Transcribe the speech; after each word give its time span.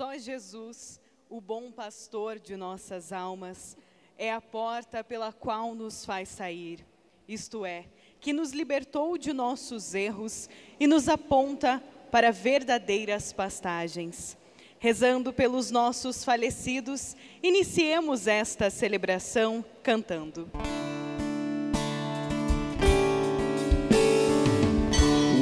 Só 0.00 0.16
Jesus, 0.16 0.98
o 1.28 1.42
bom 1.42 1.70
pastor 1.70 2.38
de 2.38 2.56
nossas 2.56 3.12
almas, 3.12 3.76
é 4.16 4.32
a 4.32 4.40
porta 4.40 5.04
pela 5.04 5.30
qual 5.30 5.74
nos 5.74 6.06
faz 6.06 6.30
sair, 6.30 6.82
isto 7.28 7.66
é, 7.66 7.84
que 8.18 8.32
nos 8.32 8.52
libertou 8.52 9.18
de 9.18 9.34
nossos 9.34 9.94
erros 9.94 10.48
e 10.80 10.86
nos 10.86 11.06
aponta 11.06 11.84
para 12.10 12.32
verdadeiras 12.32 13.30
pastagens. 13.30 14.38
Rezando 14.78 15.34
pelos 15.34 15.70
nossos 15.70 16.24
falecidos, 16.24 17.14
iniciemos 17.42 18.26
esta 18.26 18.70
celebração 18.70 19.62
cantando. 19.82 20.50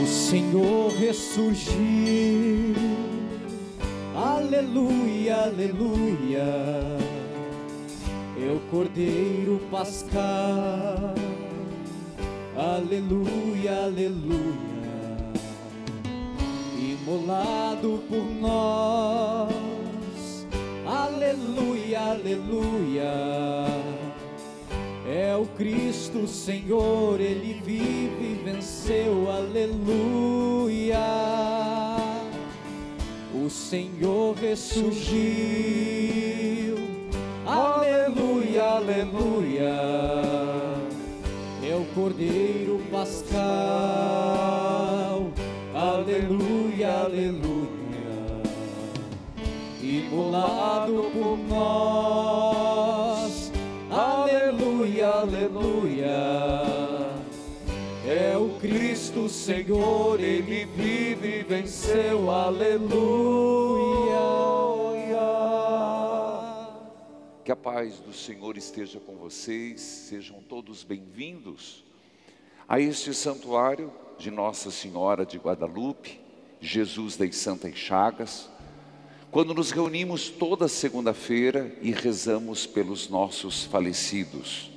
O 0.02 0.07
Senhor 0.09 0.91
ressurgiu, 0.95 2.75
aleluia, 4.19 5.37
aleluia. 5.45 6.45
É 8.37 8.53
o 8.53 8.61
Cordeiro 8.71 9.61
Pascal, 9.71 11.15
aleluia, 12.57 13.85
aleluia 13.85 14.79
imolado 17.09 18.02
por 18.09 18.25
nós. 18.41 19.49
Aleluia, 20.87 22.01
aleluia. 22.01 23.13
É 25.07 25.35
o 25.35 25.47
Cristo 25.57 26.29
Senhor, 26.29 27.19
Ele 27.21 27.60
vive 27.65 28.25
e 28.25 28.43
venceu, 28.45 29.30
aleluia. 29.30 30.99
O 33.45 33.51
Senhor 33.51 34.35
ressurgiu, 34.37 35.17
aleluia, 37.47 38.65
aleluia. 38.65 39.77
É 41.63 41.75
o 41.75 41.85
Cordeiro 41.95 42.81
Pascal 42.91 44.29
aleluia, 45.79 46.91
aleluia, 47.05 48.43
imolado 49.81 51.05
por 51.13 51.39
nós, 51.49 53.53
aleluia, 53.91 55.09
aleluia. 55.09 56.16
É 58.07 58.37
o 58.37 58.51
Cristo 58.61 58.98
Senhor, 59.29 60.21
Ele 60.21 60.65
vive 60.65 61.40
e 61.40 61.43
venceu, 61.43 62.30
aleluia. 62.30 62.98
Que 67.44 67.53
a 67.53 67.56
paz 67.56 67.98
do 68.00 68.12
Senhor 68.12 68.56
esteja 68.56 68.98
com 69.00 69.16
vocês, 69.16 69.81
sejam 69.81 70.43
todos 70.43 70.82
bem-vindos 70.84 71.84
a 72.69 72.81
este 72.81 73.15
santuário 73.15 73.91
de 74.19 74.31
Nossa 74.31 74.70
Senhora 74.70 75.25
de 75.25 75.38
Guadalupe, 75.38 76.20
Jesus 76.60 77.16
das 77.16 77.37
Santas 77.37 77.75
Chagas, 77.75 78.50
quando 79.31 79.54
nos 79.54 79.70
reunimos 79.70 80.28
toda 80.28 80.69
segunda-feira 80.69 81.74
e 81.80 81.91
rezamos 81.91 82.66
pelos 82.66 83.08
nossos 83.08 83.64
falecidos. 83.64 84.70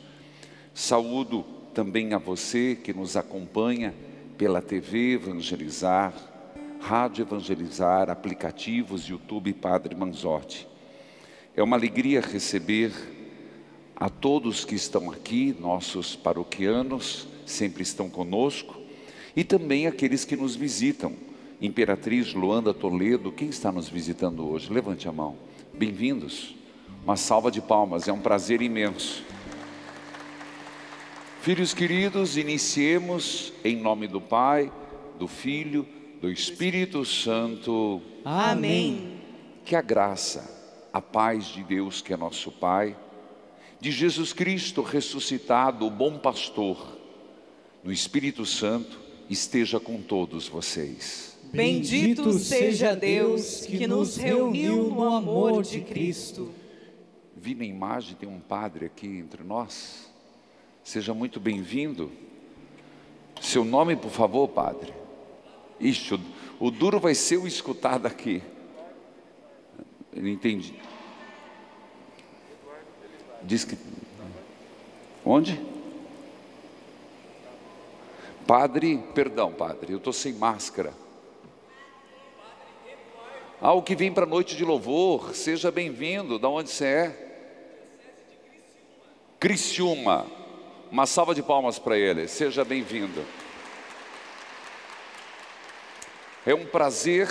Saúdo 0.73 1.43
também 1.73 2.13
a 2.13 2.17
você 2.17 2.75
que 2.75 2.93
nos 2.93 3.17
acompanha 3.17 3.93
pela 4.41 4.59
TV 4.59 5.13
Evangelizar, 5.13 6.11
Rádio 6.79 7.21
Evangelizar, 7.21 8.09
aplicativos 8.09 9.07
YouTube 9.07 9.53
Padre 9.53 9.93
Manzotti. 9.93 10.67
É 11.55 11.61
uma 11.61 11.75
alegria 11.75 12.21
receber 12.21 12.91
a 13.95 14.09
todos 14.09 14.65
que 14.65 14.73
estão 14.73 15.11
aqui, 15.11 15.55
nossos 15.59 16.15
paroquianos, 16.15 17.27
sempre 17.45 17.83
estão 17.83 18.09
conosco, 18.09 18.81
e 19.35 19.43
também 19.43 19.85
aqueles 19.85 20.25
que 20.25 20.35
nos 20.35 20.55
visitam. 20.55 21.13
Imperatriz 21.61 22.33
Luanda 22.33 22.73
Toledo, 22.73 23.31
quem 23.31 23.49
está 23.49 23.71
nos 23.71 23.89
visitando 23.89 24.49
hoje? 24.49 24.73
Levante 24.73 25.07
a 25.07 25.11
mão. 25.11 25.35
Bem-vindos. 25.71 26.55
Uma 27.03 27.15
salva 27.15 27.51
de 27.51 27.61
palmas, 27.61 28.07
é 28.07 28.11
um 28.11 28.19
prazer 28.19 28.63
imenso. 28.63 29.23
Filhos 31.41 31.73
queridos, 31.73 32.37
iniciemos 32.37 33.51
em 33.63 33.75
nome 33.75 34.07
do 34.07 34.21
Pai, 34.21 34.71
do 35.17 35.27
Filho, 35.27 35.87
do 36.21 36.29
Espírito 36.29 37.03
Santo. 37.03 37.99
Amém. 38.23 39.19
Que 39.65 39.75
a 39.75 39.81
graça, 39.81 40.87
a 40.93 41.01
paz 41.01 41.45
de 41.45 41.63
Deus, 41.63 41.99
que 41.99 42.13
é 42.13 42.17
nosso 42.17 42.51
Pai, 42.51 42.95
de 43.79 43.89
Jesus 43.89 44.33
Cristo 44.33 44.83
ressuscitado, 44.83 45.87
o 45.87 45.89
bom 45.89 46.19
pastor, 46.19 46.77
do 47.83 47.91
Espírito 47.91 48.45
Santo, 48.45 48.99
esteja 49.27 49.79
com 49.79 49.99
todos 49.99 50.47
vocês. 50.47 51.39
Bendito 51.51 52.33
seja 52.33 52.95
Deus 52.95 53.65
que 53.65 53.87
nos 53.87 54.15
reuniu 54.15 54.91
no 54.91 55.03
amor 55.11 55.63
de 55.63 55.81
Cristo. 55.81 56.51
Vi 57.35 57.55
na 57.55 57.65
imagem, 57.65 58.15
tem 58.15 58.29
um 58.29 58.39
padre 58.39 58.85
aqui 58.85 59.07
entre 59.07 59.43
nós. 59.43 60.10
Seja 60.83 61.13
muito 61.13 61.39
bem-vindo. 61.39 62.11
Seu 63.39 63.63
nome, 63.63 63.95
por 63.95 64.11
favor, 64.11 64.47
padre. 64.47 64.93
Ixi, 65.79 66.19
o, 66.59 66.71
duro 66.71 66.99
vai 66.99 67.15
ser 67.15 67.37
o 67.37 67.47
escutado 67.47 68.05
aqui. 68.05 68.41
Eu 70.13 70.27
entendi. 70.27 70.75
Diz 73.43 73.63
que. 73.63 73.77
Onde? 75.25 75.59
Padre, 78.45 78.97
perdão, 79.13 79.53
padre, 79.53 79.93
eu 79.93 79.97
estou 79.97 80.11
sem 80.11 80.33
máscara. 80.33 80.93
Ah, 83.61 83.73
o 83.73 83.83
que 83.83 83.95
vem 83.95 84.11
para 84.11 84.25
a 84.25 84.29
noite 84.29 84.55
de 84.55 84.65
louvor, 84.65 85.35
seja 85.35 85.71
bem-vindo. 85.71 86.39
Da 86.39 86.49
onde 86.49 86.71
você 86.71 86.85
é? 86.85 87.31
Criciúma. 89.39 90.40
Uma 90.91 91.05
salva 91.05 91.33
de 91.33 91.41
palmas 91.41 91.79
para 91.79 91.97
ele. 91.97 92.27
Seja 92.27 92.65
bem-vindo. 92.65 93.23
É 96.45 96.53
um 96.53 96.65
prazer 96.65 97.29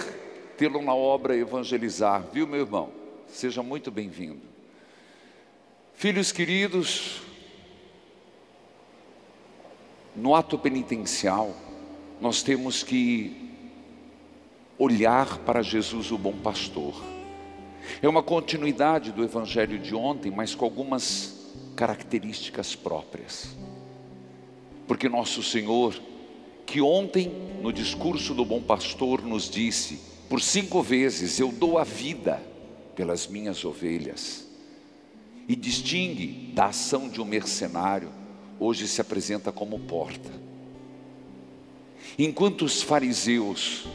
tê-lo 0.56 0.80
na 0.80 0.94
obra 0.94 1.36
Evangelizar, 1.36 2.24
viu, 2.32 2.46
meu 2.46 2.60
irmão? 2.60 2.90
Seja 3.28 3.62
muito 3.62 3.90
bem-vindo. 3.90 4.40
Filhos 5.92 6.32
queridos, 6.32 7.20
no 10.16 10.34
ato 10.34 10.58
penitencial, 10.58 11.54
nós 12.18 12.42
temos 12.42 12.82
que 12.82 13.50
olhar 14.78 15.36
para 15.40 15.60
Jesus, 15.60 16.10
o 16.10 16.16
bom 16.16 16.32
pastor. 16.32 16.94
É 18.00 18.08
uma 18.08 18.22
continuidade 18.22 19.12
do 19.12 19.22
evangelho 19.22 19.78
de 19.78 19.94
ontem, 19.94 20.30
mas 20.30 20.54
com 20.54 20.64
algumas 20.64 21.39
características 21.76 22.74
próprias. 22.74 23.56
Porque 24.86 25.08
nosso 25.08 25.42
Senhor, 25.42 26.00
que 26.66 26.80
ontem 26.80 27.30
no 27.62 27.72
discurso 27.72 28.34
do 28.34 28.44
bom 28.44 28.60
pastor 28.60 29.22
nos 29.22 29.48
disse, 29.48 30.00
por 30.28 30.40
cinco 30.40 30.82
vezes 30.82 31.38
eu 31.38 31.50
dou 31.50 31.78
a 31.78 31.84
vida 31.84 32.42
pelas 32.94 33.26
minhas 33.26 33.64
ovelhas, 33.64 34.46
e 35.48 35.56
distingue 35.56 36.52
da 36.54 36.66
ação 36.66 37.08
de 37.08 37.20
um 37.20 37.24
mercenário 37.24 38.10
hoje 38.60 38.86
se 38.86 39.00
apresenta 39.00 39.50
como 39.50 39.78
porta. 39.78 40.30
Enquanto 42.18 42.62
os 42.62 42.82
fariseus 42.82 43.86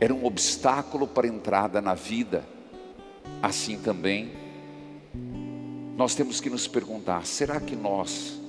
eram 0.00 0.20
um 0.20 0.24
obstáculo 0.24 1.06
para 1.06 1.26
a 1.26 1.30
entrada 1.30 1.80
na 1.82 1.94
vida, 1.94 2.48
assim 3.42 3.78
também 3.78 4.32
nós 5.96 6.14
temos 6.14 6.40
que 6.40 6.50
nos 6.50 6.66
perguntar: 6.66 7.26
será 7.26 7.60
que 7.60 7.76
nós 7.76 8.40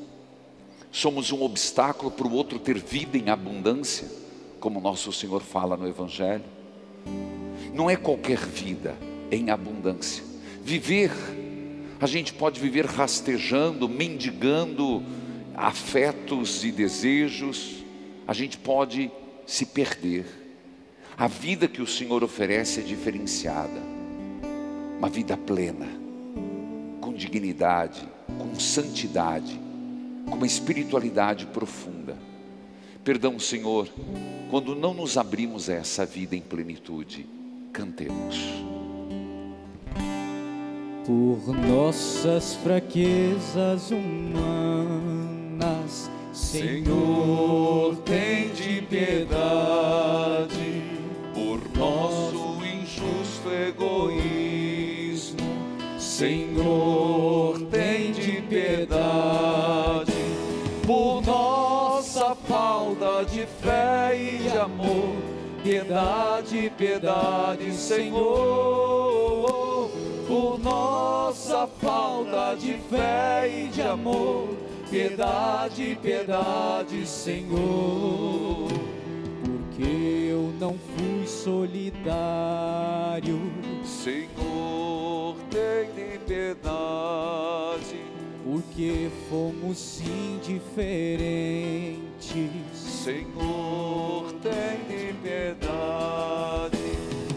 somos 0.91 1.31
um 1.31 1.41
obstáculo 1.41 2.09
para 2.09 2.27
o 2.27 2.33
outro 2.33 2.59
ter 2.59 2.77
vida 2.79 3.17
em 3.17 3.29
abundância, 3.29 4.07
como 4.59 4.79
nosso 4.79 5.11
Senhor 5.11 5.41
fala 5.41 5.77
no 5.77 5.87
Evangelho? 5.87 6.43
Não 7.73 7.89
é 7.89 7.95
qualquer 7.95 8.39
vida 8.39 8.95
em 9.31 9.49
abundância. 9.49 10.23
Viver, 10.63 11.11
a 11.99 12.07
gente 12.07 12.33
pode 12.33 12.59
viver 12.59 12.85
rastejando, 12.85 13.87
mendigando, 13.87 15.03
afetos 15.55 16.63
e 16.63 16.71
desejos, 16.71 17.83
a 18.27 18.33
gente 18.33 18.57
pode 18.57 19.11
se 19.45 19.65
perder. 19.65 20.25
A 21.17 21.27
vida 21.27 21.67
que 21.67 21.81
o 21.81 21.87
Senhor 21.87 22.23
oferece 22.23 22.79
é 22.79 22.83
diferenciada, 22.83 23.81
uma 24.97 25.09
vida 25.09 25.37
plena, 25.37 26.04
dignidade, 27.15 28.07
com 28.37 28.59
santidade, 28.59 29.59
com 30.29 30.35
uma 30.35 30.45
espiritualidade 30.45 31.45
profunda. 31.47 32.17
Perdão, 33.03 33.39
Senhor, 33.39 33.87
quando 34.49 34.75
não 34.75 34.93
nos 34.93 35.17
abrimos 35.17 35.69
a 35.69 35.73
essa 35.73 36.05
vida 36.05 36.35
em 36.35 36.41
plenitude, 36.41 37.27
Cantemos. 37.75 38.39
Por 41.05 41.53
nossas 41.67 42.55
fraquezas 42.55 43.91
humanas, 43.91 44.89
Senhor, 46.31 47.97
tem 48.05 48.53
de 48.53 48.81
piedade 48.83 50.64
Senhor, 56.15 57.59
tem 57.69 58.13
de 58.13 58.41
piedade 58.43 60.13
por 60.87 61.21
nossa 61.21 62.33
falta 62.33 63.25
de 63.25 63.45
fé 63.61 64.17
e 64.17 64.37
de 64.37 64.57
amor. 64.57 65.17
Piedade, 65.61 66.71
piedade, 66.77 67.73
Senhor, 67.73 68.21
por 70.25 70.57
nossa 70.57 71.67
falta 71.81 72.55
de 72.55 72.75
fé 72.89 73.51
e 73.53 73.67
de 73.67 73.81
amor. 73.81 74.55
Piedade, 74.89 75.99
piedade, 76.01 77.05
Senhor, 77.05 78.69
porque 79.43 80.29
eu 80.31 80.53
não 80.61 80.77
fui 80.95 81.27
solidário. 81.27 82.05
Senhor, 84.05 85.35
tem 85.49 85.89
de 85.95 86.19
piedade. 86.19 88.05
Porque 88.43 89.09
fomos 89.27 89.99
indiferentes. 89.99 92.51
Senhor, 92.71 94.31
tem 94.43 94.77
de 94.87 95.11
piedade. 95.13 96.77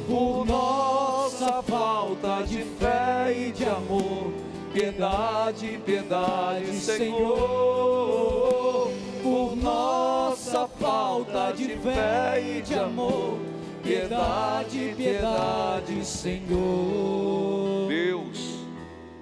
Por 0.06 0.44
nossa 0.44 1.62
falta 1.62 2.42
de 2.42 2.62
fé 2.78 3.34
e 3.34 3.50
de 3.50 3.64
amor. 3.64 4.30
Piedade, 4.70 5.80
piedade, 5.86 6.80
Senhor. 6.80 7.38
Por 9.22 9.56
nossa 9.56 10.68
falta 10.68 11.50
de 11.52 11.78
fé 11.78 12.58
e 12.58 12.60
de 12.60 12.74
amor. 12.74 13.57
Piedade, 13.88 14.94
piedade, 14.98 16.04
Senhor. 16.04 17.88
Deus, 17.88 18.58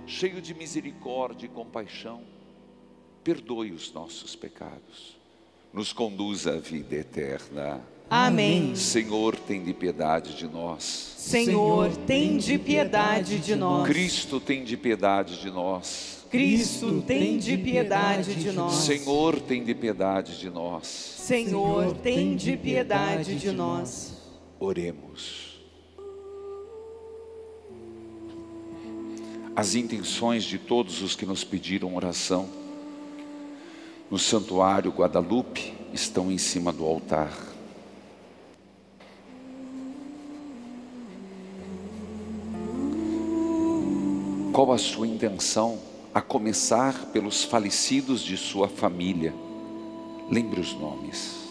cheio 0.04 0.42
de 0.42 0.52
misericórdia 0.54 1.46
e 1.46 1.48
compaixão, 1.48 2.22
perdoe 3.22 3.70
os 3.70 3.92
nossos 3.92 4.34
pecados, 4.34 5.16
nos 5.72 5.92
conduza 5.92 6.54
à 6.54 6.56
vida 6.56 6.96
eterna. 6.96 7.80
Amém. 8.10 8.74
Senhor, 8.74 9.36
tem 9.36 9.62
de 9.62 9.72
piedade 9.72 10.36
de 10.36 10.48
nós. 10.48 10.82
Senhor, 10.82 11.96
tem 11.98 12.36
de 12.36 12.58
piedade 12.58 13.38
de 13.38 13.54
nós. 13.54 13.86
Cristo, 13.86 14.40
tem 14.40 14.64
de 14.64 14.76
piedade 14.76 15.40
de 15.40 15.48
nós. 15.48 16.26
Cristo, 16.28 17.04
tem 17.06 17.38
de 17.38 17.56
piedade 17.56 18.34
de 18.34 18.50
nós. 18.50 18.74
Senhor, 18.74 19.40
tem 19.40 19.62
de 19.62 19.76
piedade 19.76 20.36
de 20.40 20.50
nós. 20.50 20.86
Senhor, 20.88 21.94
tem 21.98 22.34
de 22.34 22.56
piedade 22.56 23.36
de 23.36 23.52
nós. 23.52 24.15
Oremos. 24.58 25.60
As 29.54 29.74
intenções 29.74 30.44
de 30.44 30.58
todos 30.58 31.02
os 31.02 31.16
que 31.16 31.24
nos 31.24 31.42
pediram 31.42 31.96
oração 31.96 32.48
no 34.10 34.18
Santuário 34.18 34.90
Guadalupe 34.90 35.74
estão 35.92 36.30
em 36.30 36.38
cima 36.38 36.72
do 36.72 36.84
altar. 36.84 37.32
Qual 44.52 44.72
a 44.72 44.78
sua 44.78 45.06
intenção? 45.06 45.78
A 46.14 46.22
começar 46.22 47.12
pelos 47.12 47.44
falecidos 47.44 48.22
de 48.22 48.38
sua 48.38 48.68
família. 48.68 49.34
Lembre 50.30 50.60
os 50.60 50.72
nomes. 50.72 51.45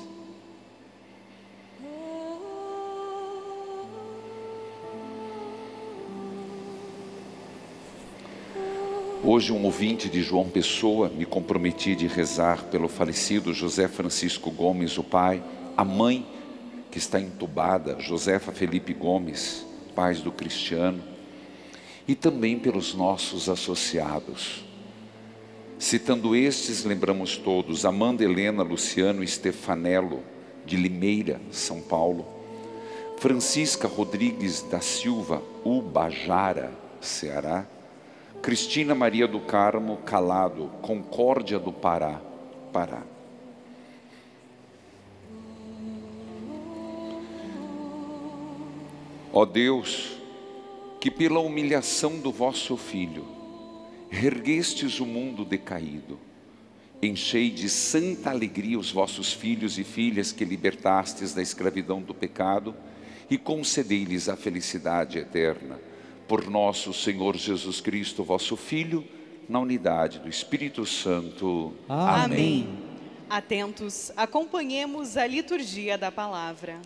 Hoje, 9.27 9.51
um 9.51 9.66
ouvinte 9.66 10.07
de 10.07 10.22
João 10.22 10.48
Pessoa, 10.48 11.10
me 11.10 11.25
comprometi 11.25 11.95
de 11.95 12.06
rezar 12.06 12.66
pelo 12.66 12.88
falecido 12.88 13.56
José 13.56 13.88
Francisco 13.88 14.51
Gomes, 14.51 15.00
o 15.00 15.04
pai, 15.04 15.44
a 15.75 15.83
mãe 15.83 16.24
que 16.92 17.00
está 17.00 17.19
entubada, 17.19 18.00
Josefa 18.00 18.51
Felipe 18.51 18.94
Gomes, 18.94 19.66
pais 19.95 20.22
do 20.22 20.31
Cristiano, 20.31 21.01
e 22.07 22.13
também 22.13 22.60
pelos 22.60 22.94
nossos 22.94 23.50
associados. 23.50 24.63
Citando 25.80 26.36
estes, 26.36 26.86
lembramos 26.86 27.36
todos 27.36 27.83
Amanda 27.83 28.24
Helena 28.24 28.62
Luciano 28.62 29.28
Stefanello, 29.28 30.19
de 30.68 30.78
Limeira, 30.78 31.42
São 31.50 31.81
Paulo, 31.81 32.28
Francisca 33.18 33.88
Rodrigues 33.88 34.62
da 34.62 34.81
Silva, 34.81 35.42
Ubajara, 35.63 36.71
Ceará, 37.01 37.66
Cristina 38.45 38.94
Maria 38.94 39.27
do 39.27 39.39
Carmo 39.39 39.97
Calado, 40.06 40.68
Concórdia 40.80 41.57
do 41.57 41.74
Pará, 41.74 42.21
Pará. 42.71 43.01
Ó 49.33 49.45
Deus, 49.47 50.19
que 51.01 51.09
pela 51.09 51.39
humilhação 51.39 52.19
do 52.19 52.31
vosso 52.31 52.77
Filho, 52.77 53.25
erguestes 54.12 55.00
o 55.00 55.07
mundo 55.07 55.44
decaído, 55.44 56.19
enchei 57.01 57.50
de 57.50 57.68
santa 57.68 58.30
alegria 58.30 58.77
os 58.77 58.92
vossos 58.92 59.33
filhos 59.33 59.80
e 59.80 59.83
filhas 59.83 60.31
que 60.31 60.45
libertastes 60.45 61.33
da 61.33 61.42
escravidão 61.42 61.99
do 61.99 62.14
pecado 62.14 62.75
e 63.28 63.40
concedei-lhes 63.40 64.30
a 64.30 64.35
felicidade 64.35 65.18
eterna 65.18 65.80
por 66.28 66.50
nosso 66.50 66.94
Senhor 66.94 67.36
Jesus 67.36 67.80
Cristo, 67.82 68.24
vosso 68.24 68.56
Filho, 68.56 69.06
na 69.48 69.60
unidade 69.60 70.20
do 70.20 70.28
Espírito 70.28 70.86
Santo. 70.86 71.74
Amém. 71.88 72.68
Atentos, 73.30 74.12
acompanhemos 74.16 75.18
a 75.18 75.28
liturgia 75.28 75.98
da 75.98 76.12
palavra. 76.12 76.80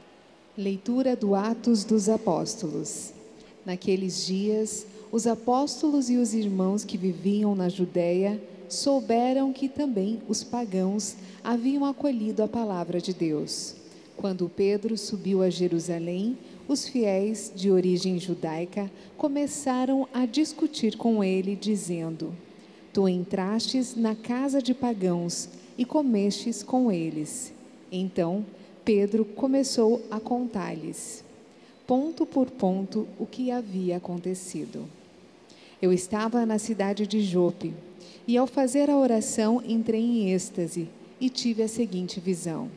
Leitura 0.58 1.16
do 1.16 1.36
Atos 1.36 1.84
dos 1.84 2.10
Apóstolos. 2.10 3.14
Naqueles 3.66 4.26
dias, 4.26 4.86
os 5.12 5.26
apóstolos 5.26 6.10
e 6.10 6.18
os 6.18 6.34
irmãos 6.34 6.84
que 6.84 6.98
viviam 6.98 7.56
na 7.56 7.70
Judéia 7.70 8.42
souberam 8.68 9.52
que 9.52 9.68
também 9.68 10.22
os 10.28 10.44
pagãos 10.44 11.16
haviam 11.44 11.86
acolhido 11.86 12.44
a 12.44 12.48
palavra 12.48 13.02
de 13.02 13.14
Deus. 13.14 13.76
Quando 14.16 14.50
Pedro 14.50 14.98
subiu 14.98 15.42
a 15.42 15.50
Jerusalém, 15.50 16.38
os 16.70 16.88
fiéis 16.88 17.52
de 17.54 17.72
origem 17.72 18.20
judaica 18.20 18.92
começaram 19.18 20.08
a 20.14 20.28
discutir 20.28 20.96
com 20.96 21.24
ele, 21.24 21.56
dizendo: 21.56 22.32
Tu 22.94 23.10
entrastes 23.10 23.96
na 23.96 24.16
casa 24.16 24.62
de 24.62 24.76
pagãos 24.76 25.50
e 25.76 25.84
comestes 25.84 26.62
com 26.62 26.92
eles. 26.92 27.52
Então 27.92 28.46
Pedro 28.86 29.26
começou 29.26 30.02
a 30.12 30.20
contar-lhes, 30.20 31.24
ponto 31.88 32.24
por 32.24 32.52
ponto, 32.52 33.08
o 33.18 33.26
que 33.26 33.50
havia 33.50 33.98
acontecido. 33.98 34.86
Eu 35.82 35.92
estava 35.92 36.46
na 36.46 36.60
cidade 36.60 37.08
de 37.08 37.20
Jope 37.22 37.74
e, 38.28 38.38
ao 38.38 38.46
fazer 38.46 38.92
a 38.92 38.98
oração, 38.98 39.64
entrei 39.66 40.02
em 40.02 40.32
êxtase 40.32 40.88
e 41.20 41.30
tive 41.30 41.64
a 41.64 41.68
seguinte 41.68 42.20
visão. 42.20 42.70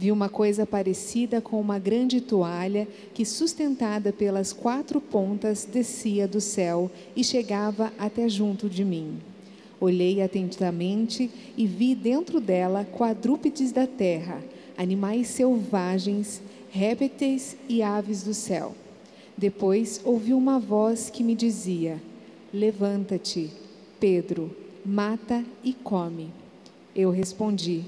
Vi 0.00 0.10
uma 0.10 0.30
coisa 0.30 0.64
parecida 0.64 1.42
com 1.42 1.60
uma 1.60 1.78
grande 1.78 2.22
toalha 2.22 2.88
que, 3.12 3.22
sustentada 3.22 4.10
pelas 4.10 4.50
quatro 4.50 4.98
pontas, 4.98 5.68
descia 5.70 6.26
do 6.26 6.40
céu 6.40 6.90
e 7.14 7.22
chegava 7.22 7.92
até 7.98 8.26
junto 8.26 8.66
de 8.66 8.82
mim. 8.82 9.18
Olhei 9.78 10.22
atentamente 10.22 11.30
e 11.54 11.66
vi 11.66 11.94
dentro 11.94 12.40
dela 12.40 12.82
quadrúpedes 12.82 13.72
da 13.72 13.86
terra, 13.86 14.42
animais 14.74 15.26
selvagens, 15.26 16.40
répteis 16.70 17.54
e 17.68 17.82
aves 17.82 18.22
do 18.22 18.32
céu. 18.32 18.74
Depois 19.36 20.00
ouvi 20.02 20.32
uma 20.32 20.58
voz 20.58 21.10
que 21.10 21.22
me 21.22 21.34
dizia: 21.34 22.00
Levanta-te, 22.54 23.50
Pedro, 24.00 24.56
mata 24.82 25.44
e 25.62 25.74
come. 25.74 26.30
Eu 26.96 27.10
respondi: 27.10 27.84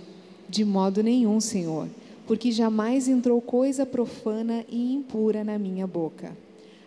De 0.46 0.62
modo 0.62 1.02
nenhum, 1.02 1.40
Senhor 1.40 1.88
porque 2.26 2.52
jamais 2.52 3.08
entrou 3.08 3.40
coisa 3.40 3.84
profana 3.84 4.64
e 4.68 4.92
impura 4.94 5.42
na 5.42 5.58
minha 5.58 5.86
boca. 5.86 6.36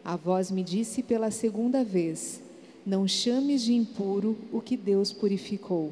A 0.03 0.15
voz 0.15 0.51
me 0.51 0.63
disse 0.63 1.01
pela 1.01 1.31
segunda 1.31 1.83
vez: 1.83 2.41
Não 2.85 3.07
chames 3.07 3.63
de 3.63 3.73
impuro 3.73 4.37
o 4.51 4.61
que 4.61 4.77
Deus 4.77 5.11
purificou. 5.11 5.91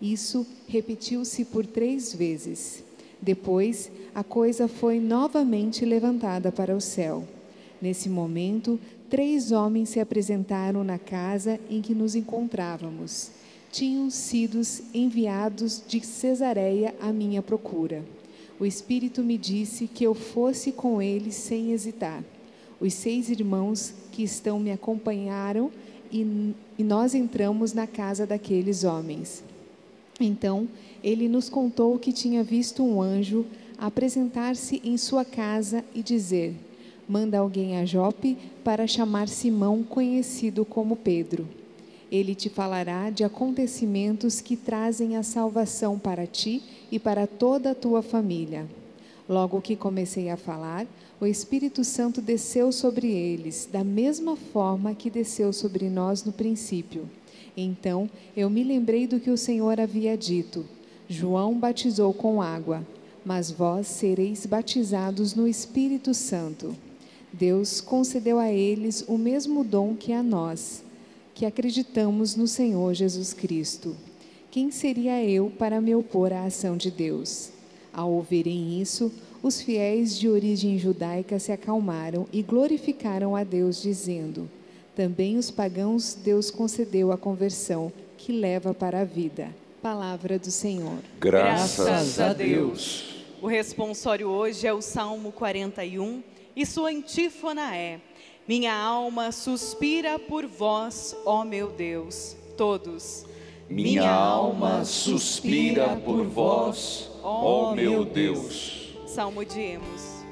Isso 0.00 0.46
repetiu-se 0.68 1.44
por 1.44 1.66
três 1.66 2.14
vezes. 2.14 2.84
Depois, 3.20 3.90
a 4.14 4.22
coisa 4.22 4.68
foi 4.68 5.00
novamente 5.00 5.84
levantada 5.84 6.52
para 6.52 6.76
o 6.76 6.80
céu. 6.80 7.24
Nesse 7.82 8.08
momento, 8.08 8.78
três 9.10 9.50
homens 9.50 9.88
se 9.88 10.00
apresentaram 10.00 10.84
na 10.84 10.98
casa 10.98 11.58
em 11.68 11.80
que 11.80 11.94
nos 11.94 12.14
encontrávamos. 12.14 13.30
Tinham 13.72 14.08
sido 14.08 14.60
enviados 14.94 15.82
de 15.86 16.00
Cesareia 16.00 16.94
à 17.00 17.12
minha 17.12 17.42
procura. 17.42 18.04
O 18.60 18.66
Espírito 18.66 19.22
me 19.22 19.38
disse 19.38 19.86
que 19.86 20.04
eu 20.04 20.14
fosse 20.14 20.72
com 20.72 21.00
eles 21.00 21.34
sem 21.34 21.72
hesitar. 21.72 22.24
Os 22.80 22.92
seis 22.94 23.30
irmãos 23.30 23.94
que 24.10 24.22
estão 24.22 24.58
me 24.58 24.72
acompanharam 24.72 25.70
e, 26.10 26.54
e 26.76 26.82
nós 26.82 27.14
entramos 27.14 27.72
na 27.72 27.86
casa 27.86 28.26
daqueles 28.26 28.84
homens. 28.84 29.44
Então, 30.20 30.68
ele 31.02 31.28
nos 31.28 31.48
contou 31.48 31.98
que 31.98 32.12
tinha 32.12 32.42
visto 32.42 32.82
um 32.82 33.00
anjo 33.00 33.46
apresentar-se 33.78 34.80
em 34.84 34.96
sua 34.96 35.24
casa 35.24 35.84
e 35.94 36.02
dizer: 36.02 36.54
Manda 37.08 37.38
alguém 37.38 37.76
a 37.78 37.84
Jope 37.84 38.36
para 38.64 38.86
chamar 38.86 39.28
Simão, 39.28 39.84
conhecido 39.84 40.64
como 40.64 40.96
Pedro. 40.96 41.46
Ele 42.10 42.34
te 42.34 42.48
falará 42.48 43.10
de 43.10 43.22
acontecimentos 43.22 44.40
que 44.40 44.56
trazem 44.56 45.16
a 45.16 45.22
salvação 45.22 45.98
para 45.98 46.26
ti 46.26 46.62
e 46.90 46.98
para 46.98 47.26
toda 47.26 47.72
a 47.72 47.74
tua 47.74 48.02
família. 48.02 48.66
Logo 49.28 49.60
que 49.60 49.76
comecei 49.76 50.30
a 50.30 50.36
falar, 50.38 50.86
o 51.20 51.26
Espírito 51.26 51.84
Santo 51.84 52.22
desceu 52.22 52.72
sobre 52.72 53.10
eles, 53.10 53.68
da 53.70 53.84
mesma 53.84 54.36
forma 54.36 54.94
que 54.94 55.10
desceu 55.10 55.52
sobre 55.52 55.90
nós 55.90 56.24
no 56.24 56.32
princípio. 56.32 57.08
Então 57.54 58.08
eu 58.36 58.48
me 58.48 58.64
lembrei 58.64 59.06
do 59.06 59.20
que 59.20 59.30
o 59.30 59.36
Senhor 59.36 59.78
havia 59.78 60.16
dito: 60.16 60.64
João 61.08 61.58
batizou 61.58 62.14
com 62.14 62.40
água, 62.40 62.86
mas 63.24 63.50
vós 63.50 63.86
sereis 63.86 64.46
batizados 64.46 65.34
no 65.34 65.46
Espírito 65.46 66.14
Santo. 66.14 66.74
Deus 67.32 67.80
concedeu 67.80 68.38
a 68.38 68.50
eles 68.50 69.04
o 69.06 69.18
mesmo 69.18 69.62
dom 69.62 69.94
que 69.94 70.12
a 70.12 70.22
nós, 70.22 70.82
que 71.38 71.46
acreditamos 71.46 72.34
no 72.34 72.48
Senhor 72.48 72.92
Jesus 72.94 73.32
Cristo. 73.32 73.96
Quem 74.50 74.72
seria 74.72 75.22
eu 75.22 75.52
para 75.56 75.80
me 75.80 75.94
opor 75.94 76.32
à 76.32 76.42
ação 76.42 76.76
de 76.76 76.90
Deus? 76.90 77.50
Ao 77.92 78.10
ouvirem 78.10 78.80
isso, 78.80 79.12
os 79.40 79.60
fiéis 79.60 80.18
de 80.18 80.28
origem 80.28 80.76
judaica 80.80 81.38
se 81.38 81.52
acalmaram 81.52 82.26
e 82.32 82.42
glorificaram 82.42 83.36
a 83.36 83.44
Deus, 83.44 83.80
dizendo: 83.80 84.50
Também 84.96 85.36
os 85.36 85.48
pagãos 85.48 86.12
Deus 86.12 86.50
concedeu 86.50 87.12
a 87.12 87.16
conversão, 87.16 87.92
que 88.16 88.32
leva 88.32 88.74
para 88.74 89.02
a 89.02 89.04
vida. 89.04 89.54
Palavra 89.80 90.40
do 90.40 90.50
Senhor. 90.50 90.98
Graças, 91.20 92.18
a 92.18 92.32
Deus. 92.32 93.24
O 93.40 93.46
responsório 93.46 94.26
hoje 94.26 94.66
é 94.66 94.72
o 94.72 94.82
Salmo 94.82 95.30
41 95.30 96.20
e 96.56 96.66
sua 96.66 96.90
antífona 96.90 97.76
é: 97.76 98.00
Minha 98.48 98.74
alma 98.74 99.30
suspira 99.30 100.18
por 100.18 100.46
vós, 100.46 101.14
ó 101.26 101.44
meu 101.44 101.68
Deus. 101.68 102.34
Todos. 102.56 103.26
Minha 103.68 104.10
alma 104.10 104.86
suspira 104.86 106.00
por 106.02 106.24
vós, 106.24 107.10
ó 107.22 107.74
meu 107.74 108.06
Deus. 108.06 108.96
Salmo 109.06 109.44
de 109.44 109.60
Emos. 109.60 110.24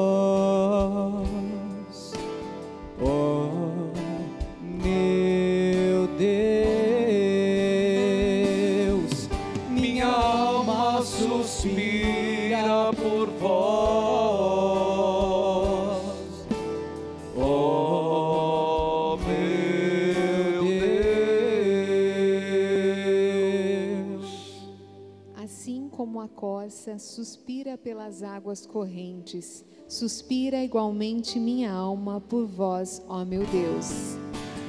ó 3.01 3.36
suspira 26.95 27.77
pelas 27.77 28.23
águas 28.23 28.65
correntes, 28.65 29.65
suspira 29.89 30.63
igualmente 30.63 31.37
minha 31.39 31.71
alma 31.71 32.21
por 32.21 32.45
vós, 32.45 33.01
ó 33.09 33.25
meu 33.25 33.45
Deus. 33.47 34.15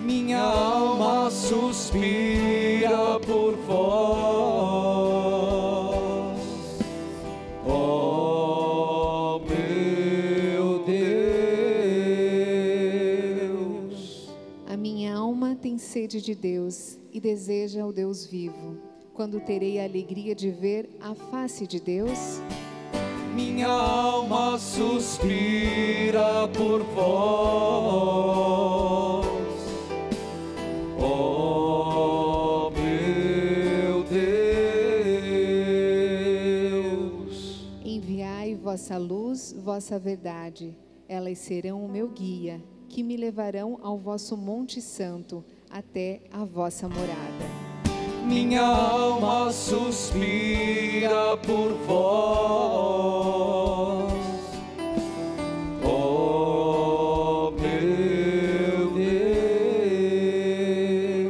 Minha 0.04 0.40
alma 0.40 1.30
suspira 1.30 3.20
por 3.20 3.54
vós, 3.56 3.78
ó 7.66 9.38
meu 9.40 10.82
Deus. 10.87 11.08
A 14.66 14.76
minha 14.76 15.14
alma 15.14 15.54
tem 15.54 15.78
sede 15.78 16.20
de 16.20 16.34
Deus 16.34 16.98
e 17.12 17.20
deseja 17.20 17.87
o 17.87 17.92
Deus 17.92 18.26
vivo. 18.26 18.88
Quando 19.18 19.40
terei 19.40 19.80
a 19.80 19.84
alegria 19.84 20.32
de 20.32 20.48
ver 20.48 20.88
a 21.00 21.12
face 21.12 21.66
de 21.66 21.80
Deus? 21.80 22.40
Minha 23.34 23.66
alma 23.66 24.56
suspira 24.56 26.46
por 26.56 26.84
vós, 26.84 27.66
ó 31.02 32.70
meu 32.70 34.04
Deus. 36.84 37.66
Enviai 37.84 38.54
vossa 38.54 38.96
luz, 38.98 39.52
vossa 39.64 39.98
verdade. 39.98 40.78
Elas 41.08 41.38
serão 41.38 41.84
o 41.84 41.88
meu 41.88 42.06
guia, 42.08 42.62
que 42.88 43.02
me 43.02 43.16
levarão 43.16 43.80
ao 43.82 43.98
vosso 43.98 44.37
monte 44.37 44.80
santo, 44.80 45.44
até 45.68 46.20
a 46.30 46.44
vossa 46.44 46.88
morada. 46.88 47.57
Minha 48.28 48.62
alma 48.62 49.50
suspira 49.50 51.37
por 51.38 51.73
vós, 51.87 53.08
ó 55.82 57.50
meu 57.52 58.90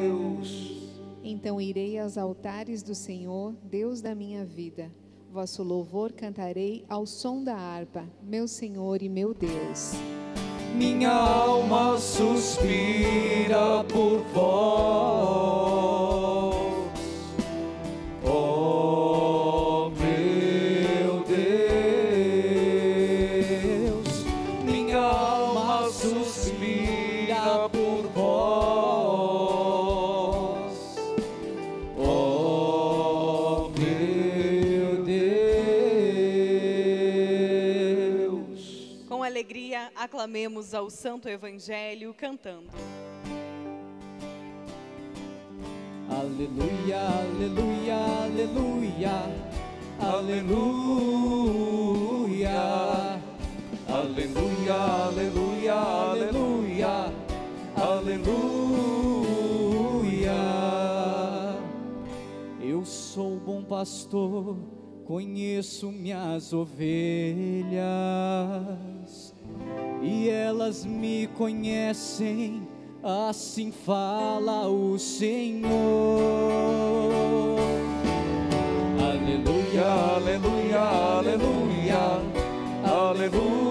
Deus. 0.00 0.82
Então 1.22 1.60
irei 1.60 1.98
aos 1.98 2.18
altares 2.18 2.82
do 2.82 2.94
Senhor, 2.94 3.54
Deus 3.62 4.00
da 4.00 4.14
minha 4.14 4.44
vida. 4.44 4.90
Vosso 5.30 5.62
louvor 5.62 6.12
cantarei 6.12 6.84
ao 6.88 7.06
som 7.06 7.44
da 7.44 7.54
harpa, 7.54 8.04
meu 8.22 8.48
Senhor 8.48 9.02
e 9.02 9.08
meu 9.08 9.32
Deus. 9.32 9.92
Minha 10.74 11.12
alma 11.12 11.96
suspira 11.98 13.84
por 13.84 14.18
vós, 14.34 16.17
aclamemos 40.28 40.74
ao 40.74 40.90
Santo 40.90 41.26
Evangelho 41.26 42.12
cantando. 42.12 42.68
Aleluia, 46.10 47.00
aleluia, 47.00 47.96
aleluia, 48.24 49.22
aleluia, 49.98 50.50
aleluia, 53.88 54.74
aleluia, 55.08 55.72
aleluia, 55.72 57.10
aleluia. 57.74 58.38
Eu 62.60 62.84
sou 62.84 63.40
bom 63.40 63.64
pastor, 63.64 64.58
conheço 65.06 65.90
minhas 65.90 66.52
ovelhas 66.52 67.88
e 70.02 70.28
elas 70.28 70.84
me 70.84 71.26
conhecem, 71.36 72.66
assim 73.02 73.70
fala 73.70 74.68
o 74.68 74.98
Senhor. 74.98 75.68
Aleluia, 79.00 79.86
aleluia, 80.16 80.80
aleluia, 80.80 82.20
aleluia, 82.84 83.68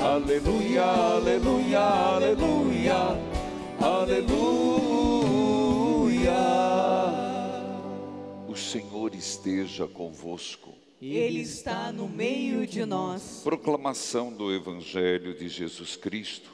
aleluia, 0.00 0.84
aleluia, 0.84 1.80
aleluia, 1.80 3.18
aleluia. 3.80 4.52
esteja 9.22 9.86
convosco. 9.86 10.70
Ele 11.04 11.40
está 11.40 11.90
no 11.90 12.08
meio 12.08 12.64
de 12.64 12.86
nós. 12.86 13.40
Proclamação 13.42 14.32
do 14.32 14.54
Evangelho 14.54 15.36
de 15.36 15.48
Jesus 15.48 15.96
Cristo, 15.96 16.48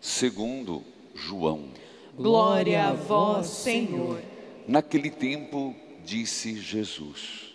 segundo 0.00 0.82
João. 1.14 1.68
Glória 2.16 2.86
a 2.86 2.92
vós, 2.92 3.46
Senhor. 3.46 4.20
Naquele 4.66 5.10
tempo 5.10 5.76
disse 6.04 6.58
Jesus: 6.60 7.54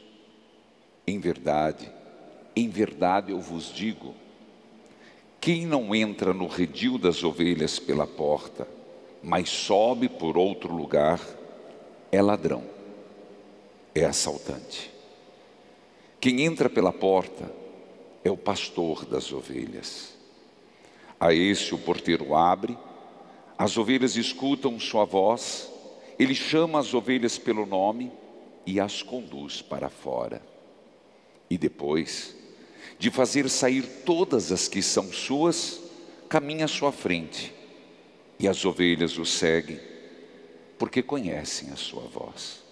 Em 1.06 1.20
verdade, 1.20 1.92
em 2.56 2.70
verdade 2.70 3.34
eu 3.34 3.42
vos 3.42 3.66
digo, 3.66 4.16
quem 5.42 5.66
não 5.66 5.94
entra 5.94 6.34
no 6.34 6.48
redil 6.48 6.98
das 6.98 7.22
ovelhas 7.22 7.80
pela 7.80 8.08
porta, 8.08 8.66
mas 9.22 9.50
sobe 9.50 10.08
por 10.08 10.38
outro 10.38 10.74
lugar, 10.74 11.20
é 12.14 12.22
ladrão, 12.22 12.64
é 13.94 14.06
assaltante. 14.06 14.95
Quem 16.26 16.42
entra 16.42 16.68
pela 16.68 16.92
porta 16.92 17.54
é 18.24 18.32
o 18.32 18.36
pastor 18.36 19.06
das 19.06 19.32
ovelhas. 19.32 20.16
A 21.20 21.32
esse 21.32 21.76
o 21.76 21.78
porteiro 21.78 22.34
abre, 22.34 22.76
as 23.56 23.78
ovelhas 23.78 24.16
escutam 24.16 24.80
sua 24.80 25.06
voz, 25.06 25.72
ele 26.18 26.34
chama 26.34 26.80
as 26.80 26.96
ovelhas 26.96 27.38
pelo 27.38 27.64
nome 27.64 28.12
e 28.66 28.80
as 28.80 29.04
conduz 29.04 29.62
para 29.62 29.88
fora. 29.88 30.42
E 31.48 31.60
depois 31.60 32.36
de 32.98 33.12
fazer 33.12 33.48
sair 33.48 33.84
todas 34.04 34.52
as 34.52 34.68
que 34.68 34.82
são 34.82 35.14
suas, 35.14 35.80
caminha 36.28 36.66
à 36.66 36.68
sua 36.68 36.92
frente, 36.92 37.54
e 38.40 38.48
as 38.48 38.66
ovelhas 38.66 39.20
o 39.20 39.26
seguem, 39.28 39.80
porque 40.80 41.04
conhecem 41.04 41.70
a 41.70 41.76
sua 41.76 42.02
voz. 42.08 42.64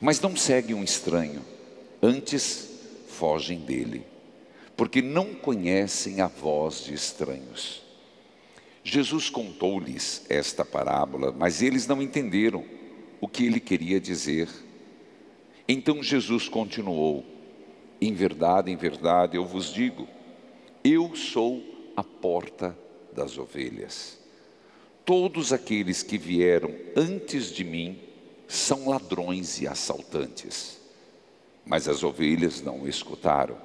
Mas 0.00 0.18
não 0.18 0.34
seguem 0.34 0.74
um 0.74 0.82
estranho, 0.82 1.44
antes 2.02 2.68
fogem 3.08 3.60
dele, 3.60 4.04
porque 4.76 5.02
não 5.02 5.34
conhecem 5.34 6.20
a 6.20 6.26
voz 6.26 6.84
de 6.84 6.94
estranhos. 6.94 7.82
Jesus 8.84 9.28
contou-lhes 9.28 10.24
esta 10.28 10.64
parábola, 10.64 11.34
mas 11.36 11.62
eles 11.62 11.86
não 11.86 12.00
entenderam 12.00 12.64
o 13.20 13.28
que 13.28 13.44
ele 13.44 13.60
queria 13.60 14.00
dizer. 14.00 14.48
Então 15.68 16.02
Jesus 16.02 16.48
continuou: 16.48 17.24
Em 18.00 18.14
verdade, 18.14 18.70
em 18.70 18.76
verdade, 18.76 19.36
eu 19.36 19.44
vos 19.44 19.72
digo, 19.72 20.08
eu 20.82 21.14
sou 21.14 21.62
a 21.96 22.02
porta 22.02 22.76
das 23.12 23.36
ovelhas. 23.36 24.18
Todos 25.04 25.52
aqueles 25.52 26.02
que 26.02 26.16
vieram 26.16 26.74
antes 26.96 27.50
de 27.50 27.64
mim 27.64 27.98
são 28.46 28.88
ladrões 28.88 29.60
e 29.60 29.66
assaltantes, 29.66 30.77
mas 31.68 31.86
as 31.86 32.02
ovelhas 32.02 32.62
não 32.62 32.80
o 32.80 32.88
escutaram. 32.88 33.58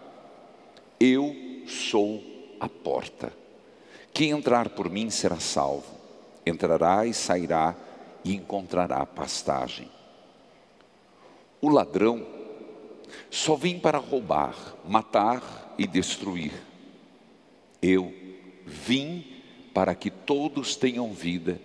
Eu 0.99 1.33
sou 1.65 2.21
a 2.59 2.67
porta. 2.67 3.31
Quem 4.13 4.31
entrar 4.31 4.69
por 4.69 4.89
mim 4.89 5.09
será 5.09 5.39
salvo, 5.39 5.87
entrará 6.45 7.05
e 7.05 7.13
sairá 7.13 7.73
e 8.23 8.35
encontrará 8.35 9.05
pastagem. 9.05 9.89
O 11.61 11.69
ladrão 11.69 12.27
só 13.31 13.55
vem 13.55 13.79
para 13.79 13.97
roubar, 13.99 14.75
matar 14.85 15.73
e 15.77 15.87
destruir. 15.87 16.51
Eu 17.81 18.13
vim 18.65 19.25
para 19.73 19.95
que 19.95 20.11
todos 20.11 20.75
tenham 20.75 21.13
vida 21.13 21.59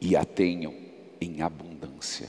e 0.00 0.14
a 0.14 0.24
tenham 0.24 0.74
em 1.18 1.40
abundância. 1.40 2.28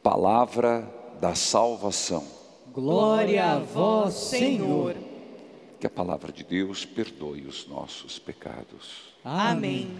Palavra 0.00 0.97
da 1.20 1.34
salvação. 1.34 2.26
Glória 2.72 3.44
a 3.44 3.58
vós, 3.58 4.14
Senhor. 4.14 4.96
Que 5.80 5.86
a 5.86 5.90
palavra 5.90 6.32
de 6.32 6.44
Deus 6.44 6.84
perdoe 6.84 7.42
os 7.42 7.66
nossos 7.66 8.18
pecados. 8.18 9.14
Amém. 9.24 9.90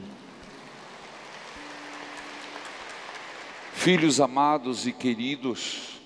Filhos 3.73 4.21
amados 4.21 4.87
e 4.87 4.93
queridos, 4.93 6.01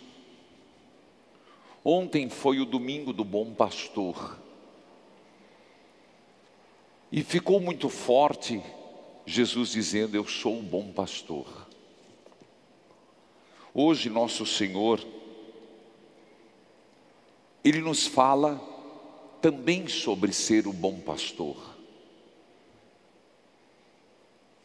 ontem 1.83 2.29
foi 2.29 2.61
o 2.61 2.67
domingo 2.67 3.13
do 3.13 3.25
bom 3.25 3.55
pastor. 3.55 4.39
E 7.11 7.23
ficou 7.23 7.61
muito 7.61 7.89
forte 7.89 8.63
Jesus 9.27 9.71
dizendo: 9.71 10.17
Eu 10.17 10.27
sou 10.27 10.59
o 10.59 10.63
bom 10.63 10.93
pastor. 10.93 11.47
Hoje, 13.75 14.11
nosso 14.11 14.45
Senhor, 14.45 15.05
Ele 17.65 17.81
nos 17.81 18.07
fala 18.07 18.61
também 19.41 19.89
sobre 19.89 20.33
ser 20.33 20.67
o 20.67 20.73
bom 20.73 21.01
pastor, 21.01 21.57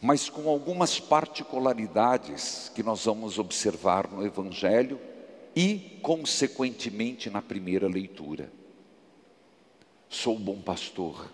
mas 0.01 0.29
com 0.29 0.49
algumas 0.49 0.99
particularidades 0.99 2.69
que 2.75 2.83
nós 2.83 3.05
vamos 3.05 3.39
observar 3.39 4.11
no 4.11 4.25
Evangelho 4.25 4.99
e, 5.55 5.99
consequentemente, 6.03 7.29
na 7.29 7.41
primeira 7.41 7.87
leitura. 7.87 8.51
Sou 10.09 10.35
o 10.35 10.39
bom 10.39 10.61
pastor. 10.61 11.31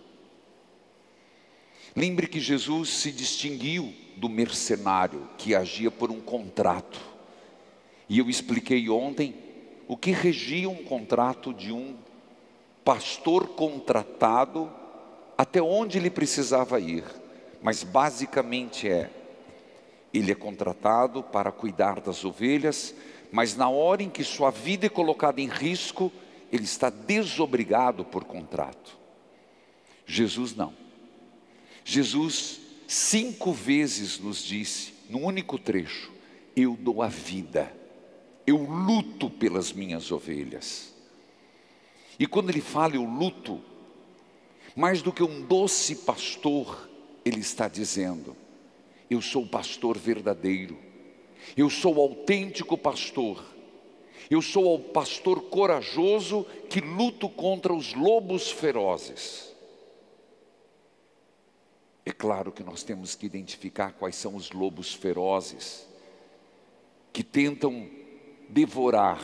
Lembre 1.94 2.26
que 2.26 2.40
Jesus 2.40 2.88
se 2.90 3.12
distinguiu 3.12 3.92
do 4.16 4.28
mercenário 4.28 5.28
que 5.36 5.54
agia 5.54 5.90
por 5.90 6.10
um 6.10 6.20
contrato. 6.20 7.13
E 8.08 8.18
eu 8.18 8.28
expliquei 8.28 8.88
ontem 8.88 9.34
o 9.88 9.96
que 9.96 10.10
regia 10.10 10.68
um 10.68 10.82
contrato 10.84 11.52
de 11.52 11.72
um 11.72 11.96
pastor 12.84 13.48
contratado, 13.48 14.70
até 15.36 15.62
onde 15.62 15.98
ele 15.98 16.10
precisava 16.10 16.78
ir. 16.78 17.04
Mas 17.62 17.82
basicamente 17.82 18.88
é: 18.88 19.10
ele 20.12 20.32
é 20.32 20.34
contratado 20.34 21.22
para 21.22 21.50
cuidar 21.50 22.00
das 22.00 22.24
ovelhas, 22.24 22.94
mas 23.32 23.56
na 23.56 23.68
hora 23.68 24.02
em 24.02 24.10
que 24.10 24.22
sua 24.22 24.50
vida 24.50 24.86
é 24.86 24.90
colocada 24.90 25.40
em 25.40 25.48
risco, 25.48 26.12
ele 26.52 26.64
está 26.64 26.90
desobrigado 26.90 28.04
por 28.04 28.24
contrato. 28.24 28.96
Jesus 30.06 30.54
não. 30.54 30.72
Jesus 31.84 32.60
cinco 32.86 33.52
vezes 33.52 34.18
nos 34.18 34.42
disse, 34.42 34.94
num 35.08 35.24
único 35.24 35.58
trecho: 35.58 36.12
Eu 36.54 36.76
dou 36.78 37.02
a 37.02 37.08
vida, 37.08 37.72
eu 38.46 38.56
luto 38.56 39.30
pelas 39.30 39.72
minhas 39.72 40.10
ovelhas. 40.12 40.92
E 42.18 42.26
quando 42.26 42.50
ele 42.50 42.60
fala 42.60 42.94
eu 42.94 43.04
luto, 43.04 43.60
mais 44.76 45.02
do 45.02 45.12
que 45.12 45.22
um 45.22 45.42
doce 45.42 45.96
pastor, 45.96 46.88
ele 47.24 47.40
está 47.40 47.68
dizendo: 47.68 48.36
Eu 49.08 49.20
sou 49.20 49.44
o 49.44 49.48
pastor 49.48 49.96
verdadeiro, 49.96 50.76
eu 51.56 51.70
sou 51.70 51.96
o 51.96 52.00
autêntico 52.00 52.76
pastor, 52.76 53.44
eu 54.30 54.42
sou 54.42 54.74
o 54.74 54.78
pastor 54.78 55.42
corajoso 55.42 56.44
que 56.68 56.80
luto 56.80 57.28
contra 57.28 57.72
os 57.72 57.94
lobos 57.94 58.50
ferozes. 58.50 59.52
É 62.06 62.12
claro 62.12 62.52
que 62.52 62.62
nós 62.62 62.82
temos 62.82 63.14
que 63.14 63.24
identificar 63.24 63.92
quais 63.92 64.14
são 64.16 64.36
os 64.36 64.50
lobos 64.50 64.92
ferozes 64.92 65.88
que 67.12 67.22
tentam 67.22 67.88
devorar 68.48 69.20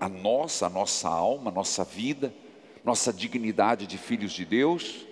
a 0.00 0.08
nossa, 0.08 0.66
a 0.66 0.70
nossa 0.70 1.08
alma, 1.08 1.50
a 1.50 1.54
nossa 1.54 1.84
vida, 1.84 2.34
nossa 2.84 3.12
dignidade 3.12 3.86
de 3.86 3.98
filhos 3.98 4.32
de 4.32 4.44
Deus, 4.44 5.06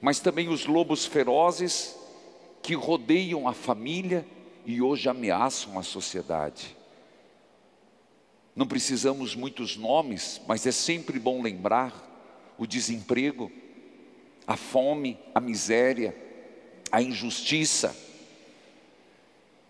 mas 0.00 0.18
também 0.18 0.48
os 0.48 0.66
lobos 0.66 1.06
ferozes 1.06 1.96
que 2.62 2.74
rodeiam 2.74 3.46
a 3.46 3.52
família 3.52 4.26
e 4.66 4.80
hoje 4.80 5.08
ameaçam 5.08 5.78
a 5.78 5.82
sociedade. 5.82 6.76
Não 8.54 8.66
precisamos 8.66 9.34
muitos 9.34 9.76
nomes, 9.76 10.40
mas 10.46 10.66
é 10.66 10.72
sempre 10.72 11.18
bom 11.18 11.40
lembrar 11.40 12.10
o 12.58 12.66
desemprego, 12.66 13.50
a 14.46 14.56
fome, 14.56 15.18
a 15.34 15.40
miséria, 15.40 16.14
a 16.90 17.00
injustiça. 17.00 17.96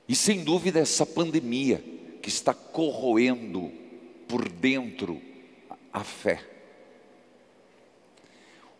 E 0.09 0.17
sem 0.17 0.43
dúvida 0.43 0.81
essa 0.81 1.07
pandemia 1.07 1.92
que 2.23 2.29
está 2.29 2.55
corroendo 2.55 3.73
por 4.29 4.49
dentro 4.49 5.21
a 5.93 6.05
fé. 6.05 6.43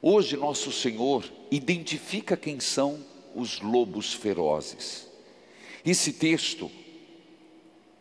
Hoje 0.01 0.37
nosso 0.37 0.73
Senhor 0.73 1.31
identifica 1.51 2.37
quem 2.37 2.59
são 2.61 3.05
os 3.35 3.61
lobos 3.61 4.15
ferozes. 4.15 5.09
Esse 5.85 6.13
texto, 6.13 6.71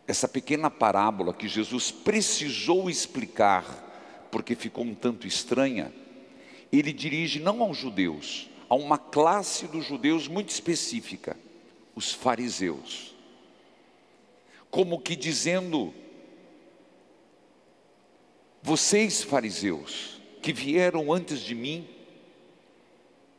essa 0.06 0.28
pequena 0.28 0.70
parábola 0.70 1.34
que 1.34 1.48
Jesus 1.48 1.90
precisou 1.90 2.88
explicar, 2.88 4.28
porque 4.30 4.54
ficou 4.54 4.84
um 4.84 4.94
tanto 4.94 5.26
estranha, 5.26 5.92
ele 6.72 6.92
dirige 6.92 7.38
não 7.38 7.60
aos 7.62 7.76
judeus, 7.76 8.48
a 8.68 8.74
uma 8.74 8.96
classe 8.96 9.66
dos 9.66 9.84
judeus 9.84 10.26
muito 10.26 10.48
específica, 10.48 11.36
os 11.94 12.12
fariseus. 12.12 13.11
Como 14.72 14.98
que 14.98 15.14
dizendo: 15.14 15.94
vocês, 18.62 19.22
fariseus, 19.22 20.20
que 20.40 20.52
vieram 20.52 21.12
antes 21.12 21.40
de 21.40 21.54
mim, 21.54 21.86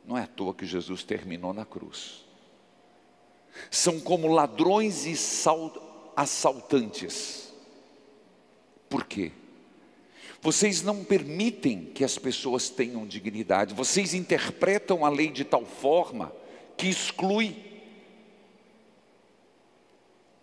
não 0.06 0.17
é 0.17 0.22
à 0.22 0.28
toa 0.28 0.54
que 0.54 0.65
Jesus 0.65 1.04
terminou 1.04 1.52
na 1.52 1.65
cruz. 1.65 2.24
São 3.72 4.00
como 4.00 4.28
ladrões 4.28 5.06
e 5.06 5.15
assaltantes. 6.15 7.52
Por 8.88 9.06
quê? 9.06 9.32
Vocês 10.39 10.84
não 10.84 11.04
permitem 11.04 11.86
que 11.86 12.04
as 12.04 12.17
pessoas 12.17 12.69
tenham 12.69 13.08
dignidade, 13.08 13.74
vocês 13.74 14.13
interpretam 14.13 15.06
a 15.06 15.10
lei 15.10 15.32
de 15.32 15.43
tal 15.43 15.65
forma 15.65 16.32
que 16.78 16.88
exclui. 16.88 17.73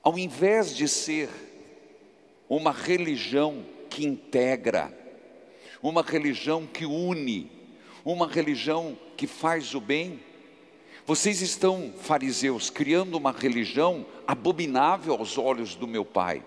Ao 0.02 0.18
invés 0.18 0.74
de 0.74 0.88
ser 0.88 1.28
uma 2.48 2.72
religião 2.72 3.64
que 3.88 4.06
integra, 4.06 4.92
uma 5.82 6.02
religião 6.02 6.66
que 6.66 6.84
une, 6.84 7.50
uma 8.04 8.26
religião 8.26 8.96
que 9.16 9.26
faz 9.26 9.74
o 9.74 9.80
bem. 9.80 10.20
Vocês 11.06 11.42
estão, 11.42 11.92
fariseus, 12.00 12.70
criando 12.70 13.16
uma 13.16 13.32
religião 13.32 14.06
abominável 14.26 15.14
aos 15.14 15.36
olhos 15.36 15.74
do 15.74 15.86
meu 15.86 16.04
Pai, 16.04 16.42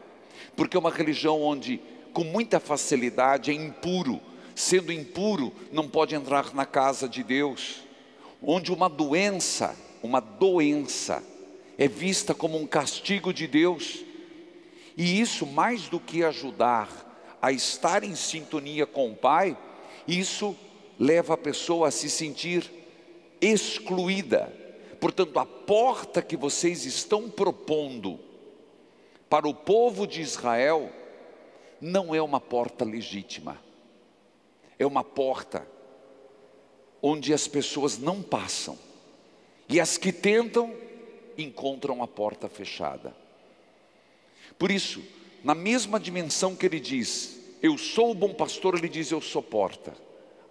porque 0.56 0.76
é 0.76 0.80
uma 0.80 0.92
religião 0.92 1.42
onde, 1.42 1.80
com 2.14 2.24
muita 2.24 2.60
facilidade, 2.60 3.52
é 3.52 3.54
impuro, 3.54 4.20
sendo 4.56 4.92
impuro, 4.92 5.54
não 5.72 5.88
pode 5.88 6.16
entrar 6.16 6.54
na 6.54 6.66
casa 6.66 7.08
de 7.08 7.24
Deus, 7.24 7.84
onde 8.42 8.72
uma 8.72 8.90
doença, 8.90 9.76
uma 10.02 10.20
doença, 10.20 11.24
é 11.78 11.88
vista 11.88 12.34
como 12.34 12.58
um 12.58 12.68
castigo 12.68 13.34
de 13.34 13.48
Deus, 13.48 14.04
e 14.96 15.20
isso, 15.20 15.46
mais 15.46 15.90
do 15.90 16.00
que 16.00 16.24
ajudar 16.24 17.38
a 17.42 17.52
estar 17.52 18.04
em 18.04 18.16
sintonia 18.16 18.86
com 18.86 19.12
o 19.12 19.16
Pai, 19.16 19.58
isso 20.08 20.56
leva 21.00 21.34
a 21.34 21.38
pessoa 21.38 21.88
a 21.88 21.92
se 21.92 22.10
sentir 22.10 22.70
excluída. 23.42 24.54
Portanto, 25.00 25.38
a 25.40 25.46
porta 25.46 26.22
que 26.22 26.38
vocês 26.38 26.86
estão 26.86 27.30
propondo 27.30 28.20
para 29.30 29.48
o 29.48 29.54
povo 29.54 30.06
de 30.06 30.22
Israel 30.22 30.90
não 31.82 32.14
é 32.16 32.22
uma 32.22 32.40
porta 32.40 32.86
legítima, 32.86 33.60
é 34.80 34.86
uma 34.86 35.04
porta 35.04 35.68
onde 37.02 37.34
as 37.34 37.48
pessoas 37.48 37.98
não 37.98 38.22
passam, 38.22 38.78
e 39.68 39.80
as 39.82 39.98
que 39.98 40.14
tentam 40.14 40.83
encontram 41.38 42.02
a 42.04 42.08
porta 42.08 42.48
fechada. 42.48 43.16
Por 44.58 44.72
isso, 44.72 45.04
na 45.44 45.56
mesma 45.56 46.00
dimensão 46.00 46.56
que 46.56 46.66
ele 46.66 46.80
diz, 46.80 47.40
eu 47.62 47.78
sou 47.78 48.12
o 48.12 48.16
bom 48.16 48.34
pastor, 48.34 48.76
ele 48.76 48.90
diz, 48.90 49.12
eu 49.12 49.22
sou 49.22 49.42
porta. 49.42 49.96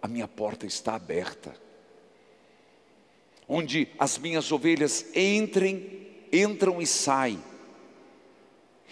A 0.00 0.08
minha 0.08 0.26
porta 0.26 0.66
está 0.66 0.94
aberta. 0.94 1.54
Onde 3.48 3.88
as 3.98 4.18
minhas 4.18 4.50
ovelhas 4.50 5.06
entrem, 5.14 6.08
entram 6.32 6.80
e 6.80 6.86
saem. 6.86 7.42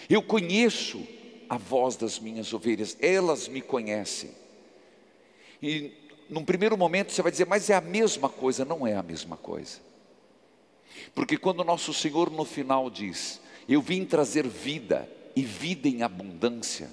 Eu 0.09 0.23
conheço 0.23 1.07
a 1.49 1.57
voz 1.57 1.97
das 1.97 2.19
minhas 2.19 2.53
ovelhas, 2.53 2.97
elas 3.01 3.49
me 3.49 3.61
conhecem. 3.61 4.31
E 5.63 5.93
num 6.29 6.45
primeiro 6.45 6.77
momento 6.77 7.13
você 7.13 7.23
vai 7.23 7.33
dizer, 7.33 7.47
mas 7.47 7.69
é 7.69 7.75
a 7.75 7.81
mesma 7.81 8.29
coisa, 8.29 8.65
não 8.65 8.87
é 8.87 8.95
a 8.95 9.03
mesma 9.03 9.37
coisa. 9.37 9.81
Porque 11.15 11.37
quando 11.37 11.65
nosso 11.65 11.93
Senhor 11.93 12.31
no 12.31 12.45
final 12.45 12.91
diz, 12.91 13.41
eu 13.69 13.81
vim 13.81 14.05
trazer 14.05 14.47
vida 14.47 15.11
e 15.35 15.43
vida 15.43 15.89
em 15.89 16.03
abundância. 16.03 16.91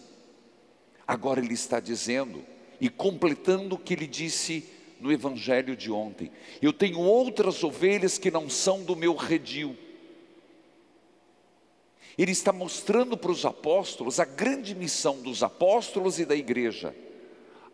Agora 1.07 1.39
ele 1.39 1.53
está 1.53 1.79
dizendo 1.79 2.43
e 2.79 2.89
completando 2.89 3.75
o 3.75 3.77
que 3.77 3.93
ele 3.93 4.07
disse 4.07 4.67
no 4.99 5.11
evangelho 5.11 5.75
de 5.75 5.91
ontem: 5.91 6.31
Eu 6.61 6.73
tenho 6.73 6.99
outras 6.99 7.63
ovelhas 7.63 8.17
que 8.17 8.31
não 8.31 8.49
são 8.49 8.83
do 8.83 8.95
meu 8.95 9.15
redil. 9.15 9.75
Ele 12.17 12.31
está 12.31 12.51
mostrando 12.51 13.15
para 13.15 13.31
os 13.31 13.45
apóstolos 13.45 14.19
a 14.19 14.25
grande 14.25 14.73
missão 14.73 15.21
dos 15.21 15.43
apóstolos 15.43 16.19
e 16.19 16.25
da 16.25 16.35
igreja 16.35 16.95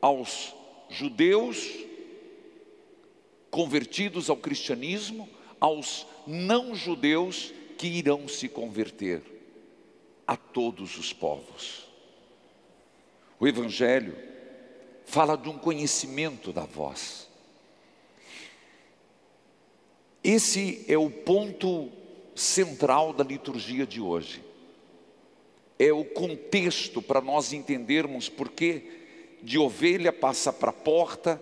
aos 0.01 0.53
judeus 0.89 1.71
convertidos 3.49 4.29
ao 4.29 4.35
cristianismo, 4.35 5.29
aos 5.63 6.05
não 6.27 6.75
judeus 6.75 7.53
que 7.77 7.87
irão 7.87 8.27
se 8.27 8.49
converter 8.49 9.21
a 10.27 10.35
todos 10.35 10.97
os 10.97 11.13
povos. 11.13 11.87
O 13.39 13.47
Evangelho 13.47 14.13
fala 15.05 15.37
de 15.37 15.47
um 15.47 15.57
conhecimento 15.57 16.51
da 16.51 16.65
voz. 16.65 17.29
Esse 20.21 20.83
é 20.85 20.97
o 20.97 21.09
ponto 21.09 21.89
central 22.35 23.13
da 23.13 23.23
liturgia 23.23 23.87
de 23.87 24.01
hoje. 24.01 24.43
É 25.79 25.93
o 25.93 26.03
contexto 26.03 27.01
para 27.01 27.21
nós 27.21 27.53
entendermos 27.53 28.27
porque 28.27 28.83
de 29.41 29.57
ovelha 29.57 30.11
passa 30.11 30.51
para 30.51 30.71
a 30.71 30.73
porta 30.73 31.41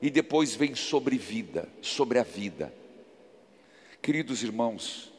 e 0.00 0.10
depois 0.10 0.56
vem 0.56 0.74
sobre 0.74 1.16
vida, 1.16 1.68
sobre 1.80 2.18
a 2.18 2.24
vida. 2.24 2.81
Queridos 4.02 4.42
irmãos, 4.42 5.12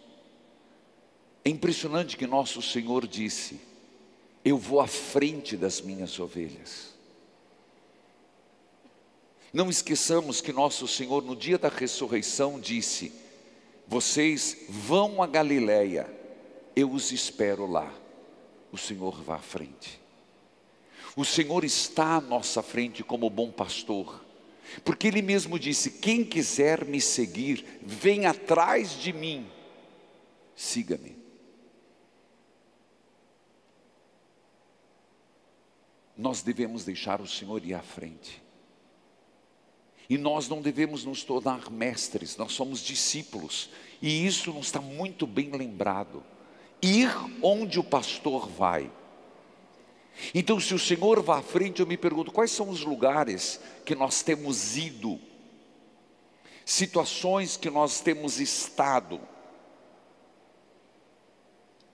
é 1.46 1.50
impressionante 1.50 2.18
que 2.18 2.28
nosso 2.28 2.62
Senhor 2.62 3.08
disse: 3.08 3.62
Eu 4.44 4.58
vou 4.58 4.82
à 4.82 4.88
frente 4.88 5.56
das 5.56 5.80
minhas 5.80 6.20
ovelhas. 6.20 6.94
Não 9.54 9.70
esqueçamos 9.70 10.42
que 10.42 10.52
nosso 10.52 10.86
Senhor, 10.86 11.24
no 11.24 11.34
dia 11.34 11.58
da 11.58 11.70
ressurreição, 11.70 12.60
disse: 12.60 13.14
Vocês 13.88 14.66
vão 14.68 15.24
a 15.24 15.28
Galiléia, 15.28 16.14
eu 16.76 16.92
os 16.92 17.14
espero 17.14 17.66
lá. 17.66 17.90
O 18.70 18.78
Senhor 18.78 19.24
vá 19.24 19.36
à 19.36 19.40
frente. 19.40 20.02
O 21.16 21.24
Senhor 21.24 21.64
está 21.64 22.16
à 22.16 22.22
nossa 22.22 22.62
frente 22.62 23.02
como 23.02 23.30
bom 23.30 23.50
pastor, 23.50 24.23
porque 24.84 25.08
Ele 25.08 25.22
mesmo 25.22 25.60
disse: 25.60 25.92
Quem 25.92 26.24
quiser 26.24 26.86
me 26.86 27.00
seguir, 27.02 27.80
vem 27.82 28.26
atrás 28.26 29.00
de 29.00 29.14
mim, 29.14 29.48
siga-me. 30.56 31.24
nós 36.18 36.42
devemos 36.42 36.86
deixar 36.86 37.22
o 37.22 37.28
Senhor 37.28 37.66
ir 37.66 37.74
à 37.74 37.82
frente. 37.82 38.42
E 40.10 40.18
nós 40.18 40.48
não 40.48 40.62
devemos 40.62 41.06
nos 41.06 41.24
tornar 41.24 41.70
mestres, 41.72 42.38
nós 42.38 42.54
somos 42.54 42.80
discípulos, 42.82 43.70
e 44.02 44.26
isso 44.26 44.52
não 44.54 44.60
está 44.60 44.80
muito 44.80 45.26
bem 45.26 45.50
lembrado. 45.52 46.24
Ir 46.82 47.10
onde 47.42 47.80
o 47.80 47.84
pastor 47.84 48.48
vai. 48.48 48.92
Então, 50.34 50.60
se 50.60 50.74
o 50.74 50.80
Senhor 50.80 51.22
vai 51.22 51.40
à 51.40 51.42
frente, 51.42 51.80
eu 51.80 51.88
me 51.88 51.98
pergunto: 51.98 52.32
quais 52.32 52.52
são 52.52 52.70
os 52.70 52.82
lugares 52.82 53.60
que 53.86 53.96
nós 53.96 54.22
temos 54.22 54.78
ido, 54.78 55.20
situações 56.66 57.58
que 57.58 57.70
nós 57.70 58.02
temos 58.02 58.40
estado. 58.40 59.20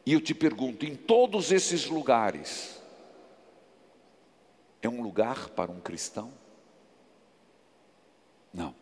E 0.05 0.13
eu 0.13 0.21
te 0.21 0.34
pergunto: 0.34 0.86
em 0.86 0.95
todos 0.95 1.51
esses 1.51 1.86
lugares, 1.86 2.82
é 4.82 4.89
um 4.89 5.01
lugar 5.01 5.49
para 5.49 5.71
um 5.71 5.79
cristão? 5.79 6.34
Não. 8.53 8.75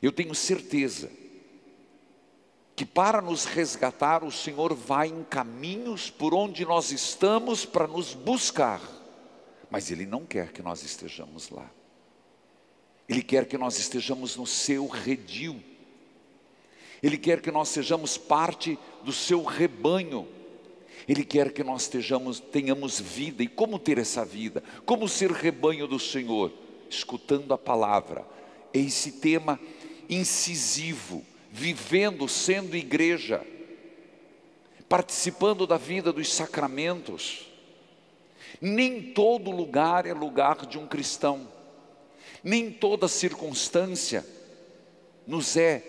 Eu 0.00 0.10
tenho 0.10 0.34
certeza 0.34 1.21
que 2.74 2.86
para 2.86 3.20
nos 3.20 3.44
resgatar, 3.44 4.24
o 4.24 4.30
Senhor 4.30 4.74
vai 4.74 5.08
em 5.08 5.22
caminhos 5.24 6.10
por 6.10 6.34
onde 6.34 6.64
nós 6.64 6.90
estamos 6.90 7.64
para 7.64 7.86
nos 7.86 8.14
buscar, 8.14 8.80
mas 9.70 9.90
Ele 9.90 10.06
não 10.06 10.24
quer 10.24 10.52
que 10.52 10.62
nós 10.62 10.82
estejamos 10.82 11.50
lá. 11.50 11.70
Ele 13.08 13.22
quer 13.22 13.46
que 13.46 13.58
nós 13.58 13.78
estejamos 13.78 14.36
no 14.36 14.46
seu 14.46 14.86
redil. 14.86 15.62
Ele 17.02 17.18
quer 17.18 17.40
que 17.40 17.50
nós 17.50 17.68
sejamos 17.68 18.16
parte 18.16 18.78
do 19.04 19.12
seu 19.12 19.42
rebanho. 19.42 20.26
Ele 21.06 21.24
quer 21.24 21.52
que 21.52 21.64
nós 21.64 21.82
estejamos, 21.82 22.38
tenhamos 22.38 23.00
vida. 23.00 23.42
E 23.42 23.48
como 23.48 23.78
ter 23.78 23.98
essa 23.98 24.24
vida? 24.24 24.62
Como 24.86 25.08
ser 25.08 25.30
rebanho 25.32 25.86
do 25.86 25.98
Senhor? 25.98 26.52
Escutando 26.88 27.52
a 27.52 27.58
palavra. 27.58 28.26
É 28.72 28.78
esse 28.78 29.12
tema 29.12 29.58
incisivo, 30.08 31.24
vivendo, 31.52 32.26
sendo 32.26 32.74
igreja, 32.74 33.46
participando 34.88 35.66
da 35.66 35.76
vida 35.76 36.10
dos 36.10 36.32
sacramentos. 36.32 37.46
Nem 38.58 39.12
todo 39.12 39.50
lugar 39.50 40.06
é 40.06 40.14
lugar 40.14 40.64
de 40.64 40.78
um 40.78 40.86
cristão, 40.86 41.46
nem 42.42 42.70
toda 42.70 43.06
circunstância 43.06 44.26
nos 45.26 45.56
é 45.56 45.82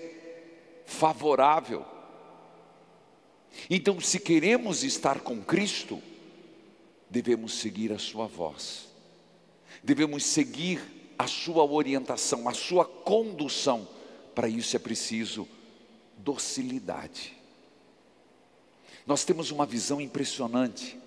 favorável. 0.86 1.86
Então, 3.70 4.02
se 4.02 4.20
queremos 4.20 4.84
estar 4.84 5.22
com 5.22 5.42
Cristo, 5.42 6.02
devemos 7.10 7.54
seguir 7.54 7.94
a 7.94 8.00
Sua 8.00 8.28
voz, 8.28 8.90
devemos 9.82 10.26
seguir 10.26 10.82
a 11.18 11.28
Sua 11.28 11.64
orientação, 11.64 12.50
a 12.50 12.54
Sua 12.54 12.84
condução. 12.84 13.88
Para 14.34 14.48
isso 14.48 14.76
é 14.76 14.80
preciso 14.80 15.48
docilidade. 16.18 17.34
Nós 19.06 19.24
temos 19.24 19.52
uma 19.52 19.66
visão 19.66 20.00
impressionante 20.00 20.98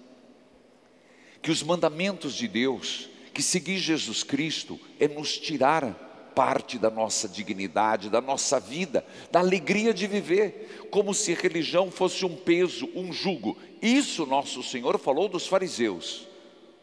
que 1.41 1.51
os 1.51 1.63
mandamentos 1.63 2.35
de 2.35 2.47
Deus, 2.47 3.09
que 3.33 3.43
seguir 3.43 3.79
Jesus 3.79 4.23
Cristo 4.23 4.79
é 4.99 5.09
nos 5.09 5.39
tirar 5.39 6.07
parte 6.35 6.79
da 6.79 6.91
nossa 6.91 7.27
dignidade, 7.27 8.11
da 8.11 8.21
nossa 8.21 8.61
vida, 8.61 9.07
da 9.33 9.41
alegria 9.41 9.95
de 9.95 10.07
viver, 10.07 10.87
como 10.91 11.15
se 11.15 11.33
religião 11.33 11.91
fosse 11.91 12.27
um 12.27 12.37
peso, 12.37 12.91
um 12.95 13.11
jugo. 13.11 13.57
Isso 13.81 14.27
nosso 14.27 14.63
Senhor 14.63 14.99
falou 14.99 15.29
dos 15.29 15.47
fariseus, 15.47 16.29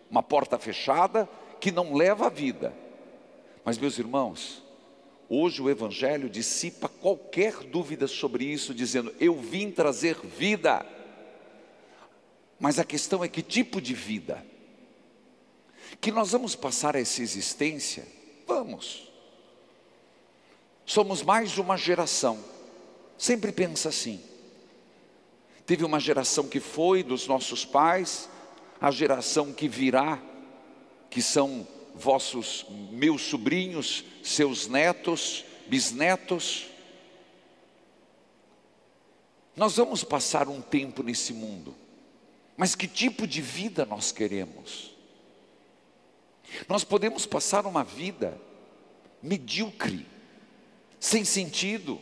uma 0.09 0.23
porta 0.23 0.57
fechada 0.57 1.29
que 1.59 1.71
não 1.71 1.93
leva 1.93 2.25
à 2.25 2.29
vida. 2.29 2.73
Mas, 3.63 3.77
meus 3.77 3.99
irmãos, 3.99 4.62
hoje 5.29 5.61
o 5.61 5.69
Evangelho 5.69 6.29
dissipa 6.29 6.87
qualquer 6.87 7.63
dúvida 7.63 8.07
sobre 8.07 8.45
isso, 8.45 8.73
dizendo: 8.73 9.13
Eu 9.19 9.35
vim 9.35 9.71
trazer 9.71 10.17
vida. 10.37 10.85
Mas 12.59 12.79
a 12.79 12.83
questão 12.83 13.23
é 13.23 13.27
que 13.27 13.41
tipo 13.41 13.81
de 13.81 13.93
vida? 13.93 14.45
Que 15.99 16.11
nós 16.11 16.31
vamos 16.31 16.55
passar 16.55 16.95
essa 16.95 17.21
existência? 17.21 18.07
Vamos. 18.47 19.11
Somos 20.85 21.23
mais 21.23 21.57
uma 21.57 21.77
geração. 21.77 22.39
Sempre 23.17 23.51
pensa 23.51 23.89
assim. 23.89 24.21
Teve 25.65 25.85
uma 25.85 25.99
geração 25.99 26.47
que 26.47 26.59
foi 26.59 27.03
dos 27.03 27.27
nossos 27.27 27.63
pais, 27.63 28.29
a 28.81 28.91
geração 28.91 29.53
que 29.53 29.67
virá, 29.67 30.21
que 31.09 31.21
são 31.21 31.65
vossos 31.93 32.65
meus 32.91 33.21
sobrinhos, 33.21 34.03
seus 34.23 34.67
netos, 34.67 35.45
bisnetos. 35.67 36.65
Nós 39.55 39.77
vamos 39.77 40.03
passar 40.03 40.47
um 40.47 40.61
tempo 40.61 41.03
nesse 41.03 41.33
mundo, 41.33 41.75
mas 42.57 42.75
que 42.75 42.87
tipo 42.87 43.27
de 43.27 43.41
vida 43.41 43.85
nós 43.85 44.11
queremos? 44.11 44.91
Nós 46.67 46.83
podemos 46.83 47.25
passar 47.25 47.65
uma 47.65 47.83
vida 47.83 48.39
medíocre, 49.21 50.05
sem 50.99 51.23
sentido, 51.23 51.99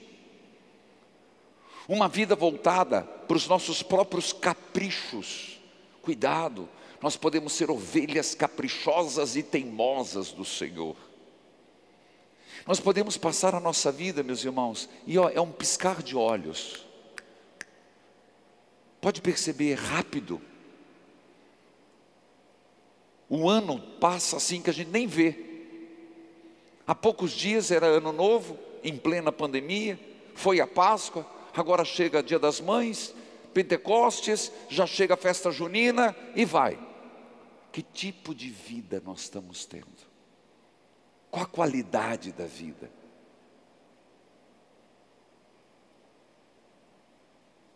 uma 1.88 2.08
vida 2.08 2.36
voltada 2.36 3.02
para 3.02 3.38
os 3.38 3.48
nossos 3.48 3.84
próprios 3.84 4.32
caprichos. 4.32 5.60
Cuidado, 6.02 6.70
nós 7.02 7.18
podemos 7.18 7.54
ser 7.54 7.72
ovelhas 7.72 8.36
caprichosas 8.36 9.36
e 9.36 9.42
teimosas 9.42 10.32
do 10.32 10.46
Senhor. 10.46 10.96
Nós 12.68 12.80
podemos 12.80 13.18
passar 13.18 13.56
a 13.56 13.60
nossa 13.60 13.92
vida, 13.92 14.22
meus 14.22 14.46
irmãos, 14.46 14.88
e 15.08 15.18
ó, 15.18 15.30
é 15.30 15.42
um 15.42 15.52
piscar 15.52 16.04
de 16.04 16.16
olhos. 16.16 16.86
Pode 19.02 19.20
perceber, 19.20 19.74
rápido. 19.74 20.40
O 23.28 23.50
ano 23.50 23.80
passa 24.00 24.38
assim 24.38 24.62
que 24.62 24.70
a 24.70 24.74
gente 24.74 24.92
nem 24.92 25.08
vê. 25.08 25.36
Há 26.86 26.94
poucos 26.94 27.32
dias 27.32 27.72
era 27.72 27.88
ano 27.88 28.12
novo, 28.12 28.60
em 28.84 28.96
plena 28.96 29.32
pandemia, 29.32 30.00
foi 30.36 30.60
a 30.60 30.68
Páscoa, 30.68 31.26
agora 31.56 31.84
chega 31.84 32.22
Dia 32.22 32.38
das 32.38 32.62
Mães, 32.62 33.16
Pentecostes, 33.54 34.52
já 34.70 34.86
chega 34.86 35.16
a 35.16 35.18
festa 35.18 35.52
junina 35.52 36.16
e 36.36 36.46
vai. 36.46 36.91
Que 37.72 37.82
tipo 37.82 38.36
de 38.36 38.50
vida 38.50 39.02
nós 39.06 39.22
estamos 39.22 39.66
tendo? 39.66 40.12
Qual 41.30 41.44
a 41.44 41.48
qualidade 41.48 42.32
da 42.32 42.46
vida? 42.46 42.92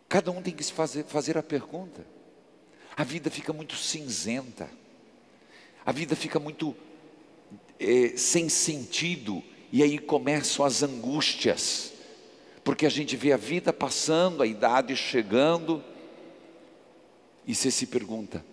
Cada 0.10 0.32
um 0.32 0.42
tem 0.42 0.54
que 0.54 0.64
se 0.64 0.74
fazer, 0.74 1.06
fazer 1.06 1.38
a 1.38 1.44
pergunta. 1.44 2.06
A 2.96 3.04
vida 3.04 3.30
fica 3.30 3.52
muito 3.54 3.76
cinzenta 3.76 4.70
a 5.86 5.92
vida 5.92 6.16
fica 6.16 6.40
muito 6.40 6.76
é, 7.80 8.18
sem 8.18 8.50
sentido, 8.50 9.44
e 9.72 9.84
aí 9.84 10.00
começam 10.00 10.66
as 10.66 10.82
angústias, 10.82 11.94
porque 12.64 12.88
a 12.88 12.90
gente 12.90 13.16
vê 13.16 13.32
a 13.32 13.38
vida 13.38 13.72
passando, 13.72 14.42
a 14.42 14.48
idade 14.48 14.96
chegando, 14.96 15.84
e 17.46 17.54
você 17.54 17.70
se 17.70 17.86
pergunta: 17.86 18.44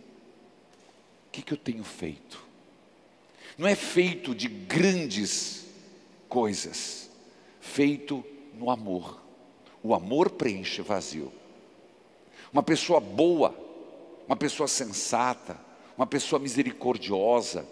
que, 1.32 1.40
que 1.40 1.54
eu 1.54 1.56
tenho 1.56 1.82
feito? 1.82 2.44
Não 3.56 3.66
é 3.66 3.74
feito 3.74 4.34
de 4.34 4.48
grandes 4.48 5.64
coisas, 6.28 7.10
feito 7.60 8.22
no 8.54 8.70
amor. 8.70 9.20
O 9.82 9.94
amor 9.94 10.30
preenche 10.30 10.82
vazio. 10.82 11.32
Uma 12.52 12.62
pessoa 12.62 13.00
boa, 13.00 13.54
uma 14.26 14.36
pessoa 14.36 14.68
sensata, 14.68 15.58
uma 15.96 16.06
pessoa 16.06 16.38
misericordiosa, 16.38 17.66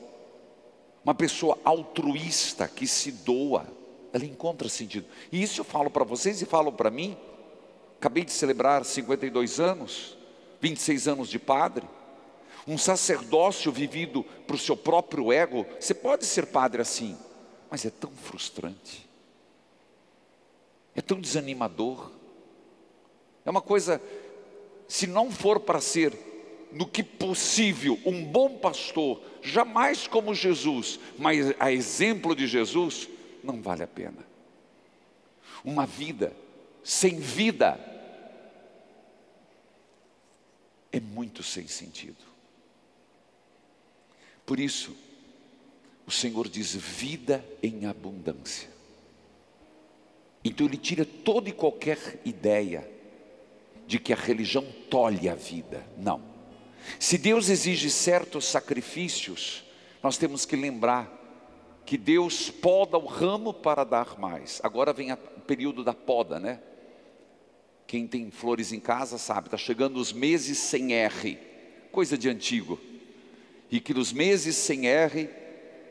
uma 1.04 1.14
pessoa 1.14 1.58
altruísta 1.62 2.66
que 2.66 2.86
se 2.86 3.12
doa, 3.12 3.66
ela 4.12 4.24
encontra 4.24 4.68
sentido. 4.68 5.06
E 5.30 5.42
isso 5.42 5.60
eu 5.60 5.64
falo 5.64 5.90
para 5.90 6.04
vocês 6.04 6.40
e 6.40 6.46
falo 6.46 6.72
para 6.72 6.90
mim. 6.90 7.16
Acabei 7.98 8.24
de 8.24 8.32
celebrar 8.32 8.84
52 8.84 9.60
anos, 9.60 10.16
26 10.60 11.08
anos 11.08 11.28
de 11.28 11.38
padre. 11.38 11.86
Um 12.66 12.78
sacerdócio 12.78 13.72
vivido 13.72 14.22
para 14.46 14.56
o 14.56 14.58
seu 14.58 14.76
próprio 14.76 15.32
ego. 15.32 15.66
Você 15.78 15.94
pode 15.94 16.26
ser 16.26 16.46
padre 16.46 16.82
assim, 16.82 17.16
mas 17.70 17.84
é 17.84 17.90
tão 17.90 18.10
frustrante, 18.10 19.08
é 20.94 21.00
tão 21.00 21.20
desanimador. 21.20 22.10
É 23.44 23.50
uma 23.50 23.62
coisa, 23.62 24.00
se 24.86 25.06
não 25.06 25.30
for 25.30 25.60
para 25.60 25.80
ser 25.80 26.16
no 26.72 26.86
que 26.86 27.02
possível 27.02 27.98
um 28.04 28.24
bom 28.24 28.58
pastor, 28.58 29.20
jamais 29.42 30.06
como 30.06 30.34
Jesus, 30.34 31.00
mas 31.18 31.54
a 31.58 31.72
exemplo 31.72 32.34
de 32.34 32.46
Jesus, 32.46 33.08
não 33.42 33.60
vale 33.60 33.82
a 33.82 33.88
pena. 33.88 34.28
Uma 35.64 35.86
vida 35.86 36.32
sem 36.82 37.18
vida 37.18 37.78
é 40.92 41.00
muito 41.00 41.42
sem 41.42 41.66
sentido. 41.66 42.29
Por 44.50 44.58
isso, 44.58 44.96
o 46.04 46.10
Senhor 46.10 46.48
diz 46.48 46.74
vida 46.74 47.44
em 47.62 47.86
abundância. 47.86 48.68
Então 50.44 50.66
ele 50.66 50.76
tira 50.76 51.04
toda 51.04 51.48
e 51.48 51.52
qualquer 51.52 52.20
ideia 52.24 52.90
de 53.86 54.00
que 54.00 54.12
a 54.12 54.16
religião 54.16 54.66
tolhe 54.90 55.28
a 55.28 55.36
vida. 55.36 55.86
Não. 55.96 56.20
Se 56.98 57.16
Deus 57.16 57.48
exige 57.48 57.88
certos 57.92 58.44
sacrifícios, 58.44 59.62
nós 60.02 60.16
temos 60.16 60.44
que 60.44 60.56
lembrar 60.56 61.08
que 61.86 61.96
Deus 61.96 62.50
poda 62.50 62.98
o 62.98 63.06
ramo 63.06 63.54
para 63.54 63.84
dar 63.84 64.18
mais. 64.18 64.60
Agora 64.64 64.92
vem 64.92 65.12
o 65.12 65.16
período 65.46 65.84
da 65.84 65.94
poda, 65.94 66.40
né? 66.40 66.60
Quem 67.86 68.04
tem 68.04 68.32
flores 68.32 68.72
em 68.72 68.80
casa 68.80 69.16
sabe, 69.16 69.46
está 69.46 69.56
chegando 69.56 70.00
os 70.00 70.12
meses 70.12 70.58
sem 70.58 70.92
R, 70.92 71.38
coisa 71.92 72.18
de 72.18 72.28
antigo. 72.28 72.89
E 73.70 73.80
que 73.80 73.94
nos 73.94 74.12
meses 74.12 74.56
sem 74.56 74.86
R 74.86 75.30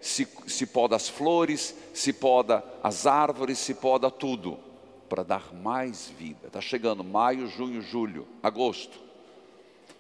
se, 0.02 0.28
se 0.48 0.66
poda 0.66 0.96
as 0.96 1.08
flores, 1.08 1.76
se 1.94 2.14
poda 2.14 2.64
as 2.84 3.06
árvores, 3.06 3.58
se 3.60 3.74
poda 3.74 4.10
tudo, 4.10 4.60
para 5.08 5.24
dar 5.24 5.54
mais 5.54 6.08
vida. 6.08 6.48
Está 6.48 6.62
chegando 6.62 7.04
maio, 7.04 7.48
junho, 7.48 7.82
julho, 7.82 8.28
agosto. 8.42 9.00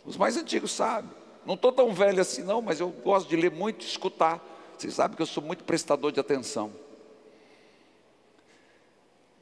Os 0.06 0.18
mais 0.18 0.38
antigos 0.38 0.72
sabem. 0.72 1.12
Não 1.46 1.56
estou 1.56 1.72
tão 1.72 1.94
velho 1.94 2.22
assim, 2.22 2.44
não, 2.44 2.62
mas 2.62 2.80
eu 2.80 2.89
gosto 2.89 3.28
de 3.30 3.36
ler 3.36 3.52
muito 3.52 3.84
e 3.84 3.88
escutar. 3.88 4.44
Vocês 4.78 4.94
sabem 4.94 5.15
que 5.15 5.22
eu 5.22 5.26
sou 5.26 5.44
muito 5.44 5.63
prestador 5.63 6.12
de 6.12 6.20
atenção. 6.20 6.72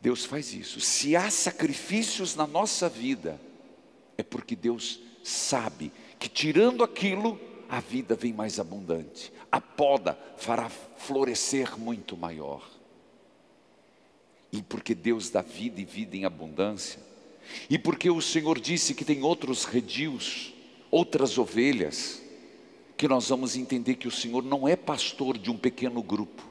Deus 0.02 0.26
faz 0.26 0.54
isso. 0.54 0.80
Se 0.80 1.16
há 1.16 1.30
sacrifícios 1.30 2.36
na 2.36 2.48
nossa 2.48 2.88
vida, 2.88 3.40
é 4.18 4.24
porque 4.24 4.56
Deus 4.56 5.00
sabe 5.24 5.92
que 6.18 6.30
tirando 6.30 6.84
aquilo, 6.84 7.40
a 7.70 7.80
vida 7.80 8.16
vem 8.16 8.34
mais 8.34 8.60
abundante. 8.60 9.32
A 9.52 9.60
poda 9.60 10.18
fará 10.38 10.70
florescer 10.70 11.78
muito 11.80 12.16
maior. 12.18 12.68
E 14.52 14.62
porque 14.62 14.96
Deus 14.96 15.30
dá 15.30 15.42
vida 15.42 15.82
e 15.82 15.86
vida 15.86 16.16
em 16.16 16.26
abundância, 16.26 17.00
e 17.70 17.78
porque 17.78 18.10
o 18.10 18.22
Senhor 18.22 18.60
disse 18.60 18.94
que 18.94 19.06
tem 19.06 19.22
outros 19.24 19.66
redios, 19.66 20.54
outras 20.90 21.38
ovelhas, 21.38 22.22
que 22.96 23.08
nós 23.08 23.30
vamos 23.30 23.56
entender 23.56 23.96
que 23.96 24.08
o 24.08 24.12
Senhor 24.12 24.44
não 24.44 24.68
é 24.68 24.76
pastor 24.76 25.38
de 25.38 25.52
um 25.52 25.58
pequeno 25.58 26.02
grupo. 26.02 26.44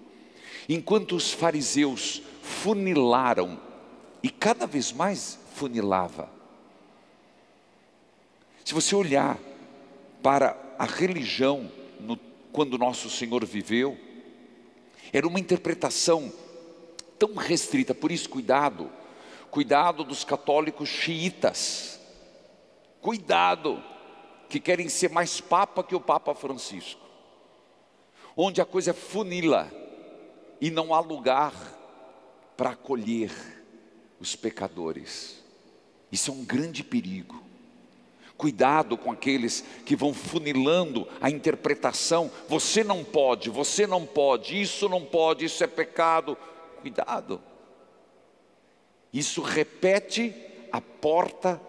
Enquanto 0.69 1.17
os 1.17 1.33
fariseus 1.33 2.23
funilaram, 2.43 3.61
e 4.23 4.31
cada 4.31 4.67
vez 4.67 4.93
mais 4.93 5.39
funilava, 5.55 6.35
Se 8.65 8.75
você 8.75 8.97
olhar 8.97 9.39
para 10.21 10.66
a 10.79 10.85
religião 10.85 11.71
no, 12.01 12.17
quando 12.53 12.79
nosso 12.79 13.11
Senhor 13.11 13.45
viveu, 13.45 13.99
era 15.13 15.27
uma 15.27 15.41
interpretação 15.41 16.33
tão 17.19 17.35
restrita, 17.35 17.95
por 17.95 18.11
isso, 18.13 18.29
cuidado, 18.29 18.91
cuidado 19.51 20.05
dos 20.05 20.25
católicos 20.25 20.89
xiitas, 20.89 22.01
cuidado, 23.01 23.83
que 24.49 24.61
querem 24.61 24.89
ser 24.89 25.11
mais 25.11 25.41
papa 25.41 25.83
que 25.83 25.95
o 25.95 26.01
Papa 26.01 26.35
Francisco, 26.35 27.01
onde 28.37 28.61
a 28.61 28.65
coisa 28.65 28.91
é 28.91 28.95
funila 28.95 29.71
e 30.61 30.71
não 30.71 30.95
há 30.95 31.01
lugar 31.01 31.53
para 32.57 32.71
acolher 32.71 33.31
os 34.21 34.37
pecadores. 34.37 35.43
Isso 36.11 36.31
é 36.31 36.35
um 36.35 36.45
grande 36.45 36.83
perigo. 36.83 37.46
Cuidado 38.37 38.99
com 38.99 39.11
aqueles 39.11 39.65
que 39.85 39.97
vão 39.97 40.13
funilando 40.13 41.09
a 41.21 41.31
interpretação. 41.31 42.31
Você 42.49 42.85
não 42.85 43.03
pode, 43.03 43.49
você 43.49 43.87
não 43.87 44.05
pode, 44.05 44.61
isso 44.61 44.89
não 44.89 45.05
pode, 45.05 45.47
isso 45.47 45.65
é 45.65 45.67
pecado. 45.67 46.37
Cuidado. 46.81 47.41
Isso 49.13 49.41
repete 49.41 50.35
a 50.71 50.81
porta 50.81 51.61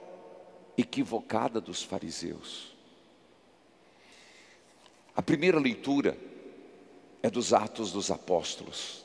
equivocada 0.78 1.62
dos 1.62 1.82
fariseus. 1.82 2.76
A 5.16 5.22
primeira 5.22 5.60
leitura 5.60 6.18
é 7.24 7.30
dos 7.30 7.54
Atos 7.54 7.92
dos 7.92 8.12
Apóstolos, 8.12 9.04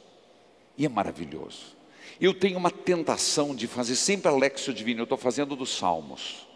e 0.77 0.85
é 0.85 0.88
maravilhoso. 0.88 1.77
Eu 2.20 2.35
tenho 2.35 2.59
uma 2.59 2.70
tentação 2.70 3.55
de 3.55 3.66
fazer 3.66 3.96
sempre 3.96 4.29
a 4.29 4.35
Lexio 4.35 4.75
Divina, 4.75 5.01
eu 5.01 5.05
estou 5.05 5.16
fazendo 5.16 5.57
dos 5.57 5.75
Salmos. 5.75 6.46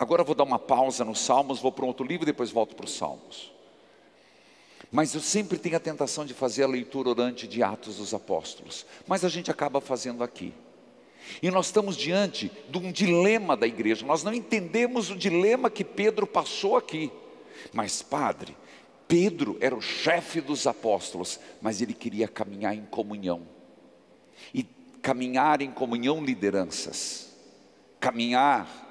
Agora 0.00 0.24
vou 0.24 0.34
dar 0.34 0.44
uma 0.44 0.58
pausa 0.58 1.04
nos 1.04 1.20
Salmos, 1.20 1.60
vou 1.60 1.70
para 1.70 1.84
um 1.84 1.88
outro 1.88 2.06
livro 2.06 2.24
e 2.24 2.32
depois 2.32 2.50
volto 2.50 2.74
para 2.74 2.86
os 2.86 2.94
Salmos. 2.96 3.52
Mas 4.90 5.14
eu 5.14 5.20
sempre 5.20 5.58
tenho 5.58 5.76
a 5.76 5.80
tentação 5.80 6.24
de 6.24 6.32
fazer 6.32 6.62
a 6.62 6.66
leitura 6.66 7.10
orante 7.10 7.46
de 7.46 7.62
Atos 7.62 7.98
dos 7.98 8.14
Apóstolos. 8.14 8.86
Mas 9.06 9.26
a 9.26 9.28
gente 9.28 9.50
acaba 9.50 9.78
fazendo 9.78 10.24
aqui. 10.24 10.54
E 11.42 11.50
nós 11.50 11.66
estamos 11.66 11.98
diante 11.98 12.50
de 12.70 12.78
um 12.78 12.90
dilema 12.90 13.54
da 13.54 13.66
igreja. 13.66 14.06
Nós 14.06 14.24
não 14.24 14.32
entendemos 14.32 15.10
o 15.10 15.16
dilema 15.16 15.68
que 15.68 15.84
Pedro 15.84 16.26
passou 16.26 16.78
aqui. 16.78 17.12
Mas, 17.70 18.00
padre, 18.00 18.56
Pedro 19.06 19.58
era 19.60 19.76
o 19.76 19.82
chefe 19.82 20.40
dos 20.40 20.66
apóstolos, 20.66 21.38
mas 21.60 21.82
ele 21.82 21.92
queria 21.92 22.26
caminhar 22.26 22.74
em 22.74 22.86
comunhão. 22.86 23.42
E 24.54 24.62
caminhar 25.02 25.60
em 25.60 25.70
comunhão, 25.70 26.24
lideranças. 26.24 27.36
Caminhar 28.00 28.88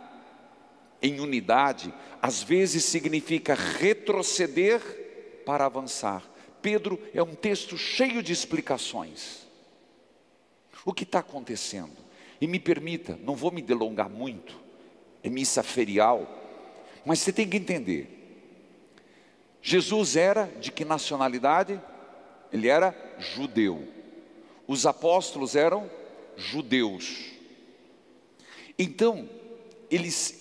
em 1.01 1.19
unidade, 1.19 1.93
às 2.21 2.43
vezes 2.43 2.83
significa 2.85 3.53
retroceder 3.53 4.81
para 5.45 5.65
avançar. 5.65 6.23
Pedro 6.61 6.99
é 7.13 7.23
um 7.23 7.35
texto 7.35 7.77
cheio 7.77 8.21
de 8.21 8.33
explicações. 8.33 9.47
O 10.85 10.93
que 10.93 11.03
está 11.03 11.19
acontecendo? 11.19 11.97
E 12.41 12.47
me 12.47 12.59
permita, 12.59 13.17
não 13.23 13.35
vou 13.35 13.51
me 13.51 13.61
delongar 13.61 14.09
muito, 14.09 14.55
é 15.23 15.29
missa 15.29 15.61
ferial, 15.63 16.27
mas 17.05 17.19
você 17.19 17.33
tem 17.33 17.47
que 17.47 17.57
entender. 17.57 18.15
Jesus 19.61 20.15
era 20.15 20.45
de 20.59 20.71
que 20.71 20.85
nacionalidade? 20.85 21.81
Ele 22.51 22.67
era 22.67 22.95
judeu. 23.19 23.87
Os 24.65 24.85
apóstolos 24.85 25.55
eram 25.55 25.89
judeus. 26.37 27.31
Então, 28.77 29.29
eles 29.91 30.38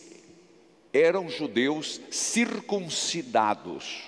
eram 0.92 1.29
judeus 1.29 2.01
circuncidados, 2.11 4.05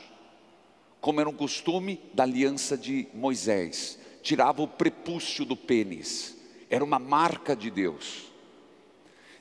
como 1.01 1.21
era 1.21 1.29
um 1.29 1.35
costume 1.35 2.01
da 2.13 2.23
aliança 2.23 2.77
de 2.77 3.09
Moisés, 3.15 3.99
tirava 4.23 4.63
o 4.63 4.69
prepúcio 4.69 5.45
do 5.45 5.57
pênis, 5.57 6.37
era 6.69 6.85
uma 6.85 6.99
marca 6.99 7.57
de 7.57 7.71
Deus. 7.71 8.31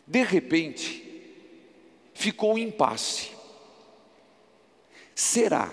De 0.06 0.23
repente, 0.23 1.06
ficou 2.13 2.54
um 2.54 2.58
impasse. 2.58 3.32
Será, 5.13 5.71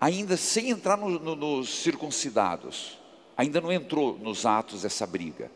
ainda 0.00 0.36
sem 0.36 0.70
entrar 0.70 0.96
no, 0.96 1.18
no, 1.18 1.34
nos 1.34 1.82
circuncidados, 1.82 2.98
ainda 3.36 3.60
não 3.60 3.72
entrou 3.72 4.18
nos 4.18 4.46
atos 4.46 4.84
essa 4.84 5.06
briga. 5.06 5.50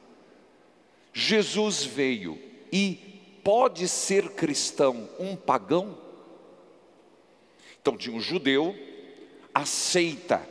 Jesus 1.12 1.84
veio 1.84 2.38
e 2.72 3.11
pode 3.42 3.88
ser 3.88 4.30
cristão 4.30 5.08
um 5.18 5.36
pagão? 5.36 5.98
Então 7.80 7.96
tinha 7.96 8.14
um 8.14 8.20
judeu, 8.20 8.76
aceita, 9.52 10.48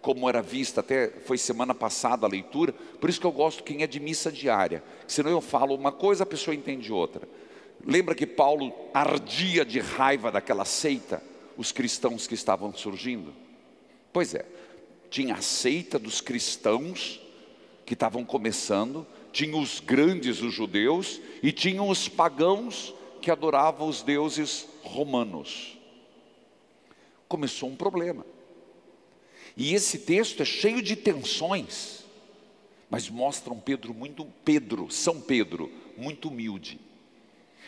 como 0.00 0.28
era 0.28 0.42
vista, 0.42 0.80
até 0.80 1.08
foi 1.08 1.38
semana 1.38 1.74
passada 1.74 2.26
a 2.26 2.28
leitura, 2.28 2.72
por 2.72 3.08
isso 3.08 3.20
que 3.20 3.26
eu 3.26 3.32
gosto 3.32 3.62
quem 3.62 3.82
é 3.82 3.86
de 3.86 4.00
missa 4.00 4.30
diária, 4.32 4.82
senão 5.06 5.30
eu 5.30 5.40
falo 5.40 5.74
uma 5.74 5.92
coisa, 5.92 6.24
a 6.24 6.26
pessoa 6.26 6.54
entende 6.54 6.92
outra. 6.92 7.28
Lembra 7.86 8.14
que 8.14 8.26
Paulo 8.26 8.72
ardia 8.94 9.64
de 9.64 9.78
raiva 9.78 10.32
daquela 10.32 10.64
seita, 10.64 11.22
os 11.56 11.70
cristãos 11.70 12.26
que 12.26 12.34
estavam 12.34 12.72
surgindo? 12.72 13.32
Pois 14.12 14.34
é, 14.34 14.46
tinha 15.10 15.34
a 15.34 15.42
seita 15.42 15.98
dos 15.98 16.20
cristãos 16.20 17.20
que 17.84 17.92
estavam 17.92 18.24
começando, 18.24 19.06
tinha 19.34 19.56
os 19.56 19.80
grandes, 19.80 20.40
os 20.40 20.54
judeus, 20.54 21.20
e 21.42 21.50
tinham 21.50 21.88
os 21.88 22.08
pagãos 22.08 22.94
que 23.20 23.32
adoravam 23.32 23.88
os 23.88 24.00
deuses 24.00 24.68
romanos. 24.80 25.76
Começou 27.26 27.68
um 27.68 27.74
problema. 27.74 28.24
E 29.56 29.74
esse 29.74 29.98
texto 29.98 30.40
é 30.40 30.44
cheio 30.44 30.80
de 30.80 30.94
tensões, 30.94 32.04
mas 32.88 33.10
mostra 33.10 33.52
um 33.52 33.58
Pedro 33.58 33.92
muito 33.92 34.24
Pedro, 34.44 34.88
São 34.88 35.20
Pedro, 35.20 35.68
muito 35.96 36.28
humilde. 36.28 36.78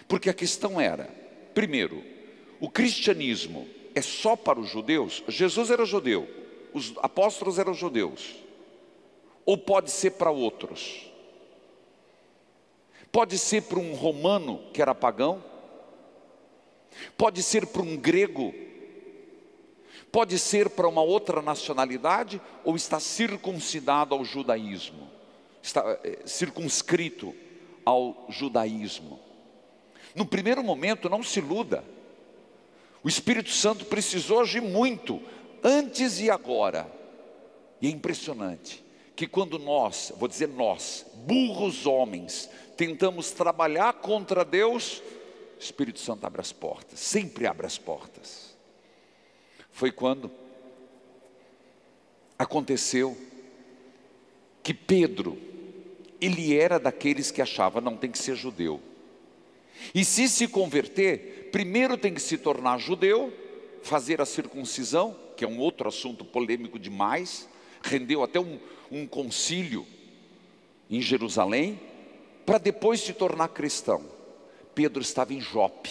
Porque 0.06 0.30
a 0.30 0.34
questão 0.34 0.80
era, 0.80 1.06
primeiro, 1.52 2.00
o 2.60 2.70
cristianismo 2.70 3.66
é 3.92 4.00
só 4.00 4.36
para 4.36 4.60
os 4.60 4.70
judeus? 4.70 5.24
Jesus 5.26 5.68
era 5.70 5.84
judeu, 5.84 6.28
os 6.72 6.94
apóstolos 6.98 7.58
eram 7.58 7.74
judeus. 7.74 8.36
Ou 9.44 9.58
pode 9.58 9.90
ser 9.90 10.12
para 10.12 10.30
outros? 10.30 11.15
Pode 13.16 13.38
ser 13.38 13.62
para 13.62 13.78
um 13.78 13.94
romano 13.94 14.62
que 14.74 14.82
era 14.82 14.94
pagão, 14.94 15.42
pode 17.16 17.42
ser 17.42 17.66
para 17.66 17.80
um 17.80 17.96
grego, 17.96 18.52
pode 20.12 20.38
ser 20.38 20.68
para 20.68 20.86
uma 20.86 21.00
outra 21.00 21.40
nacionalidade, 21.40 22.38
ou 22.62 22.76
está 22.76 23.00
circuncidado 23.00 24.14
ao 24.14 24.22
judaísmo, 24.22 25.08
está 25.62 25.98
é, 26.04 26.26
circunscrito 26.26 27.34
ao 27.86 28.26
judaísmo. 28.28 29.18
No 30.14 30.26
primeiro 30.26 30.62
momento, 30.62 31.08
não 31.08 31.22
se 31.22 31.38
iluda, 31.38 31.82
o 33.02 33.08
Espírito 33.08 33.48
Santo 33.48 33.86
precisou 33.86 34.42
agir 34.42 34.60
muito, 34.60 35.22
antes 35.64 36.20
e 36.20 36.30
agora, 36.30 36.86
e 37.80 37.86
é 37.86 37.90
impressionante 37.90 38.84
que 39.16 39.26
quando 39.26 39.58
nós, 39.58 40.12
vou 40.18 40.28
dizer 40.28 40.48
nós, 40.48 41.06
burros 41.24 41.86
homens, 41.86 42.50
tentamos 42.76 43.30
trabalhar 43.30 43.94
contra 43.94 44.44
Deus, 44.44 45.02
o 45.58 45.60
Espírito 45.60 45.98
Santo 45.98 46.26
abre 46.26 46.40
as 46.40 46.52
portas, 46.52 47.00
sempre 47.00 47.46
abre 47.46 47.66
as 47.66 47.78
portas. 47.78 48.54
Foi 49.70 49.90
quando 49.90 50.30
aconteceu 52.38 53.16
que 54.62 54.74
Pedro, 54.74 55.38
ele 56.20 56.56
era 56.56 56.78
daqueles 56.78 57.30
que 57.30 57.40
achava 57.40 57.80
não 57.80 57.96
tem 57.96 58.10
que 58.10 58.18
ser 58.18 58.36
judeu. 58.36 58.80
E 59.94 60.04
se 60.04 60.28
se 60.28 60.48
converter, 60.48 61.50
primeiro 61.52 61.96
tem 61.96 62.12
que 62.12 62.20
se 62.20 62.38
tornar 62.38 62.78
judeu, 62.78 63.32
fazer 63.82 64.20
a 64.20 64.26
circuncisão, 64.26 65.16
que 65.36 65.44
é 65.44 65.48
um 65.48 65.58
outro 65.58 65.88
assunto 65.88 66.24
polêmico 66.24 66.78
demais, 66.78 67.48
rendeu 67.82 68.22
até 68.22 68.40
um, 68.40 68.58
um 68.90 69.06
concílio 69.06 69.86
em 70.90 71.00
Jerusalém, 71.00 71.78
para 72.46 72.58
depois 72.58 73.00
se 73.00 73.12
tornar 73.12 73.48
cristão. 73.48 74.02
Pedro 74.74 75.02
estava 75.02 75.34
em 75.34 75.40
Jope, 75.40 75.90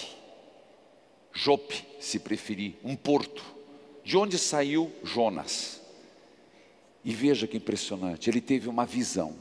Jope, 1.34 1.86
se 2.00 2.18
preferir, 2.18 2.76
um 2.84 2.96
porto, 2.96 3.44
de 4.04 4.16
onde 4.16 4.40
saiu 4.40 4.92
Jonas. 5.04 5.82
E 7.04 7.14
veja 7.14 7.46
que 7.46 7.58
impressionante, 7.58 8.30
ele 8.30 8.40
teve 8.40 8.70
uma 8.70 8.86
visão. 8.86 9.36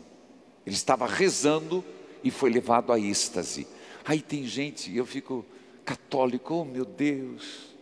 Ele 0.67 0.75
estava 0.75 1.07
rezando 1.07 1.85
e 2.23 2.31
foi 2.31 2.51
levado 2.51 2.93
a 2.93 2.99
êxtase. 2.99 3.67
Aí 4.05 4.21
tem 4.21 4.45
gente, 4.45 4.95
eu 4.95 5.07
fico 5.07 5.47
católico, 5.85 6.55
oh 6.55 6.65
meu 6.65 6.85
Deus, 6.85 7.75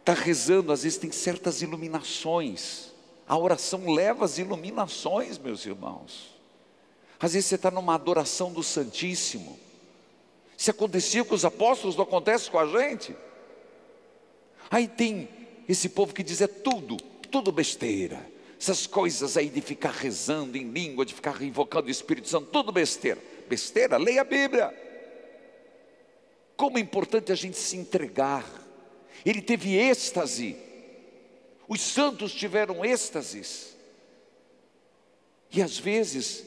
está 0.00 0.14
rezando, 0.14 0.72
às 0.72 0.82
vezes 0.82 0.98
tem 0.98 1.12
certas 1.12 1.62
iluminações. 1.62 2.92
A 3.26 3.36
oração 3.36 3.92
leva 3.92 4.24
as 4.24 4.38
iluminações, 4.38 5.38
meus 5.38 5.66
irmãos. 5.66 6.33
Às 7.18 7.34
vezes 7.34 7.48
você 7.48 7.54
está 7.54 7.70
numa 7.70 7.94
adoração 7.94 8.52
do 8.52 8.62
Santíssimo, 8.62 9.58
Se 10.56 10.70
acontecia 10.70 11.24
com 11.24 11.34
os 11.34 11.44
apóstolos, 11.44 11.96
não 11.96 12.04
acontece 12.04 12.48
com 12.48 12.58
a 12.58 12.66
gente. 12.66 13.14
Aí 14.70 14.86
tem 14.86 15.28
esse 15.68 15.88
povo 15.88 16.14
que 16.14 16.22
diz 16.22 16.40
é 16.40 16.46
tudo, 16.46 16.96
tudo 17.30 17.50
besteira. 17.50 18.24
Essas 18.58 18.86
coisas 18.86 19.36
aí 19.36 19.48
de 19.48 19.60
ficar 19.60 19.90
rezando 19.90 20.56
em 20.56 20.70
língua, 20.70 21.04
de 21.04 21.12
ficar 21.12 21.42
invocando 21.42 21.88
o 21.88 21.90
Espírito 21.90 22.28
Santo, 22.28 22.50
tudo 22.50 22.70
besteira. 22.72 23.20
Besteira, 23.48 23.96
leia 23.96 24.20
a 24.20 24.24
Bíblia. 24.24 24.72
Como 26.56 26.78
é 26.78 26.80
importante 26.80 27.32
a 27.32 27.34
gente 27.34 27.56
se 27.56 27.76
entregar. 27.76 28.46
Ele 29.24 29.42
teve 29.42 29.76
êxtase. 29.76 30.56
Os 31.68 31.80
santos 31.80 32.32
tiveram 32.32 32.84
êxtases. 32.84 33.76
E 35.50 35.62
às 35.62 35.78
vezes, 35.78 36.44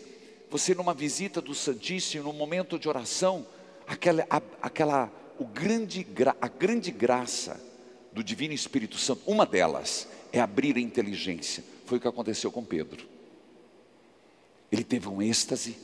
você 0.50 0.74
numa 0.74 0.94
visita 0.94 1.42
do 1.42 1.54
Santíssimo, 1.54 2.24
num 2.24 2.34
momento 2.34 2.80
de 2.80 2.88
oração, 2.88 3.46
aquela, 3.86 4.26
a, 4.30 4.42
aquela 4.62 5.12
o 5.38 5.46
grande, 5.46 6.06
a 6.42 6.48
grande 6.48 6.92
graça 6.92 7.62
do 8.12 8.24
Divino 8.24 8.54
Espírito 8.54 8.98
Santo, 8.98 9.22
uma 9.28 9.46
delas 9.46 10.08
é 10.32 10.40
abrir 10.40 10.78
a 10.78 10.80
inteligência. 10.80 11.64
Foi 11.86 11.98
o 11.98 12.02
que 12.02 12.08
aconteceu 12.08 12.52
com 12.52 12.64
Pedro. 12.64 13.06
Ele 14.72 14.84
teve 14.84 15.08
um 15.08 15.22
êxtase, 15.22 15.78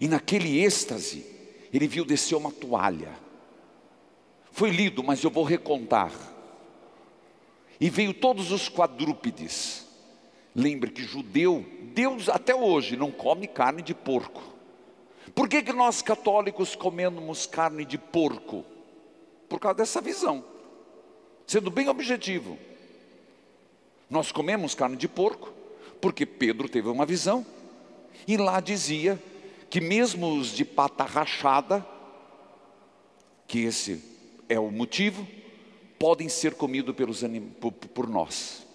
e 0.00 0.06
naquele 0.06 0.60
êxtase, 0.60 1.26
ele 1.72 1.88
viu 1.88 2.04
descer 2.04 2.36
uma 2.36 2.52
toalha. 2.52 3.12
Foi 4.52 4.70
lido, 4.70 5.02
mas 5.02 5.22
eu 5.22 5.30
vou 5.30 5.44
recontar. 5.44 6.12
E 7.80 7.90
veio 7.90 8.14
todos 8.14 8.50
os 8.50 8.68
quadrúpedes. 8.68 9.86
Lembre 10.58 10.90
que 10.90 11.04
judeu, 11.04 11.64
Deus 11.94 12.28
até 12.28 12.52
hoje 12.52 12.96
não 12.96 13.12
come 13.12 13.46
carne 13.46 13.80
de 13.80 13.94
porco. 13.94 14.42
Por 15.32 15.48
que, 15.48 15.62
que 15.62 15.72
nós 15.72 16.02
católicos 16.02 16.74
comemos 16.74 17.46
carne 17.46 17.84
de 17.84 17.96
porco? 17.96 18.64
Por 19.48 19.60
causa 19.60 19.76
dessa 19.76 20.00
visão. 20.00 20.44
Sendo 21.46 21.70
bem 21.70 21.88
objetivo. 21.88 22.58
Nós 24.10 24.32
comemos 24.32 24.74
carne 24.74 24.96
de 24.96 25.06
porco 25.06 25.52
porque 26.00 26.26
Pedro 26.26 26.68
teve 26.68 26.88
uma 26.88 27.06
visão. 27.06 27.46
E 28.26 28.36
lá 28.36 28.58
dizia 28.58 29.16
que 29.70 29.80
mesmo 29.80 30.36
os 30.36 30.48
de 30.48 30.64
pata 30.64 31.04
rachada, 31.04 31.86
que 33.46 33.60
esse 33.60 34.02
é 34.48 34.58
o 34.58 34.72
motivo, 34.72 35.24
podem 36.00 36.28
ser 36.28 36.54
comidos 36.54 36.96
pelos 36.96 37.22
por 37.94 38.08
nós. 38.08 38.66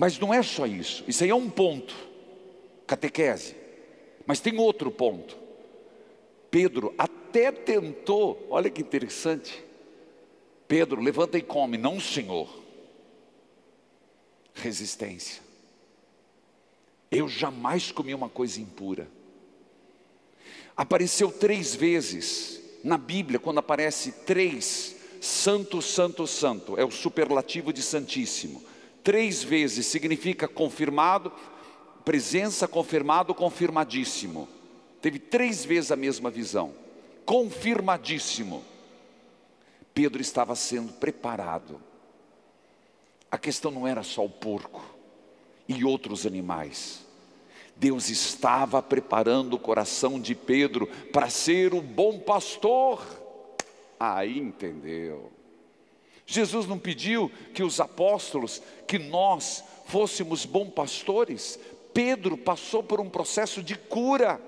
Mas 0.00 0.18
não 0.18 0.32
é 0.32 0.42
só 0.42 0.64
isso, 0.64 1.04
isso 1.06 1.22
aí 1.22 1.28
é 1.28 1.34
um 1.34 1.50
ponto, 1.50 1.94
catequese. 2.86 3.54
Mas 4.24 4.40
tem 4.40 4.58
outro 4.58 4.90
ponto. 4.90 5.36
Pedro 6.50 6.94
até 6.96 7.52
tentou, 7.52 8.46
olha 8.48 8.70
que 8.70 8.80
interessante. 8.80 9.62
Pedro, 10.66 11.02
levanta 11.02 11.36
e 11.36 11.42
come, 11.42 11.76
não 11.76 12.00
Senhor. 12.00 12.48
Resistência. 14.54 15.42
Eu 17.10 17.28
jamais 17.28 17.92
comi 17.92 18.14
uma 18.14 18.30
coisa 18.30 18.58
impura. 18.58 19.06
Apareceu 20.74 21.30
três 21.30 21.74
vezes 21.74 22.58
na 22.82 22.96
Bíblia, 22.96 23.38
quando 23.38 23.58
aparece 23.58 24.12
três, 24.24 24.96
santo, 25.20 25.82
santo, 25.82 26.26
santo, 26.26 26.80
é 26.80 26.84
o 26.86 26.90
superlativo 26.90 27.70
de 27.70 27.82
santíssimo. 27.82 28.69
Três 29.10 29.42
vezes 29.42 29.86
significa 29.86 30.46
confirmado, 30.46 31.32
presença, 32.04 32.68
confirmado, 32.68 33.34
confirmadíssimo. 33.34 34.48
Teve 35.02 35.18
três 35.18 35.64
vezes 35.64 35.90
a 35.90 35.96
mesma 35.96 36.30
visão. 36.30 36.72
Confirmadíssimo. 37.26 38.62
Pedro 39.92 40.22
estava 40.22 40.54
sendo 40.54 40.92
preparado. 40.92 41.82
A 43.28 43.36
questão 43.36 43.72
não 43.72 43.84
era 43.84 44.04
só 44.04 44.24
o 44.24 44.30
porco 44.30 44.80
e 45.66 45.84
outros 45.84 46.24
animais. 46.24 47.04
Deus 47.74 48.10
estava 48.10 48.80
preparando 48.80 49.54
o 49.54 49.58
coração 49.58 50.20
de 50.20 50.36
Pedro 50.36 50.86
para 51.12 51.28
ser 51.28 51.74
o 51.74 51.82
bom 51.82 52.20
pastor. 52.20 53.04
Aí 53.98 54.38
entendeu. 54.38 55.32
Jesus 56.30 56.66
não 56.66 56.78
pediu 56.78 57.30
que 57.52 57.62
os 57.62 57.80
apóstolos, 57.80 58.62
que 58.86 58.98
nós 58.98 59.64
fôssemos 59.86 60.44
bons 60.44 60.70
pastores. 60.70 61.58
Pedro 61.92 62.36
passou 62.36 62.82
por 62.82 63.00
um 63.00 63.08
processo 63.08 63.62
de 63.62 63.74
cura. 63.74 64.40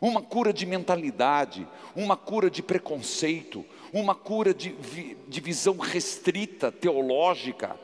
Uma 0.00 0.22
cura 0.22 0.52
de 0.52 0.64
mentalidade, 0.64 1.66
uma 1.94 2.16
cura 2.16 2.48
de 2.48 2.62
preconceito, 2.62 3.64
uma 3.92 4.14
cura 4.14 4.54
de, 4.54 4.74
de 5.26 5.40
visão 5.40 5.76
restrita, 5.76 6.70
teológica 6.70 7.76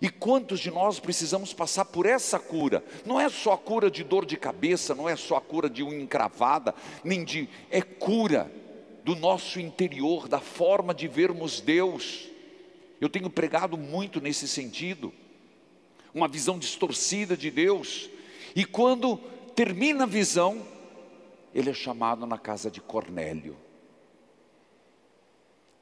e 0.00 0.08
quantos 0.08 0.60
de 0.60 0.70
nós 0.70 1.00
precisamos 1.00 1.52
passar 1.52 1.84
por 1.86 2.06
essa 2.06 2.38
cura? 2.38 2.84
Não 3.04 3.20
é 3.20 3.28
só 3.28 3.52
a 3.52 3.58
cura 3.58 3.90
de 3.90 4.04
dor 4.04 4.24
de 4.24 4.36
cabeça, 4.36 4.94
não 4.94 5.08
é 5.08 5.16
só 5.16 5.36
a 5.36 5.40
cura 5.40 5.68
de 5.68 5.82
unha 5.82 6.00
encravada, 6.00 6.74
nem 7.02 7.24
de. 7.24 7.48
É 7.70 7.82
cura 7.82 8.50
do 9.08 9.16
nosso 9.16 9.58
interior, 9.58 10.28
da 10.28 10.38
forma 10.38 10.94
de 10.94 11.08
vermos 11.08 11.62
Deus. 11.62 12.28
Eu 13.00 13.08
tenho 13.08 13.30
pregado 13.30 13.78
muito 13.78 14.20
nesse 14.20 14.46
sentido, 14.46 15.14
uma 16.12 16.28
visão 16.28 16.58
distorcida 16.58 17.34
de 17.34 17.50
Deus. 17.50 18.10
E 18.54 18.66
quando 18.66 19.16
termina 19.56 20.04
a 20.04 20.06
visão, 20.06 20.62
ele 21.54 21.70
é 21.70 21.72
chamado 21.72 22.26
na 22.26 22.36
casa 22.36 22.70
de 22.70 22.82
Cornélio. 22.82 23.56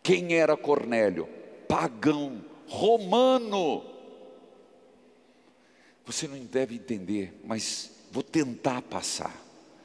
Quem 0.05 0.35
era 0.35 0.57
Cornélio? 0.57 1.29
Pagão, 1.69 2.45
romano 2.69 3.83
você 6.05 6.29
não 6.29 6.39
deve 6.39 6.77
entender, 6.77 7.35
mas 7.45 7.91
vou 8.13 8.23
tentar 8.23 8.81
passar. 8.83 9.35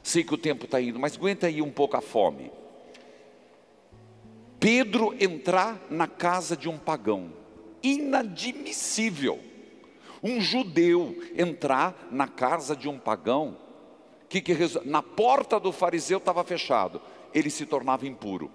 Sei 0.04 0.22
que 0.22 0.32
o 0.32 0.38
tempo 0.38 0.66
está 0.66 0.80
indo, 0.80 1.00
mas 1.00 1.16
aguenta 1.16 1.48
aí 1.48 1.60
um 1.60 1.72
pouco 1.72 1.96
a 1.96 2.00
fome. 2.00 2.61
Pedro 4.62 5.14
entrar 5.20 5.78
na 5.90 6.06
casa 6.06 6.56
de 6.56 6.68
um 6.68 6.78
pagão, 6.78 7.32
inadmissível. 7.82 9.38
Um 10.22 10.40
judeu 10.40 11.20
entrar 11.36 12.08
na 12.10 12.28
casa 12.28 12.76
de 12.76 12.88
um 12.88 12.96
pagão, 12.96 13.58
que, 14.28 14.40
que 14.40 14.54
na 14.84 15.02
porta 15.02 15.58
do 15.58 15.72
fariseu 15.72 16.18
estava 16.18 16.44
fechado, 16.44 17.02
ele 17.34 17.50
se 17.50 17.66
tornava 17.66 18.06
impuro. 18.06 18.50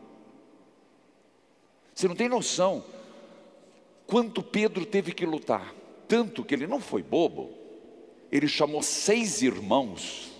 Você 1.93 2.08
não 2.08 2.16
tem 2.16 2.30
noção 2.30 2.84
quanto 4.05 4.41
Pedro 4.41 4.86
teve 4.86 5.12
que 5.12 5.26
lutar, 5.26 5.76
tanto 6.08 6.45
que 6.45 6.55
ele 6.55 6.66
não 6.66 6.80
foi 6.80 7.03
bobo 7.03 7.58
ele 8.32 8.47
chamou 8.47 8.82
seis 8.82 9.41
irmãos. 9.41 10.32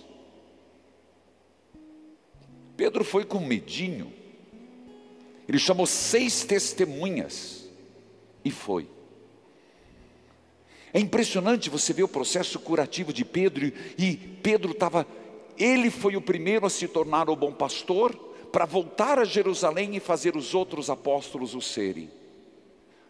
Pedro 2.76 3.04
foi 3.04 3.24
com 3.24 3.40
medinho. 3.40 4.12
Ele 5.48 5.58
chamou 5.58 5.86
seis 5.86 6.44
testemunhas 6.44 7.64
e 8.44 8.50
foi. 8.50 8.88
É 10.92 11.00
impressionante 11.00 11.70
você 11.70 11.92
ver 11.92 12.02
o 12.02 12.08
processo 12.08 12.58
curativo 12.58 13.12
de 13.12 13.24
Pedro 13.24 13.72
e 13.96 14.16
Pedro 14.42 14.72
estava, 14.72 15.06
ele 15.56 15.90
foi 15.90 16.16
o 16.16 16.20
primeiro 16.20 16.66
a 16.66 16.70
se 16.70 16.86
tornar 16.86 17.30
o 17.30 17.36
bom 17.36 17.52
pastor 17.52 18.14
para 18.52 18.64
voltar 18.64 19.18
a 19.18 19.24
Jerusalém 19.24 19.96
e 19.96 20.00
fazer 20.00 20.36
os 20.36 20.54
outros 20.54 20.88
apóstolos 20.90 21.54
o 21.54 21.60
serem. 21.60 22.10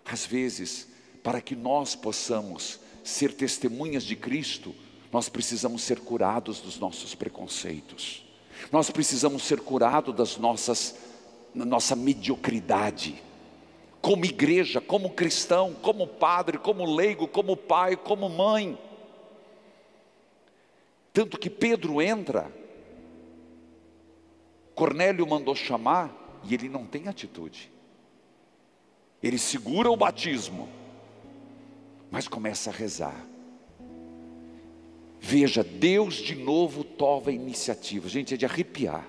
Às 0.04 0.24
vezes, 0.24 0.88
para 1.22 1.40
que 1.40 1.54
nós 1.54 1.94
possamos 1.94 2.80
ser 3.04 3.32
testemunhas 3.32 4.02
de 4.02 4.16
Cristo, 4.16 4.74
nós 5.12 5.28
precisamos 5.28 5.82
ser 5.82 6.00
curados 6.00 6.60
dos 6.60 6.78
nossos 6.78 7.14
preconceitos. 7.14 8.24
Nós 8.72 8.90
precisamos 8.90 9.44
ser 9.44 9.60
curados 9.60 10.14
das 10.14 10.36
nossas 10.36 10.96
nossa 11.64 11.94
mediocridade. 11.96 13.22
Como 14.00 14.24
igreja, 14.24 14.80
como 14.80 15.10
cristão, 15.10 15.74
como 15.74 16.06
padre, 16.06 16.58
como 16.58 16.84
leigo, 16.84 17.26
como 17.26 17.56
pai, 17.56 17.96
como 17.96 18.28
mãe. 18.28 18.78
Tanto 21.12 21.38
que 21.38 21.50
Pedro 21.50 22.00
entra, 22.00 22.52
Cornélio 24.74 25.26
mandou 25.26 25.54
chamar 25.54 26.40
e 26.44 26.54
ele 26.54 26.68
não 26.68 26.86
tem 26.86 27.08
atitude. 27.08 27.72
Ele 29.20 29.36
segura 29.36 29.90
o 29.90 29.96
batismo 29.96 30.68
mas 32.10 32.26
começa 32.26 32.70
a 32.70 32.72
rezar. 32.72 33.26
Veja, 35.20 35.62
Deus 35.62 36.14
de 36.16 36.34
novo 36.34 36.84
toma 36.84 37.30
a 37.30 37.32
iniciativa. 37.32 38.08
Gente, 38.08 38.34
é 38.34 38.36
de 38.36 38.46
arrepiar. 38.46 39.06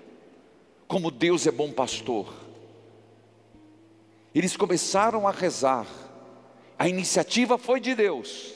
Como 0.89 1.11
Deus 1.11 1.45
é 1.45 1.51
bom 1.51 1.71
pastor. 1.71 2.33
Eles 4.33 4.57
começaram 4.57 5.27
a 5.27 5.31
rezar. 5.31 5.85
A 6.79 6.89
iniciativa 6.89 7.59
foi 7.59 7.79
de 7.79 7.93
Deus. 7.93 8.55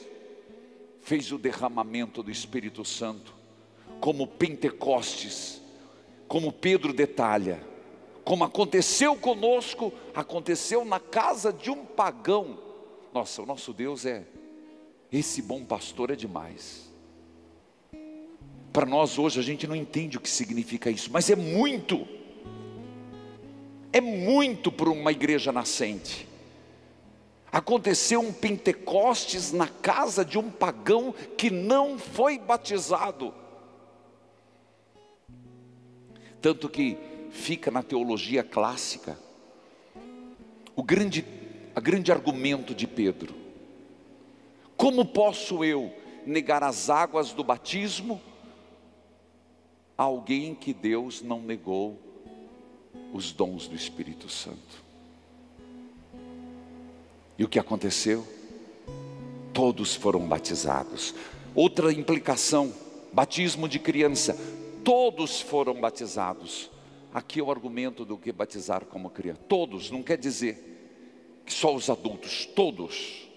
Fez 1.00 1.30
o 1.30 1.38
derramamento 1.38 2.24
do 2.24 2.32
Espírito 2.32 2.84
Santo, 2.84 3.32
como 4.00 4.26
Pentecostes. 4.26 5.62
como 6.26 6.50
Pedro 6.50 6.92
detalha, 6.92 7.62
como 8.24 8.42
aconteceu 8.42 9.14
conosco, 9.14 9.92
aconteceu 10.12 10.84
na 10.84 10.98
casa 10.98 11.52
de 11.52 11.70
um 11.70 11.84
pagão. 11.84 12.58
Nossa, 13.12 13.42
o 13.42 13.46
nosso 13.46 13.72
Deus 13.72 14.04
é, 14.04 14.24
esse 15.12 15.40
bom 15.40 15.64
pastor 15.64 16.10
é 16.10 16.16
demais. 16.16 16.90
Para 18.72 18.86
nós 18.86 19.16
hoje 19.20 19.38
a 19.38 19.42
gente 19.44 19.68
não 19.68 19.76
entende 19.76 20.16
o 20.16 20.20
que 20.20 20.28
significa 20.28 20.90
isso, 20.90 21.12
mas 21.12 21.30
é 21.30 21.36
muito, 21.36 22.08
é 23.94 24.00
muito 24.00 24.72
para 24.72 24.90
uma 24.90 25.12
igreja 25.12 25.52
nascente. 25.52 26.26
Aconteceu 27.52 28.18
um 28.18 28.32
Pentecostes 28.32 29.52
na 29.52 29.68
casa 29.68 30.24
de 30.24 30.36
um 30.36 30.50
pagão 30.50 31.14
que 31.38 31.48
não 31.48 31.96
foi 31.96 32.36
batizado. 32.36 33.32
Tanto 36.42 36.68
que 36.68 36.98
fica 37.30 37.70
na 37.70 37.84
teologia 37.84 38.42
clássica 38.42 39.16
o 40.74 40.82
grande, 40.82 41.24
a 41.72 41.78
grande 41.78 42.10
argumento 42.10 42.74
de 42.74 42.88
Pedro. 42.88 43.32
Como 44.76 45.04
posso 45.04 45.64
eu 45.64 45.94
negar 46.26 46.64
as 46.64 46.90
águas 46.90 47.32
do 47.32 47.44
batismo 47.44 48.20
a 49.96 50.02
alguém 50.02 50.52
que 50.52 50.74
Deus 50.74 51.22
não 51.22 51.40
negou 51.40 52.13
os 53.14 53.30
dons 53.30 53.68
do 53.68 53.76
Espírito 53.76 54.28
Santo? 54.28 54.84
E 57.38 57.44
o 57.44 57.48
que 57.48 57.60
aconteceu? 57.60 58.26
Todos 59.52 59.94
foram 59.94 60.26
batizados. 60.26 61.14
Outra 61.54 61.92
implicação: 61.92 62.74
batismo 63.12 63.68
de 63.68 63.78
criança. 63.78 64.36
Todos 64.82 65.40
foram 65.40 65.80
batizados. 65.80 66.70
Aqui 67.12 67.38
é 67.38 67.42
o 67.42 67.50
argumento 67.50 68.04
do 68.04 68.18
que 68.18 68.32
batizar 68.32 68.84
como 68.84 69.08
criança. 69.08 69.40
Todos, 69.48 69.90
não 69.90 70.02
quer 70.02 70.18
dizer 70.18 70.72
que 71.46 71.52
só 71.52 71.72
os 71.72 71.88
adultos, 71.88 72.46
todos. 72.46 73.28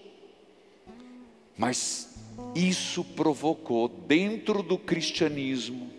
Mas 1.56 2.16
isso 2.54 3.04
provocou 3.04 3.88
dentro 3.88 4.62
do 4.62 4.76
cristianismo, 4.76 5.90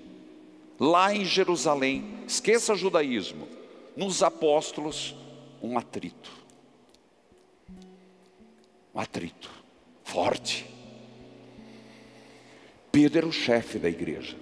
lá 0.79 1.13
em 1.13 1.23
Jerusalém, 1.23 2.19
esqueça 2.27 2.75
judaísmo, 2.75 3.47
nos 3.99 4.23
apóstolos, 4.23 5.15
um 5.61 5.77
atrito 5.77 6.39
um 8.93 8.99
atrito 8.99 9.49
forte. 10.03 10.65
Pedro 12.91 13.19
era 13.19 13.27
o 13.27 13.31
chefe 13.31 13.77
da 13.77 13.87
igreja, 13.87 14.35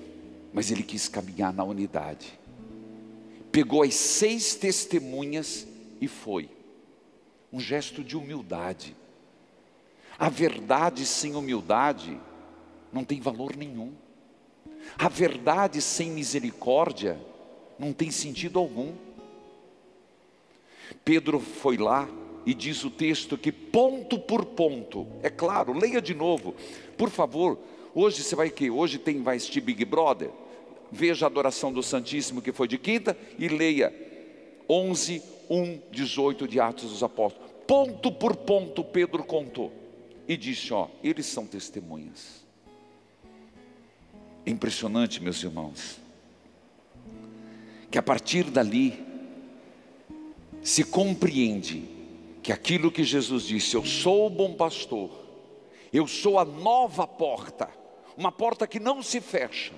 mas 0.54 0.72
ele 0.72 0.84
quis 0.84 1.08
caminhar 1.08 1.54
na 1.54 1.64
unidade. 1.64 2.40
Pegou 3.52 3.84
as 3.84 3.94
seis 3.94 4.56
testemunhas 4.56 5.68
e 6.00 6.08
foi. 6.08 6.50
Um 7.52 7.60
gesto 7.60 8.04
de 8.04 8.16
humildade. 8.16 8.96
A 10.18 10.30
verdade 10.30 11.06
sem 11.06 11.36
humildade 11.36 12.20
não 12.92 13.04
tem 13.04 13.20
valor 13.20 13.56
nenhum. 13.56 13.94
A 14.98 15.10
verdade 15.10 15.82
sem 15.82 16.10
misericórdia 16.10 17.20
não 17.78 17.92
tem 17.94 18.10
sentido 18.10 18.58
algum. 18.58 18.94
Pedro 21.04 21.40
foi 21.40 21.78
lá, 21.78 22.08
e 22.48 22.54
diz 22.54 22.86
o 22.86 22.90
texto 22.90 23.38
que 23.38 23.52
ponto 23.52 24.18
por 24.18 24.46
ponto, 24.46 25.06
é 25.22 25.30
claro, 25.30 25.78
leia 25.78 26.02
de 26.02 26.14
novo, 26.14 26.56
por 26.98 27.10
favor. 27.10 27.60
Hoje 27.94 28.24
você 28.24 28.38
vai 28.38 28.50
que 28.50 28.70
hoje 28.70 28.98
tem 28.98 29.22
vai 29.22 29.36
assistir 29.36 29.60
Big 29.60 29.84
Brother. 29.84 30.30
Veja 30.90 31.26
a 31.26 31.28
adoração 31.28 31.74
do 31.74 31.84
Santíssimo 31.84 32.42
que 32.42 32.54
foi 32.54 32.66
de 32.66 32.78
quinta 32.78 33.18
e 33.38 33.50
leia 33.50 33.94
11 34.70 35.22
1 35.50 35.80
18 35.92 36.48
de 36.48 36.58
Atos 36.62 36.90
dos 36.90 37.04
Apóstolos. 37.04 37.52
Ponto 37.68 38.14
por 38.14 38.34
ponto 38.38 38.82
Pedro 38.82 39.26
contou 39.26 39.74
e 40.26 40.38
disse, 40.38 40.74
ó, 40.74 40.88
eles 41.04 41.26
são 41.26 41.46
testemunhas. 41.46 42.46
Impressionante, 44.46 45.22
meus 45.22 45.44
irmãos, 45.44 46.00
que 47.92 47.98
a 47.98 48.02
partir 48.02 48.46
dali 48.46 49.07
se 50.64 50.84
compreende 50.84 51.98
que 52.48 52.52
aquilo 52.54 52.90
que 52.90 53.04
Jesus 53.04 53.44
disse, 53.44 53.76
eu 53.76 53.84
sou 53.84 54.28
o 54.28 54.30
bom 54.30 54.54
pastor, 54.54 55.10
eu 55.92 56.08
sou 56.08 56.40
a 56.40 56.46
nova 56.46 57.06
porta, 57.06 57.70
uma 58.16 58.32
porta 58.32 58.66
que 58.66 58.80
não 58.80 59.04
se 59.04 59.20
fecha, 59.20 59.74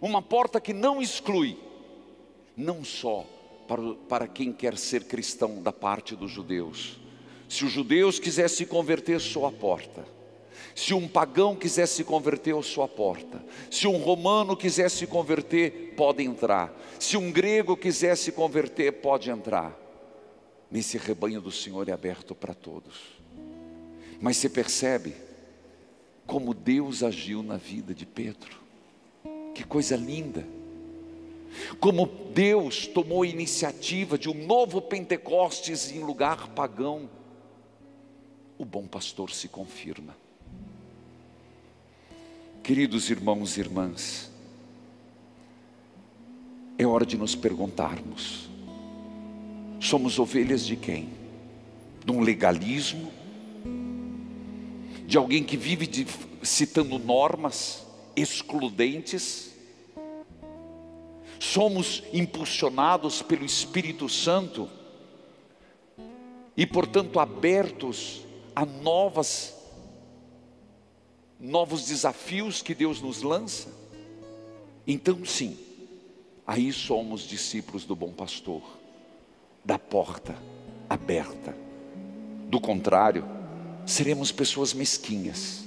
uma 0.00 0.20
porta 0.20 0.60
que 0.60 0.74
não 0.74 1.00
exclui, 1.00 1.56
não 2.54 2.84
só 2.84 3.24
para, 3.66 3.94
para 4.08 4.28
quem 4.28 4.52
quer 4.52 4.76
ser 4.76 5.04
cristão 5.04 5.62
da 5.62 5.72
parte 5.72 6.14
dos 6.14 6.30
judeus. 6.30 6.98
Se 7.48 7.64
os 7.64 7.72
judeus 7.72 8.18
quisessem 8.18 8.58
se 8.58 8.66
converter, 8.66 9.18
sou 9.18 9.46
a 9.46 9.50
porta. 9.50 10.06
Se 10.74 10.92
um 10.92 11.08
pagão 11.08 11.56
quisesse 11.56 11.94
se 11.94 12.04
converter, 12.04 12.50
eu 12.50 12.62
sou 12.62 12.84
a 12.84 12.88
porta. 12.88 13.42
Se 13.70 13.86
um 13.86 13.96
romano 13.96 14.54
quisesse 14.54 14.98
se 14.98 15.06
converter, 15.06 15.94
pode 15.96 16.22
entrar. 16.22 16.70
Se 17.00 17.16
um 17.16 17.32
grego 17.32 17.76
quisesse 17.76 18.24
se 18.24 18.32
converter, 18.32 18.92
pode 18.92 19.30
entrar 19.30 19.87
nesse 20.70 20.98
rebanho 20.98 21.40
do 21.40 21.50
Senhor 21.50 21.88
é 21.88 21.92
aberto 21.92 22.34
para 22.34 22.54
todos. 22.54 22.96
Mas 24.20 24.36
você 24.36 24.48
percebe 24.48 25.14
como 26.26 26.52
Deus 26.52 27.02
agiu 27.02 27.42
na 27.42 27.56
vida 27.56 27.94
de 27.94 28.04
Pedro. 28.04 28.58
Que 29.54 29.64
coisa 29.64 29.96
linda. 29.96 30.46
Como 31.80 32.06
Deus 32.06 32.86
tomou 32.86 33.22
a 33.22 33.26
iniciativa 33.26 34.18
de 34.18 34.28
um 34.28 34.46
novo 34.46 34.80
Pentecostes 34.82 35.90
em 35.90 36.00
lugar 36.00 36.48
pagão. 36.48 37.08
O 38.58 38.64
bom 38.64 38.86
pastor 38.86 39.30
se 39.30 39.48
confirma. 39.48 40.14
Queridos 42.62 43.08
irmãos 43.08 43.56
e 43.56 43.60
irmãs, 43.60 44.30
é 46.76 46.86
hora 46.86 47.06
de 47.06 47.16
nos 47.16 47.34
perguntarmos: 47.34 48.47
Somos 49.80 50.18
ovelhas 50.18 50.66
de 50.66 50.76
quem? 50.76 51.08
De 52.04 52.10
um 52.10 52.20
legalismo? 52.20 53.12
De 55.06 55.16
alguém 55.16 55.44
que 55.44 55.56
vive 55.56 55.86
de, 55.86 56.06
citando 56.42 56.98
normas 56.98 57.86
excludentes? 58.16 59.52
Somos 61.38 62.02
impulsionados 62.12 63.22
pelo 63.22 63.44
Espírito 63.44 64.08
Santo 64.08 64.68
e, 66.56 66.66
portanto, 66.66 67.20
abertos 67.20 68.22
a 68.54 68.66
novas 68.66 69.54
novos 71.40 71.86
desafios 71.86 72.62
que 72.62 72.74
Deus 72.74 73.00
nos 73.00 73.22
lança? 73.22 73.72
Então, 74.84 75.24
sim, 75.24 75.56
aí 76.44 76.72
somos 76.72 77.20
discípulos 77.20 77.84
do 77.84 77.94
bom 77.94 78.12
pastor 78.12 78.77
da 79.64 79.78
porta 79.78 80.34
aberta. 80.88 81.56
Do 82.48 82.60
contrário, 82.60 83.24
seremos 83.84 84.32
pessoas 84.32 84.72
mesquinhas, 84.72 85.64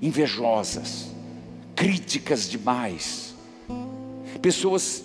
invejosas, 0.00 1.10
críticas 1.74 2.48
demais. 2.48 3.34
Pessoas, 4.40 5.04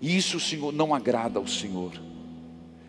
e 0.00 0.16
isso 0.16 0.38
Senhor 0.38 0.72
não 0.72 0.94
agrada 0.94 1.38
ao 1.38 1.46
Senhor, 1.46 1.92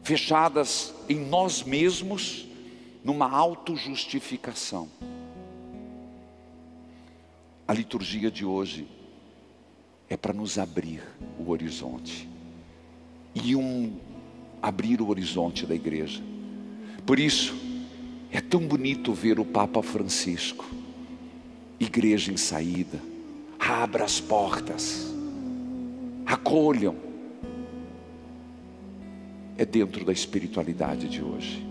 fechadas 0.03 0.93
em 1.07 1.19
nós 1.19 1.63
mesmos, 1.63 2.47
numa 3.03 3.29
autojustificação. 3.29 4.89
A 7.67 7.73
liturgia 7.73 8.31
de 8.31 8.43
hoje 8.43 8.87
é 10.09 10.17
para 10.17 10.33
nos 10.33 10.57
abrir 10.57 11.03
o 11.37 11.51
horizonte. 11.51 12.27
E 13.35 13.55
um 13.55 13.95
abrir 14.61 15.01
o 15.01 15.09
horizonte 15.09 15.65
da 15.65 15.75
igreja. 15.75 16.21
Por 17.05 17.19
isso, 17.19 17.55
é 18.31 18.39
tão 18.41 18.61
bonito 18.61 19.13
ver 19.13 19.39
o 19.39 19.45
Papa 19.45 19.81
Francisco, 19.81 20.65
igreja 21.79 22.31
em 22.31 22.37
saída, 22.37 22.99
abra 23.59 24.03
as 24.03 24.19
portas, 24.19 25.13
acolham. 26.25 26.95
É 29.57 29.65
dentro 29.65 30.05
da 30.05 30.13
espiritualidade 30.13 31.09
de 31.09 31.21
hoje. 31.21 31.65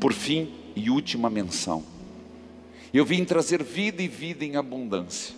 Por 0.00 0.12
fim, 0.12 0.50
e 0.74 0.90
última 0.90 1.28
menção, 1.28 1.82
eu 2.92 3.04
vim 3.04 3.24
trazer 3.24 3.62
vida 3.62 4.02
e 4.02 4.08
vida 4.08 4.44
em 4.44 4.56
abundância. 4.56 5.34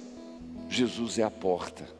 Jesus 0.68 1.18
é 1.18 1.22
a 1.22 1.30
porta. 1.30 1.97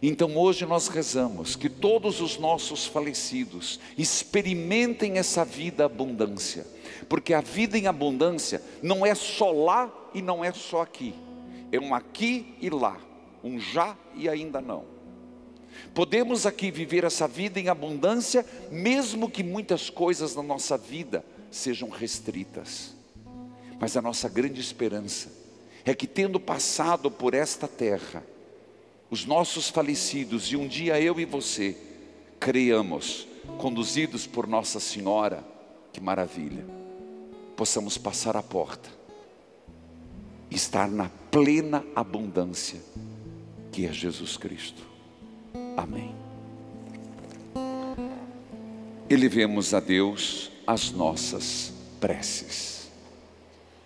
Então 0.00 0.36
hoje 0.36 0.64
nós 0.64 0.88
rezamos 0.88 1.54
que 1.54 1.68
todos 1.68 2.20
os 2.20 2.38
nossos 2.38 2.86
falecidos 2.86 3.78
experimentem 3.96 5.18
essa 5.18 5.44
vida 5.44 5.84
abundância, 5.84 6.66
porque 7.08 7.34
a 7.34 7.40
vida 7.40 7.76
em 7.76 7.86
abundância 7.86 8.62
não 8.82 9.04
é 9.04 9.14
só 9.14 9.50
lá 9.50 9.92
e 10.14 10.22
não 10.22 10.44
é 10.44 10.52
só 10.52 10.82
aqui, 10.82 11.14
é 11.70 11.78
um 11.78 11.94
aqui 11.94 12.54
e 12.60 12.70
lá, 12.70 12.98
um 13.44 13.58
já 13.58 13.96
e 14.14 14.28
ainda 14.28 14.60
não. 14.60 14.92
Podemos 15.94 16.46
aqui 16.46 16.70
viver 16.70 17.04
essa 17.04 17.28
vida 17.28 17.60
em 17.60 17.68
abundância, 17.68 18.46
mesmo 18.70 19.30
que 19.30 19.42
muitas 19.42 19.90
coisas 19.90 20.34
na 20.34 20.42
nossa 20.42 20.76
vida 20.76 21.24
sejam 21.50 21.88
restritas. 21.88 22.94
Mas 23.78 23.96
a 23.96 24.02
nossa 24.02 24.28
grande 24.28 24.60
esperança 24.60 25.32
é 25.84 25.94
que, 25.94 26.06
tendo 26.06 26.38
passado 26.38 27.10
por 27.10 27.34
esta 27.34 27.66
terra, 27.66 28.24
os 29.12 29.26
nossos 29.26 29.68
falecidos 29.68 30.46
e 30.46 30.56
um 30.56 30.66
dia 30.66 30.98
eu 30.98 31.20
e 31.20 31.26
você, 31.26 31.76
creamos, 32.40 33.28
conduzidos 33.58 34.26
por 34.26 34.46
Nossa 34.46 34.80
Senhora, 34.80 35.44
que 35.92 36.00
maravilha, 36.00 36.64
possamos 37.54 37.98
passar 37.98 38.38
a 38.38 38.42
porta 38.42 38.88
estar 40.50 40.90
na 40.90 41.10
plena 41.30 41.84
abundância 41.94 42.80
que 43.70 43.84
é 43.84 43.92
Jesus 43.92 44.38
Cristo. 44.38 44.82
Amém. 45.76 46.14
Elevemos 49.10 49.74
a 49.74 49.80
Deus 49.80 50.50
as 50.66 50.90
nossas 50.90 51.70
preces. 52.00 52.90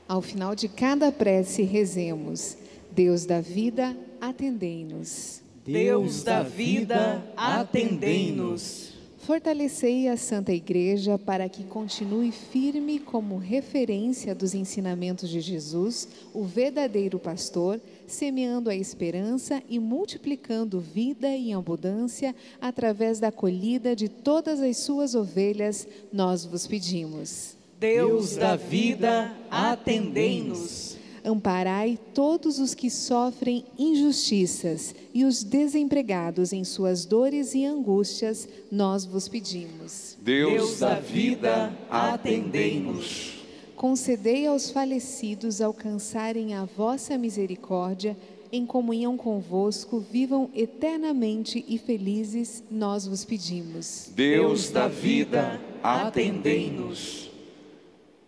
Ao 0.09 0.23
final 0.23 0.55
de 0.55 0.69
cada 0.69 1.11
prece, 1.11 1.63
rezemos: 1.63 2.57
Deus 2.93 3.27
da 3.27 3.41
vida, 3.41 3.97
atendei-nos. 4.21 5.43
Deus 5.65 6.23
da 6.23 6.43
vida, 6.43 7.25
atendei-nos. 7.37 8.97
Fortalecei 9.27 10.07
a 10.07 10.17
Santa 10.17 10.53
Igreja 10.53 11.19
para 11.19 11.49
que 11.49 11.65
continue 11.65 12.31
firme 12.31 13.01
como 13.01 13.39
referência 13.39 14.33
dos 14.33 14.55
ensinamentos 14.55 15.29
de 15.29 15.41
Jesus, 15.41 16.07
o 16.33 16.45
verdadeiro 16.45 17.19
pastor, 17.19 17.81
semeando 18.07 18.71
a 18.71 18.77
esperança 18.77 19.61
e 19.69 19.81
multiplicando 19.81 20.79
vida 20.79 21.27
em 21.27 21.55
abundância 21.55 22.37
através 22.61 23.19
da 23.19 23.33
colhida 23.33 23.97
de 23.97 24.09
todas 24.09 24.61
as 24.61 24.77
suas 24.77 25.17
ovelhas, 25.17 25.89
nós 26.13 26.45
vos 26.45 26.69
pedimos. 26.69 27.57
Deus 27.81 28.37
da 28.37 28.55
vida, 28.55 29.35
atendei-nos. 29.51 30.96
Amparai 31.27 31.99
todos 32.15 32.61
os 32.61 32.73
que 32.73 32.89
sofrem 32.89 33.65
injustiças 33.77 34.95
e 35.13 35.25
os 35.25 35.43
desempregados 35.43 36.53
em 36.53 36.63
suas 36.63 37.05
dores 37.05 37.53
e 37.53 37.65
angústias, 37.65 38.49
nós 38.71 39.05
vos 39.05 39.27
pedimos. 39.27 40.17
Deus 40.21 40.79
da 40.79 41.01
vida, 41.01 41.77
atendei-nos. 41.91 43.45
Concedei 43.75 44.47
aos 44.47 44.71
falecidos 44.71 45.61
alcançarem 45.61 46.55
a 46.55 46.65
vossa 46.65 47.19
misericórdia, 47.19 48.17
em 48.53 48.65
comunhão 48.65 49.17
convosco, 49.17 49.99
vivam 49.99 50.49
eternamente 50.55 51.65
e 51.67 51.77
felizes, 51.77 52.63
nós 52.71 53.05
vos 53.05 53.25
pedimos. 53.25 54.13
Deus 54.15 54.71
da 54.71 54.87
vida, 54.87 55.61
atendei-nos. 55.83 57.29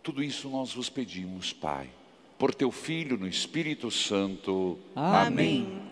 Tudo 0.03 0.21
isso 0.21 0.49
nós 0.49 0.75
vos 0.75 0.91
pedimos, 0.91 1.53
Pai 1.53 1.91
por 2.39 2.55
teu 2.55 2.71
Filho 2.71 3.19
no 3.19 3.27
Espírito 3.27 3.91
Santo. 3.91 4.79
Amém. 4.95 5.83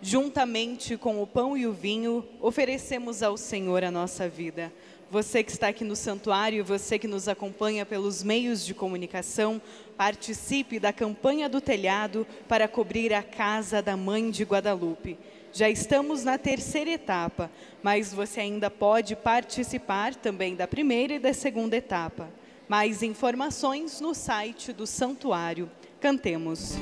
Juntamente 0.00 0.96
com 0.96 1.22
o 1.22 1.26
pão 1.26 1.56
e 1.56 1.66
o 1.66 1.72
vinho, 1.72 2.24
oferecemos 2.40 3.22
ao 3.22 3.36
Senhor 3.36 3.84
a 3.84 3.90
nossa 3.90 4.26
vida. 4.28 4.72
Você 5.10 5.44
que 5.44 5.52
está 5.52 5.68
aqui 5.68 5.84
no 5.84 5.94
santuário, 5.94 6.64
você 6.64 6.98
que 6.98 7.06
nos 7.06 7.28
acompanha 7.28 7.84
pelos 7.84 8.22
meios 8.22 8.64
de 8.64 8.72
comunicação, 8.72 9.60
participe 9.94 10.80
da 10.80 10.94
campanha 10.94 11.46
do 11.46 11.60
telhado 11.60 12.26
para 12.48 12.66
cobrir 12.66 13.12
a 13.12 13.22
casa 13.22 13.82
da 13.82 13.94
Mãe 13.94 14.30
de 14.30 14.44
Guadalupe. 14.44 15.18
Já 15.52 15.68
estamos 15.68 16.24
na 16.24 16.38
terceira 16.38 16.92
etapa, 16.92 17.50
mas 17.82 18.14
você 18.14 18.40
ainda 18.40 18.70
pode 18.70 19.14
participar 19.14 20.14
também 20.14 20.56
da 20.56 20.66
primeira 20.66 21.12
e 21.12 21.18
da 21.18 21.34
segunda 21.34 21.76
etapa. 21.76 22.30
Mais 22.66 23.02
informações 23.02 24.00
no 24.00 24.14
site 24.14 24.72
do 24.72 24.86
santuário 24.86 25.70
Cantemos. 26.02 26.76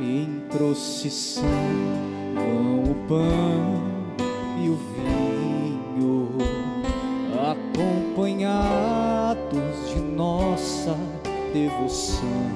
Em 0.00 0.40
procissão 0.48 1.44
vão 2.32 2.84
o 2.84 2.94
pão 3.08 3.82
e 4.62 4.68
o 4.68 4.76
vinho, 4.94 6.38
acompanhados 7.50 9.90
de 9.92 10.00
nossa 10.00 10.96
devoção, 11.52 12.48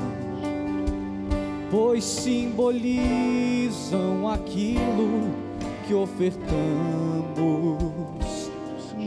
pois 1.68 2.05
simbolizam 2.05 4.30
aquilo 4.30 5.32
que 5.84 5.95
ofertamos, 5.95 6.47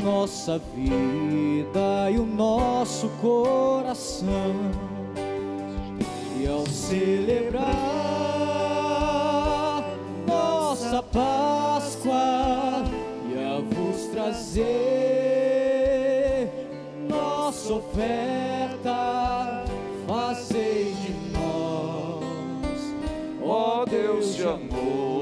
nossa 0.03 0.59
vida 0.75 2.11
e 2.11 2.17
o 2.17 2.25
nosso 2.25 3.07
coração 3.21 4.91
e 6.41 6.47
ao 6.47 6.65
celebrar 6.65 7.61
nossa 10.25 11.03
Páscoa 11.03 12.83
e 13.29 13.37
a 13.37 13.59
vos 13.59 14.07
trazer 14.07 14.71
nossa 17.07 17.73
oferta, 17.73 19.63
fazei 20.07 20.95
de 20.95 21.13
nós, 21.31 22.95
ó 23.43 23.85
Deus 23.85 24.35
de 24.35 24.43
amor, 24.43 25.20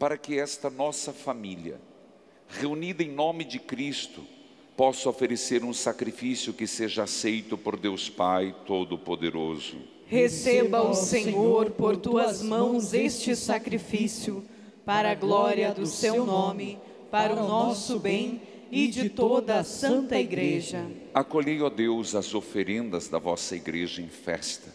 para 0.00 0.16
que 0.16 0.38
esta 0.38 0.70
nossa 0.70 1.12
família, 1.12 1.78
reunida 2.48 3.02
em 3.02 3.10
nome 3.10 3.44
de 3.44 3.58
Cristo, 3.58 4.24
possa 4.74 5.10
oferecer 5.10 5.62
um 5.62 5.74
sacrifício 5.74 6.54
que 6.54 6.66
seja 6.66 7.02
aceito 7.02 7.58
por 7.58 7.76
Deus 7.76 8.08
Pai 8.08 8.56
Todo-Poderoso. 8.66 9.76
Receba 10.06 10.80
o 10.80 10.94
Senhor 10.94 11.72
por 11.72 11.98
tuas 11.98 12.40
mãos 12.42 12.94
este 12.94 13.36
sacrifício, 13.36 14.42
para 14.86 15.10
a 15.10 15.14
glória 15.14 15.74
do 15.74 15.84
seu 15.84 16.24
nome, 16.24 16.78
para 17.10 17.34
o 17.34 17.46
nosso 17.46 17.98
bem 17.98 18.40
e 18.70 18.88
de 18.88 19.10
toda 19.10 19.58
a 19.58 19.64
Santa 19.64 20.18
Igreja. 20.18 20.90
Acolhei, 21.12 21.60
ó 21.60 21.68
Deus, 21.68 22.14
as 22.14 22.34
oferendas 22.34 23.06
da 23.06 23.18
vossa 23.18 23.54
igreja 23.54 24.00
em 24.00 24.08
festa. 24.08 24.74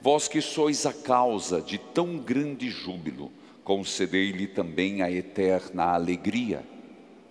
Vós 0.00 0.26
que 0.26 0.40
sois 0.40 0.84
a 0.84 0.92
causa 0.92 1.62
de 1.62 1.78
tão 1.78 2.18
grande 2.18 2.68
júbilo, 2.70 3.30
concedei-lhe 3.64 4.46
também 4.46 5.02
a 5.02 5.10
eterna 5.10 5.84
alegria 5.94 6.64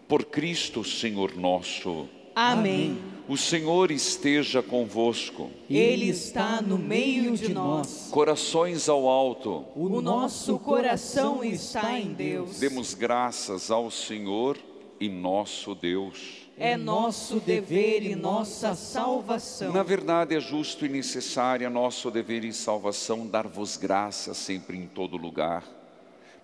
por 0.08 0.26
Cristo, 0.26 0.84
Senhor 0.84 1.38
nosso. 1.38 2.08
Amém. 2.36 2.98
O 3.30 3.38
Senhor 3.38 3.92
esteja 3.92 4.62
convosco. 4.62 5.50
Ele 5.70 6.10
está 6.10 6.62
no 6.62 6.78
meio 6.78 7.38
de 7.38 7.54
nós. 7.54 8.10
Corações 8.12 8.90
ao 8.90 9.08
alto. 9.08 9.66
O 9.74 10.02
nosso 10.02 10.60
coração 10.60 11.44
está 11.44 11.98
em 11.98 12.14
Deus. 12.14 12.60
Demos 12.60 12.94
graças 12.94 13.72
ao 13.72 13.90
Senhor 13.90 14.58
e 15.00 15.08
nosso 15.08 15.74
Deus. 15.74 16.50
É 16.58 16.76
nosso 16.76 17.40
dever 17.40 18.04
e 18.04 18.14
nossa 18.14 18.76
salvação. 18.76 19.72
Na 19.72 19.84
verdade, 19.84 20.36
é 20.36 20.40
justo 20.40 20.86
e 20.86 20.90
necessário 20.90 21.70
nosso 21.70 22.12
dever 22.12 22.44
e 22.44 22.52
salvação 22.52 23.26
dar-vos 23.26 23.78
graças 23.78 24.36
sempre 24.36 24.78
em 24.78 24.88
todo 24.88 25.16
lugar 25.16 25.81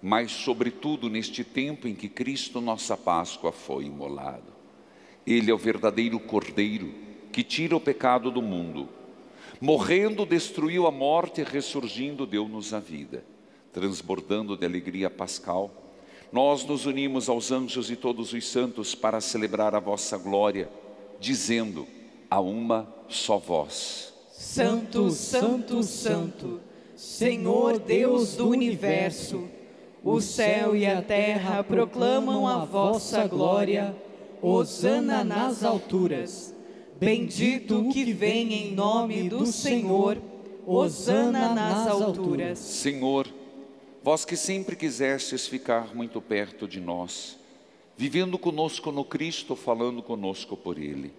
mas 0.02 0.32
sobretudo 0.32 1.10
neste 1.10 1.44
tempo 1.44 1.88
em 1.88 1.96
que 1.96 2.08
Cristo, 2.08 2.62
nossa 2.62 2.96
Páscoa, 2.96 3.52
foi 3.52 3.86
imolado. 3.86 4.54
Ele 5.26 5.52
é 5.52 5.54
o 5.54 5.58
verdadeiro 5.58 6.20
Cordeiro 6.20 6.94
que 7.32 7.44
tira 7.44 7.76
o 7.76 7.80
pecado 7.80 8.32
do 8.32 8.42
mundo. 8.42 8.90
Morrendo, 9.60 10.26
destruiu 10.26 10.88
a 10.88 10.92
morte 10.92 11.42
e 11.42 11.44
ressurgindo, 11.44 12.26
deu-nos 12.26 12.74
a 12.74 12.80
vida. 12.80 13.24
Transbordando 13.74 14.56
de 14.56 14.66
alegria 14.66 15.10
pascal, 15.10 15.72
nós 16.32 16.64
nos 16.66 16.86
unimos 16.86 17.30
aos 17.30 17.52
anjos 17.52 17.90
e 17.92 17.96
todos 17.96 18.34
os 18.34 18.48
santos 18.48 18.96
para 18.96 19.22
celebrar 19.22 19.76
a 19.76 19.80
vossa 19.80 20.18
glória, 20.18 20.70
dizendo: 21.20 21.88
a 22.30 22.40
uma 22.40 22.88
só 23.08 23.38
voz. 23.38 24.14
Santo, 24.32 25.10
Santo, 25.10 25.84
Santo, 25.84 26.60
Senhor 26.96 27.80
Deus 27.80 28.36
do 28.36 28.50
universo, 28.50 29.48
o 30.04 30.22
céu 30.22 30.76
e 30.76 30.86
a 30.86 31.02
terra 31.02 31.64
proclamam 31.64 32.48
a 32.48 32.64
vossa 32.64 33.28
glória. 33.28 33.96
Hosana 34.42 35.24
nas 35.24 35.64
alturas. 35.64 36.54
Bendito 37.00 37.80
o 37.80 37.90
que 37.92 38.14
vem 38.14 38.54
em 38.54 38.74
nome 38.74 39.28
do 39.30 39.46
Senhor. 39.46 40.18
Hosana 40.66 41.54
nas 41.54 41.88
alturas. 41.88 42.60
Senhor, 42.60 43.28
vós 44.04 44.26
que 44.26 44.36
sempre 44.36 44.76
quisestes 44.76 45.48
ficar 45.48 45.96
muito 45.96 46.22
perto 46.22 46.68
de 46.68 46.80
nós, 46.80 47.38
vivendo 47.96 48.38
conosco 48.38 48.92
no 48.92 49.04
Cristo, 49.04 49.56
falando 49.56 50.04
conosco 50.04 50.56
por 50.56 50.78
Ele, 50.78 51.12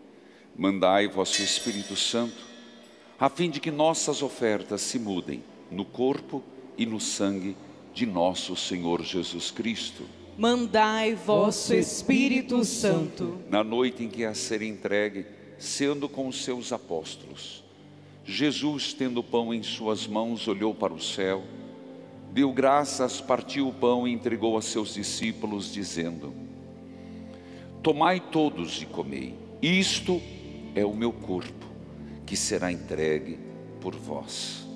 mandai 0.56 1.08
vosso 1.08 1.42
Espírito 1.42 1.96
Santo, 1.96 2.46
a 3.18 3.28
fim 3.28 3.50
de 3.50 3.58
que 3.58 3.70
nossas 3.70 4.22
ofertas 4.22 4.80
se 4.80 4.98
mudem 4.98 5.42
no 5.70 5.84
corpo 5.84 6.42
e 6.76 6.86
no 6.86 7.00
sangue 7.00 7.56
de 7.98 8.06
nosso 8.06 8.54
Senhor 8.54 9.02
Jesus 9.02 9.50
Cristo. 9.50 10.04
Mandai 10.36 11.16
vosso 11.16 11.74
Espírito 11.74 12.64
Santo. 12.64 13.40
Na 13.50 13.64
noite 13.64 14.04
em 14.04 14.08
que 14.08 14.24
a 14.24 14.34
ser 14.34 14.62
entregue, 14.62 15.26
sendo 15.58 16.08
com 16.08 16.28
os 16.28 16.44
seus 16.44 16.72
apóstolos, 16.72 17.64
Jesus, 18.24 18.92
tendo 18.92 19.18
o 19.18 19.24
pão 19.24 19.52
em 19.52 19.64
suas 19.64 20.06
mãos, 20.06 20.46
olhou 20.46 20.72
para 20.72 20.94
o 20.94 21.02
céu, 21.02 21.42
deu 22.30 22.52
graças, 22.52 23.20
partiu 23.20 23.66
o 23.66 23.74
pão 23.74 24.06
e 24.06 24.12
entregou 24.12 24.56
a 24.56 24.62
seus 24.62 24.94
discípulos, 24.94 25.72
dizendo: 25.72 26.32
Tomai 27.82 28.20
todos 28.20 28.80
e 28.80 28.86
comei, 28.86 29.34
isto 29.60 30.22
é 30.76 30.84
o 30.84 30.94
meu 30.94 31.10
corpo, 31.10 31.66
que 32.24 32.36
será 32.36 32.70
entregue 32.70 33.40
por 33.80 33.96
vós. 33.96 34.67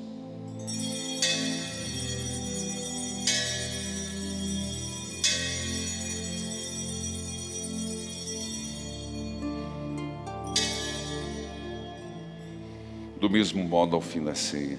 Mesmo 13.32 13.64
modo, 13.64 13.96
ao 13.96 14.02
fim 14.02 14.22
da 14.22 14.34
ceia, 14.34 14.78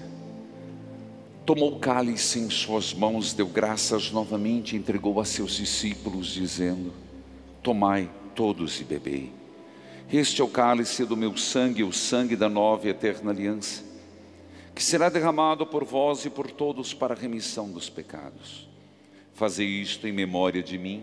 tomou 1.44 1.74
o 1.74 1.80
cálice 1.80 2.38
em 2.38 2.48
suas 2.48 2.94
mãos, 2.94 3.32
deu 3.32 3.48
graças 3.48 4.12
novamente 4.12 4.76
entregou 4.76 5.20
a 5.20 5.24
seus 5.24 5.56
discípulos, 5.56 6.28
dizendo: 6.28 6.92
Tomai 7.62 8.08
todos 8.32 8.80
e 8.80 8.84
bebei. 8.84 9.32
Este 10.12 10.40
é 10.40 10.44
o 10.44 10.48
cálice 10.48 11.04
do 11.04 11.16
meu 11.16 11.36
sangue, 11.36 11.82
o 11.82 11.92
sangue 11.92 12.36
da 12.36 12.48
nova 12.48 12.86
e 12.86 12.90
eterna 12.90 13.32
aliança, 13.32 13.82
que 14.72 14.82
será 14.82 15.08
derramado 15.08 15.66
por 15.66 15.84
vós 15.84 16.24
e 16.24 16.30
por 16.30 16.48
todos 16.48 16.94
para 16.94 17.14
a 17.14 17.18
remissão 17.18 17.72
dos 17.72 17.90
pecados. 17.90 18.68
Fazei 19.32 19.66
isto 19.66 20.06
em 20.06 20.12
memória 20.12 20.62
de 20.62 20.78
mim. 20.78 21.02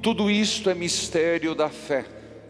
Tudo 0.00 0.30
isto 0.30 0.70
é 0.70 0.74
mistério 0.76 1.56
da 1.56 1.68
fé. 1.68 2.04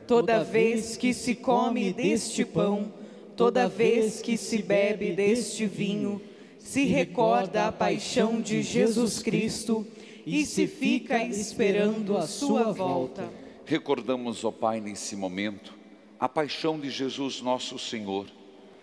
Toda 0.06 0.44
vez 0.44 0.98
que 0.98 1.14
se 1.14 1.34
come 1.34 1.94
deste 1.94 2.44
pão, 2.44 2.92
toda 3.34 3.66
vez 3.66 4.20
que 4.20 4.36
se 4.36 4.60
bebe 4.60 5.12
deste 5.12 5.64
vinho, 5.64 6.20
se 6.58 6.84
recorda 6.84 7.66
a 7.66 7.72
paixão 7.72 8.38
de 8.38 8.62
Jesus 8.62 9.22
Cristo 9.22 9.86
e 10.26 10.44
se 10.44 10.66
fica 10.66 11.24
esperando 11.24 12.18
a 12.18 12.26
sua 12.26 12.70
volta. 12.70 13.30
Recordamos, 13.64 14.44
ó 14.44 14.50
Pai, 14.50 14.78
nesse 14.78 15.16
momento, 15.16 15.72
a 16.20 16.28
paixão 16.28 16.78
de 16.78 16.90
Jesus 16.90 17.40
nosso 17.40 17.78
Senhor, 17.78 18.26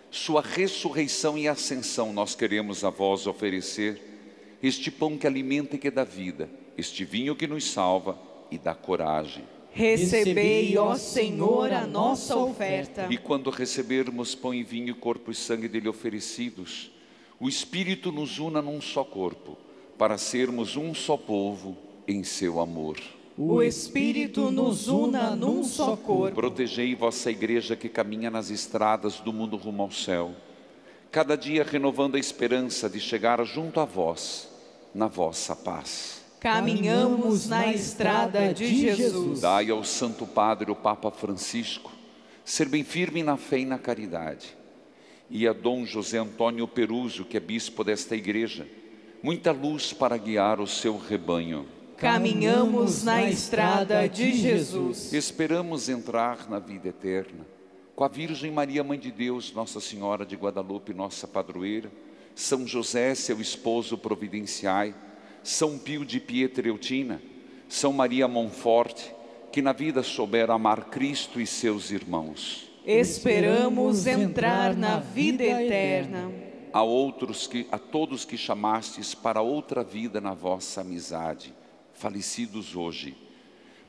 sua 0.09 0.41
ressurreição 0.41 1.37
e 1.37 1.47
ascensão, 1.47 2.11
nós 2.11 2.33
queremos 2.33 2.83
a 2.83 2.89
vós 2.89 3.27
oferecer 3.27 4.01
este 4.61 4.89
pão 4.89 5.19
que 5.19 5.27
alimenta 5.27 5.75
e 5.75 5.79
que 5.79 5.91
dá 5.91 6.03
vida, 6.03 6.49
este 6.75 7.05
vinho 7.05 7.35
que 7.35 7.45
nos 7.45 7.65
salva 7.65 8.33
e 8.51 8.57
dá 8.57 8.73
coragem. 8.73 9.43
Recebei, 9.71 10.77
ó 10.77 10.95
Senhor, 10.95 11.73
a 11.73 11.85
nossa 11.85 12.37
oferta. 12.37 13.07
E 13.09 13.17
quando 13.17 13.49
recebermos 13.49 14.33
pão 14.33 14.53
e 14.53 14.63
vinho, 14.63 14.95
corpo 14.95 15.31
e 15.31 15.35
sangue 15.35 15.67
dele 15.67 15.89
oferecidos, 15.89 16.91
o 17.37 17.49
Espírito 17.49 18.09
nos 18.11 18.39
una 18.39 18.61
num 18.61 18.79
só 18.79 19.03
corpo, 19.03 19.57
para 19.97 20.17
sermos 20.17 20.77
um 20.77 20.93
só 20.93 21.17
povo 21.17 21.75
em 22.07 22.23
seu 22.23 22.61
amor. 22.61 22.97
O 23.37 23.61
Espírito 23.61 24.49
nos 24.49 24.87
una 24.87 25.35
num 25.35 25.61
só 25.61 25.97
corpo. 25.97 26.35
Protegei 26.35 26.95
vossa 26.95 27.29
igreja 27.29 27.75
que 27.75 27.89
caminha 27.89 28.31
nas 28.31 28.49
estradas 28.49 29.19
do 29.19 29.33
mundo 29.33 29.57
rumo 29.57 29.83
ao 29.83 29.91
céu, 29.91 30.31
cada 31.11 31.35
dia 31.35 31.65
renovando 31.65 32.15
a 32.15 32.19
esperança 32.19 32.89
de 32.89 33.01
chegar 33.01 33.43
junto 33.43 33.81
a 33.81 33.85
vós, 33.85 34.49
na 34.93 35.07
vossa 35.07 35.53
paz. 35.53 36.24
Caminhamos 36.45 37.49
na 37.49 37.73
estrada 37.73 38.53
de 38.53 38.67
Jesus. 38.67 39.41
Dai 39.41 39.71
ao 39.71 39.83
Santo 39.83 40.27
Padre, 40.27 40.69
o 40.69 40.75
Papa 40.75 41.09
Francisco, 41.09 41.91
ser 42.43 42.69
bem 42.69 42.83
firme 42.83 43.23
na 43.23 43.35
fé 43.35 43.57
e 43.57 43.65
na 43.65 43.79
caridade. 43.79 44.55
E 45.27 45.47
a 45.47 45.53
Dom 45.53 45.87
José 45.87 46.19
Antônio 46.19 46.67
Peruso, 46.67 47.25
que 47.25 47.35
é 47.35 47.39
bispo 47.39 47.83
desta 47.83 48.15
igreja, 48.15 48.67
muita 49.23 49.51
luz 49.51 49.91
para 49.91 50.15
guiar 50.17 50.59
o 50.59 50.67
seu 50.67 50.99
rebanho. 50.99 51.65
Caminhamos 51.97 53.03
na 53.03 53.27
estrada 53.27 54.07
de 54.07 54.31
Jesus. 54.33 55.11
Esperamos 55.13 55.89
entrar 55.89 56.47
na 56.47 56.59
vida 56.59 56.89
eterna 56.89 57.43
com 57.95 58.03
a 58.03 58.07
Virgem 58.07 58.51
Maria, 58.51 58.83
Mãe 58.83 58.99
de 58.99 59.11
Deus, 59.11 59.51
Nossa 59.51 59.79
Senhora 59.79 60.23
de 60.23 60.35
Guadalupe, 60.35 60.93
nossa 60.93 61.27
padroeira, 61.27 61.91
São 62.35 62.67
José, 62.67 63.15
seu 63.15 63.41
esposo, 63.41 63.97
providenciai, 63.97 64.93
São 65.45 65.77
Pio 65.77 66.03
de 66.03 66.19
Pietreutina, 66.19 67.21
São 67.69 67.93
Maria 67.93 68.27
Monforte, 68.27 69.13
que 69.51 69.61
na 69.61 69.73
vida 69.73 70.01
souberam 70.01 70.55
amar 70.55 70.85
Cristo 70.85 71.39
e 71.39 71.45
seus 71.45 71.91
irmãos. 71.91 72.67
Esperamos 72.83 74.07
entrar 74.07 74.75
na 74.75 74.99
vida 74.99 75.43
eterna. 75.43 76.31
A 76.73 76.81
outros 76.81 77.45
que 77.45 77.67
a 77.71 77.77
todos 77.77 78.25
que 78.25 78.35
chamastes 78.35 79.13
para 79.13 79.39
outra 79.39 79.83
vida 79.83 80.19
na 80.19 80.33
vossa 80.33 80.81
amizade, 80.81 81.53
falecidos 81.93 82.75
hoje. 82.75 83.15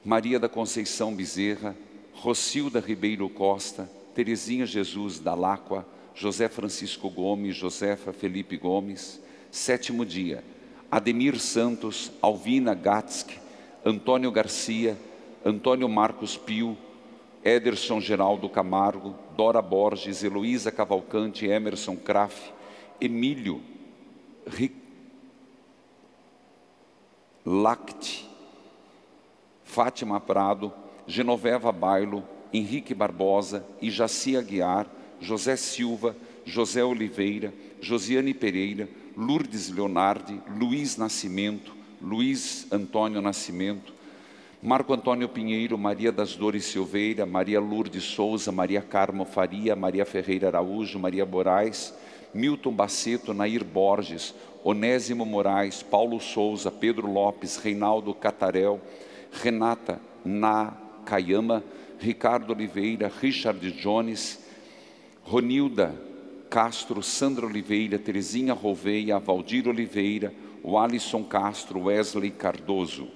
Maria 0.04 0.38
da 0.38 0.50
Conceição 0.50 1.14
Bezerra, 1.14 1.74
Rocilda 2.12 2.80
Ribeiro 2.80 3.30
Costa, 3.30 3.90
Terezinha 4.14 4.66
Jesus 4.66 5.18
da 5.18 5.34
Láqua, 5.34 5.88
José 6.14 6.50
Francisco 6.50 7.08
Gomes, 7.08 7.56
Josefa 7.56 8.12
Felipe 8.12 8.58
Gomes. 8.58 9.22
Sétimo 9.50 10.04
dia, 10.04 10.44
Ademir 10.90 11.38
Santos, 11.38 12.12
Alvina 12.22 12.74
Gatsk, 12.74 13.30
Antônio 13.84 14.30
Garcia, 14.30 14.96
Antônio 15.44 15.88
Marcos 15.88 16.36
Pio, 16.36 16.76
Ederson 17.44 18.00
Geraldo 18.00 18.48
Camargo, 18.48 19.14
Dora 19.36 19.62
Borges, 19.62 20.22
Heloísa 20.22 20.72
Cavalcante, 20.72 21.46
Emerson 21.46 21.96
Kraft, 21.96 22.52
Emílio 23.00 23.62
Ric... 24.46 24.86
Lacte, 27.48 28.28
Fátima 29.62 30.18
Prado, 30.18 30.72
Genoveva 31.06 31.70
Bailo, 31.70 32.24
Henrique 32.52 32.92
Barbosa, 32.92 33.64
Ijaci 33.80 34.36
Aguiar, 34.36 34.88
José 35.20 35.56
Silva, 35.56 36.16
José 36.44 36.82
Oliveira, 36.82 37.54
Josiane 37.80 38.34
Pereira, 38.34 38.88
Lourdes 39.16 39.70
Leonardi, 39.70 40.42
Luiz 40.58 40.98
Nascimento, 40.98 41.72
Luiz 42.02 42.66
Antônio 42.70 43.22
Nascimento, 43.22 43.94
Marco 44.62 44.92
Antônio 44.92 45.26
Pinheiro, 45.26 45.78
Maria 45.78 46.12
das 46.12 46.34
Dores 46.34 46.66
Silveira, 46.66 47.24
Maria 47.24 47.58
Lourdes 47.58 48.04
Souza, 48.04 48.52
Maria 48.52 48.82
Carmo 48.82 49.24
Faria, 49.24 49.74
Maria 49.74 50.04
Ferreira 50.04 50.48
Araújo, 50.48 50.98
Maria 50.98 51.24
Moraes, 51.24 51.94
Milton 52.34 52.74
Baceto, 52.74 53.32
Nair 53.32 53.64
Borges, 53.64 54.34
Onésimo 54.62 55.24
Moraes, 55.24 55.82
Paulo 55.82 56.20
Souza, 56.20 56.70
Pedro 56.70 57.10
Lopes, 57.10 57.56
Reinaldo 57.56 58.12
Catarel, 58.12 58.80
Renata 59.42 59.98
Nakayama, 60.26 61.62
Ricardo 61.98 62.52
Oliveira, 62.52 63.10
Richard 63.22 63.60
Jones, 63.80 64.44
Ronilda 65.24 66.05
Castro, 66.56 67.02
Sandra 67.02 67.44
Oliveira, 67.44 67.98
Terezinha 67.98 68.54
Rouveia, 68.54 69.18
Valdir 69.18 69.68
Oliveira, 69.68 70.32
o 70.62 70.78
Alisson 70.78 71.22
Castro, 71.22 71.82
Wesley 71.82 72.30
Cardoso. 72.30 73.08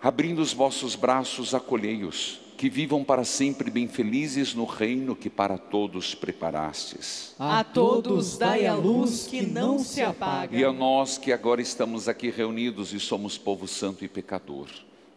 Abrindo 0.00 0.40
os 0.40 0.54
vossos 0.54 0.94
braços, 0.94 1.54
acolhei-os, 1.54 2.40
que 2.56 2.70
vivam 2.70 3.04
para 3.04 3.22
sempre 3.22 3.70
bem 3.70 3.86
felizes 3.86 4.54
no 4.54 4.64
reino 4.64 5.14
que 5.14 5.28
para 5.28 5.58
todos 5.58 6.14
preparastes. 6.14 7.34
A 7.38 7.62
todos 7.62 8.38
dai 8.38 8.66
a 8.66 8.74
luz 8.74 9.26
que 9.26 9.42
não 9.42 9.78
se 9.78 10.00
apaga. 10.00 10.56
E 10.56 10.64
a 10.64 10.72
nós 10.72 11.18
que 11.18 11.34
agora 11.34 11.60
estamos 11.60 12.08
aqui 12.08 12.30
reunidos 12.30 12.94
e 12.94 12.98
somos 12.98 13.36
povo 13.36 13.68
santo 13.68 14.02
e 14.02 14.08
pecador, 14.08 14.68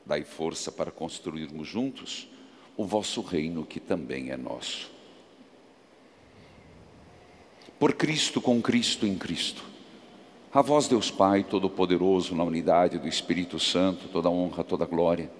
dai 0.05 0.25
força 0.25 0.69
para 0.69 0.91
construirmos 0.91 1.65
juntos 1.65 2.27
o 2.75 2.83
vosso 2.83 3.21
reino 3.21 3.65
que 3.65 3.79
também 3.79 4.31
é 4.31 4.35
nosso. 4.35 4.99
Por 7.81 7.93
Cristo, 7.93 8.39
com 8.39 8.61
Cristo, 8.61 9.07
em 9.07 9.15
Cristo. 9.15 9.63
A 10.53 10.61
vós, 10.61 10.87
Deus 10.87 11.09
Pai, 11.09 11.43
Todo-Poderoso, 11.43 12.35
na 12.35 12.43
unidade 12.43 12.99
do 12.99 13.07
Espírito 13.07 13.59
Santo, 13.59 14.07
toda 14.07 14.29
honra, 14.29 14.63
toda 14.63 14.85
glória, 14.85 15.31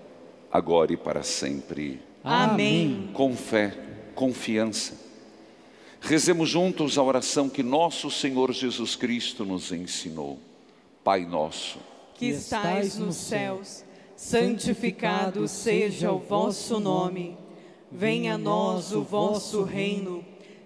agora 0.52 0.92
e 0.92 0.98
para 0.98 1.22
sempre. 1.22 2.02
Amém. 2.24 3.12
Com 3.14 3.36
fé, 3.36 3.78
confiança. 4.16 5.00
Rezemos 6.02 6.50
juntos 6.50 6.98
a 6.98 7.04
oração 7.04 7.48
que 7.48 7.62
nosso 7.62 8.10
Senhor 8.10 8.52
Jesus 8.54 8.96
Cristo 8.96 9.46
nos 9.46 9.72
ensinou. 9.72 10.40
Pai 11.04 11.28
nosso, 11.28 11.78
Que 12.16 12.30
estais 12.30 12.98
nos 12.98 13.18
céus, 13.18 13.84
santificado 14.16 15.48
seja 15.48 16.12
o 16.12 16.18
vosso 16.18 16.80
nome. 16.80 17.38
Venha 17.92 18.34
a 18.34 18.38
nós 18.40 18.94
o 18.94 19.04
vosso 19.04 19.62
reino. 19.62 20.31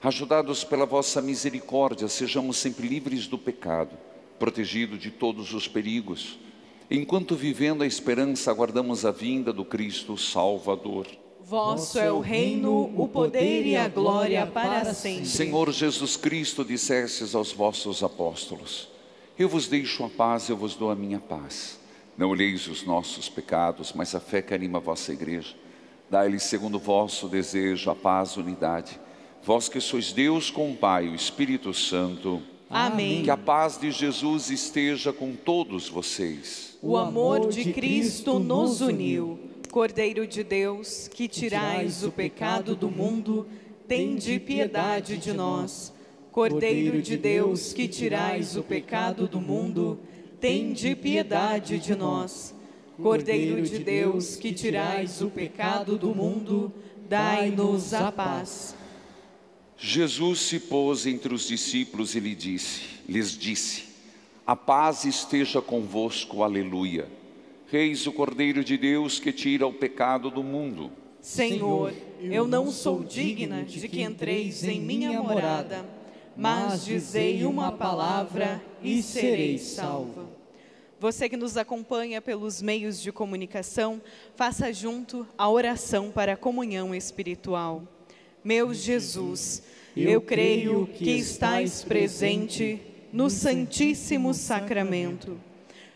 Ajudados 0.00 0.62
pela 0.62 0.86
vossa 0.86 1.20
misericórdia, 1.20 2.06
sejamos 2.06 2.56
sempre 2.56 2.86
livres 2.86 3.26
do 3.26 3.36
pecado, 3.36 3.98
protegidos 4.38 5.00
de 5.00 5.10
todos 5.10 5.52
os 5.52 5.66
perigos. 5.66 6.38
Enquanto 6.88 7.34
vivendo 7.34 7.82
a 7.82 7.86
esperança, 7.86 8.50
aguardamos 8.50 9.04
a 9.04 9.10
vinda 9.10 9.52
do 9.52 9.64
Cristo 9.64 10.16
Salvador. 10.16 11.08
Vosso 11.44 11.98
é 11.98 12.12
o 12.12 12.20
reino, 12.20 12.92
o 12.96 13.08
poder 13.08 13.66
e 13.66 13.74
a 13.74 13.88
glória 13.88 14.46
para 14.46 14.94
sempre. 14.94 15.26
Senhor 15.26 15.72
Jesus 15.72 16.16
Cristo, 16.16 16.64
dissestes 16.64 17.34
aos 17.34 17.50
vossos 17.50 18.02
apóstolos: 18.02 18.88
Eu 19.36 19.48
vos 19.48 19.66
deixo 19.66 20.04
a 20.04 20.08
paz, 20.08 20.48
eu 20.48 20.56
vos 20.56 20.76
dou 20.76 20.90
a 20.90 20.94
minha 20.94 21.18
paz. 21.18 21.80
Não 22.16 22.30
olheis 22.30 22.68
os 22.68 22.84
nossos 22.84 23.28
pecados, 23.28 23.92
mas 23.92 24.14
a 24.14 24.20
fé 24.20 24.42
que 24.42 24.54
anima 24.54 24.78
a 24.78 24.80
vossa 24.80 25.12
igreja. 25.12 25.56
Dai-lhe, 26.08 26.38
segundo 26.38 26.76
o 26.76 26.80
vosso 26.80 27.28
desejo, 27.28 27.90
a 27.90 27.96
paz, 27.96 28.36
a 28.36 28.40
unidade. 28.40 29.00
Vós 29.48 29.66
que 29.66 29.80
sois 29.80 30.12
Deus 30.12 30.50
com 30.50 30.72
o 30.72 30.76
Pai, 30.76 31.08
o 31.08 31.14
Espírito 31.14 31.72
Santo. 31.72 32.42
Amém. 32.68 33.22
Que 33.22 33.30
a 33.30 33.36
paz 33.38 33.78
de 33.78 33.90
Jesus 33.90 34.50
esteja 34.50 35.10
com 35.10 35.34
todos 35.34 35.88
vocês. 35.88 36.76
O 36.82 36.98
amor 36.98 37.48
de 37.48 37.72
Cristo 37.72 38.38
nos 38.38 38.82
uniu. 38.82 39.38
Cordeiro 39.70 40.26
de 40.26 40.44
Deus, 40.44 41.08
que 41.08 41.26
tirais 41.26 42.04
o 42.04 42.12
pecado 42.12 42.76
do 42.76 42.90
mundo, 42.90 43.46
tende 43.88 44.38
piedade 44.38 45.16
de 45.16 45.32
nós. 45.32 45.94
Cordeiro 46.30 47.00
de 47.00 47.16
Deus, 47.16 47.72
que 47.72 47.88
tirais 47.88 48.54
o 48.54 48.62
pecado 48.62 49.26
do 49.26 49.40
mundo, 49.40 49.98
tende 50.38 50.94
piedade 50.94 51.78
de 51.78 51.94
nós. 51.94 52.54
Cordeiro 53.02 53.62
de 53.62 53.78
Deus, 53.78 54.36
que 54.36 54.52
tirais 54.52 55.22
o 55.22 55.30
pecado 55.30 55.96
do 55.96 56.14
mundo, 56.14 56.70
dai-nos 57.08 57.94
a 57.94 58.12
paz. 58.12 58.76
Jesus 59.80 60.40
se 60.40 60.58
pôs 60.58 61.06
entre 61.06 61.32
os 61.32 61.46
discípulos 61.46 62.16
e 62.16 62.20
lhe 62.20 62.34
disse, 62.34 62.82
lhes 63.08 63.30
disse: 63.30 63.84
A 64.44 64.56
paz 64.56 65.04
esteja 65.04 65.62
convosco, 65.62 66.42
aleluia. 66.42 67.08
Reis 67.70 68.06
o 68.06 68.12
Cordeiro 68.12 68.64
de 68.64 68.76
Deus 68.76 69.20
que 69.20 69.32
tira 69.32 69.66
o 69.66 69.72
pecado 69.72 70.30
do 70.30 70.42
mundo. 70.42 70.90
Senhor, 71.20 71.94
eu 72.20 72.48
não 72.48 72.72
sou 72.72 73.04
digna 73.04 73.62
de 73.62 73.86
que 73.88 74.02
entreis 74.02 74.64
em 74.64 74.80
minha 74.80 75.22
morada, 75.22 75.86
mas 76.36 76.84
dizei 76.84 77.44
uma 77.44 77.70
palavra 77.70 78.60
e 78.82 79.00
serei 79.00 79.58
salva. 79.58 80.26
Você 80.98 81.28
que 81.28 81.36
nos 81.36 81.56
acompanha 81.56 82.20
pelos 82.20 82.60
meios 82.60 83.00
de 83.00 83.12
comunicação, 83.12 84.02
faça 84.34 84.72
junto 84.72 85.24
a 85.36 85.48
oração 85.48 86.10
para 86.10 86.32
a 86.32 86.36
comunhão 86.36 86.92
espiritual. 86.92 87.86
Meu 88.44 88.72
Jesus, 88.72 89.62
eu 89.96 90.20
creio 90.20 90.86
que 90.86 91.10
estais 91.10 91.82
presente 91.82 92.80
no 93.12 93.28
Santíssimo 93.28 94.32
Sacramento. 94.32 95.38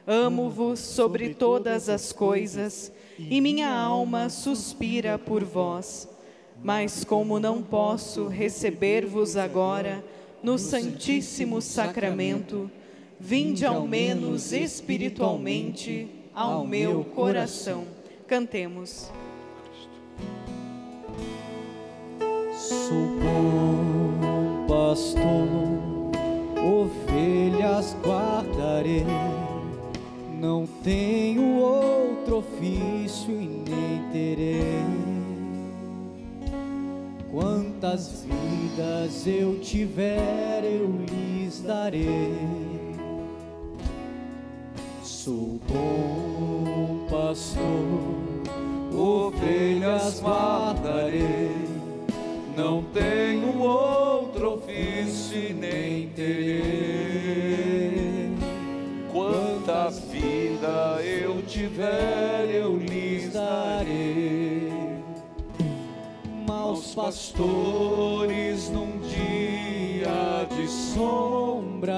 Amo-vos 0.07 0.80
sobre 0.80 1.34
todas 1.34 1.88
as 1.88 2.12
coisas 2.12 2.93
e 3.16 3.40
minha 3.40 3.72
alma 3.72 4.28
suspira 4.28 5.18
por 5.18 5.45
vós. 5.45 6.09
Mas 6.62 7.05
como 7.05 7.38
não 7.38 7.62
posso 7.62 8.26
receber-vos 8.26 9.36
agora 9.36 10.05
no 10.43 10.59
Santíssimo 10.59 11.62
Sacramento, 11.62 12.68
vinde 13.20 13.64
ao 13.64 13.86
menos 13.86 14.53
espiritualmente 14.53 16.09
ao 16.34 16.66
meu 16.66 17.05
coração. 17.05 17.86
Cantemos. 18.26 19.11
Sou 22.62 23.18
bom 23.18 24.66
pastor, 24.68 25.48
ovelhas 26.64 27.96
guardarei. 28.04 29.04
Não 30.38 30.64
tenho 30.84 31.56
outro 31.56 32.36
ofício 32.36 33.32
e 33.32 33.64
nem 33.68 34.12
terei. 34.12 34.84
Quantas 37.32 38.24
vidas 38.24 39.26
eu 39.26 39.58
tiver, 39.58 40.62
eu 40.62 40.86
lhes 41.10 41.62
darei. 41.62 42.32
Sou 45.02 45.58
bom 45.68 47.08
pastor, 47.10 47.66
ovelhas 48.96 50.22
guardarei. 50.22 51.72
Não 52.57 52.82
tenho 52.92 53.59
outro 53.61 54.55
ofício 54.55 55.55
nem 55.55 56.09
terei. 56.11 56.62
Quanta 59.11 59.88
vida 59.88 61.00
eu 61.03 61.40
tiver, 61.42 62.50
eu 62.53 62.76
lhes 62.76 63.32
darei. 63.32 64.70
Maus 66.46 66.94
pastores 66.94 68.68
num 68.68 68.98
dia 69.00 70.46
de 70.55 70.68
sombra 70.68 71.94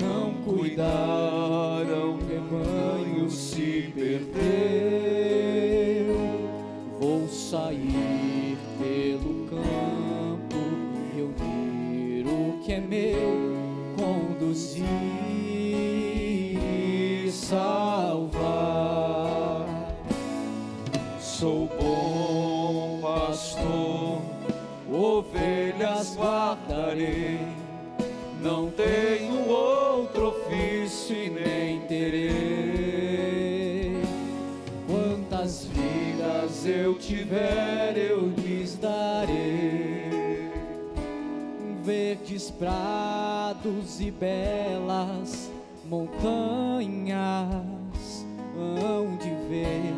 não 0.00 0.34
cuidaram, 0.44 2.18
rebanho 2.28 3.28
se 3.28 3.92
perdeu. 3.92 4.34
Vou 7.00 7.26
sair 7.28 8.43
meu, 12.94 13.56
conduzir 13.96 14.86
salvar. 17.32 18.46
Sou 21.18 21.68
bom 21.80 23.00
pastor, 23.02 24.22
ovelhas 24.92 26.16
guardarei. 26.16 27.40
Não 28.40 28.70
tenho 28.70 29.48
outro 29.48 30.28
ofício 30.28 31.16
e 31.16 31.30
nem 31.30 31.80
terei. 31.80 32.34
Quantas 34.86 35.66
vidas 35.66 36.66
eu 36.66 36.94
tiver, 36.94 37.96
eu 37.96 38.32
lhes 38.36 38.76
darei. 38.76 39.63
Verdes 41.84 42.50
prados 42.50 44.00
e 44.00 44.10
belas 44.10 45.50
montanhas 45.88 47.54
hão 48.56 49.16
de 49.16 49.30
ver 49.48 49.94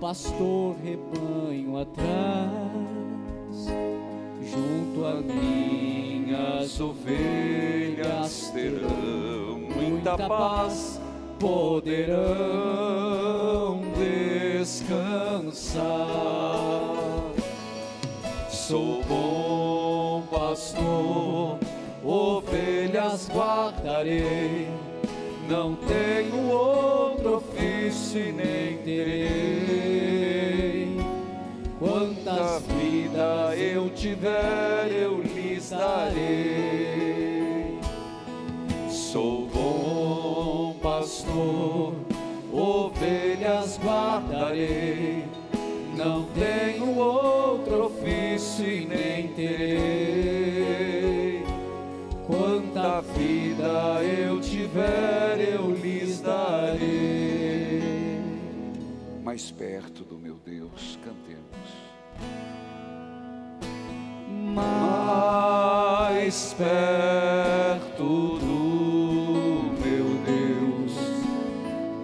pastor 0.00 0.76
rebanho 0.84 1.78
atrás, 1.78 3.66
junto 4.42 5.04
a 5.06 5.14
minhas 5.20 6.80
ovelhas 6.80 8.50
terão 8.52 9.58
muita 9.58 10.16
paz, 10.16 11.00
poderão 11.40 12.26
descansar. 14.62 15.86
Sou 18.50 19.02
ovelhas 22.04 23.28
guardarei, 23.28 24.68
não 25.48 25.76
tenho 25.76 26.50
outro 26.50 27.36
ofício 27.36 28.32
nem 28.32 28.78
terei. 28.78 30.96
Quantas 31.78 32.62
vidas 32.62 33.58
eu 33.58 33.90
tiver, 33.90 34.88
eu 34.90 35.20
lhes 35.20 35.70
darei. 35.70 37.78
Sou 38.88 39.46
bom 39.46 40.74
pastor, 40.82 41.94
ovelhas 42.52 43.78
guardarei. 43.82 45.24
Não 45.96 46.24
tenho 46.34 46.98
outro 46.98 47.86
ofício 47.86 48.88
nem 48.88 49.28
terei. 49.28 50.15
Vida 53.00 54.02
eu 54.02 54.40
tiver, 54.40 55.38
eu 55.54 55.70
lhes 55.70 56.20
darei. 56.20 57.82
Mais 59.22 59.50
perto 59.50 60.04
do 60.04 60.18
meu 60.18 60.36
Deus, 60.44 60.98
cantemos. 61.04 61.86
mais 64.56 66.54
perto 66.54 68.38
do 68.38 69.74
meu 69.84 70.06
Deus, 70.24 70.94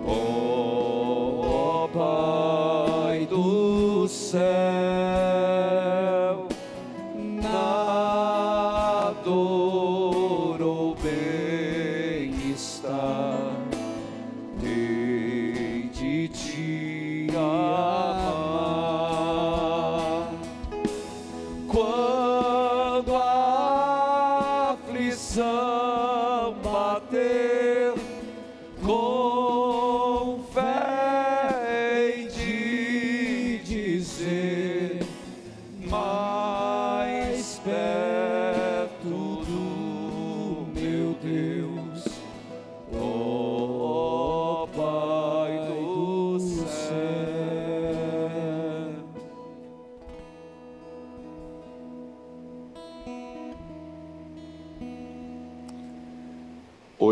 ó 0.07 1.89
Pai 1.89 3.27
do 3.27 4.07
céu, 4.07 4.92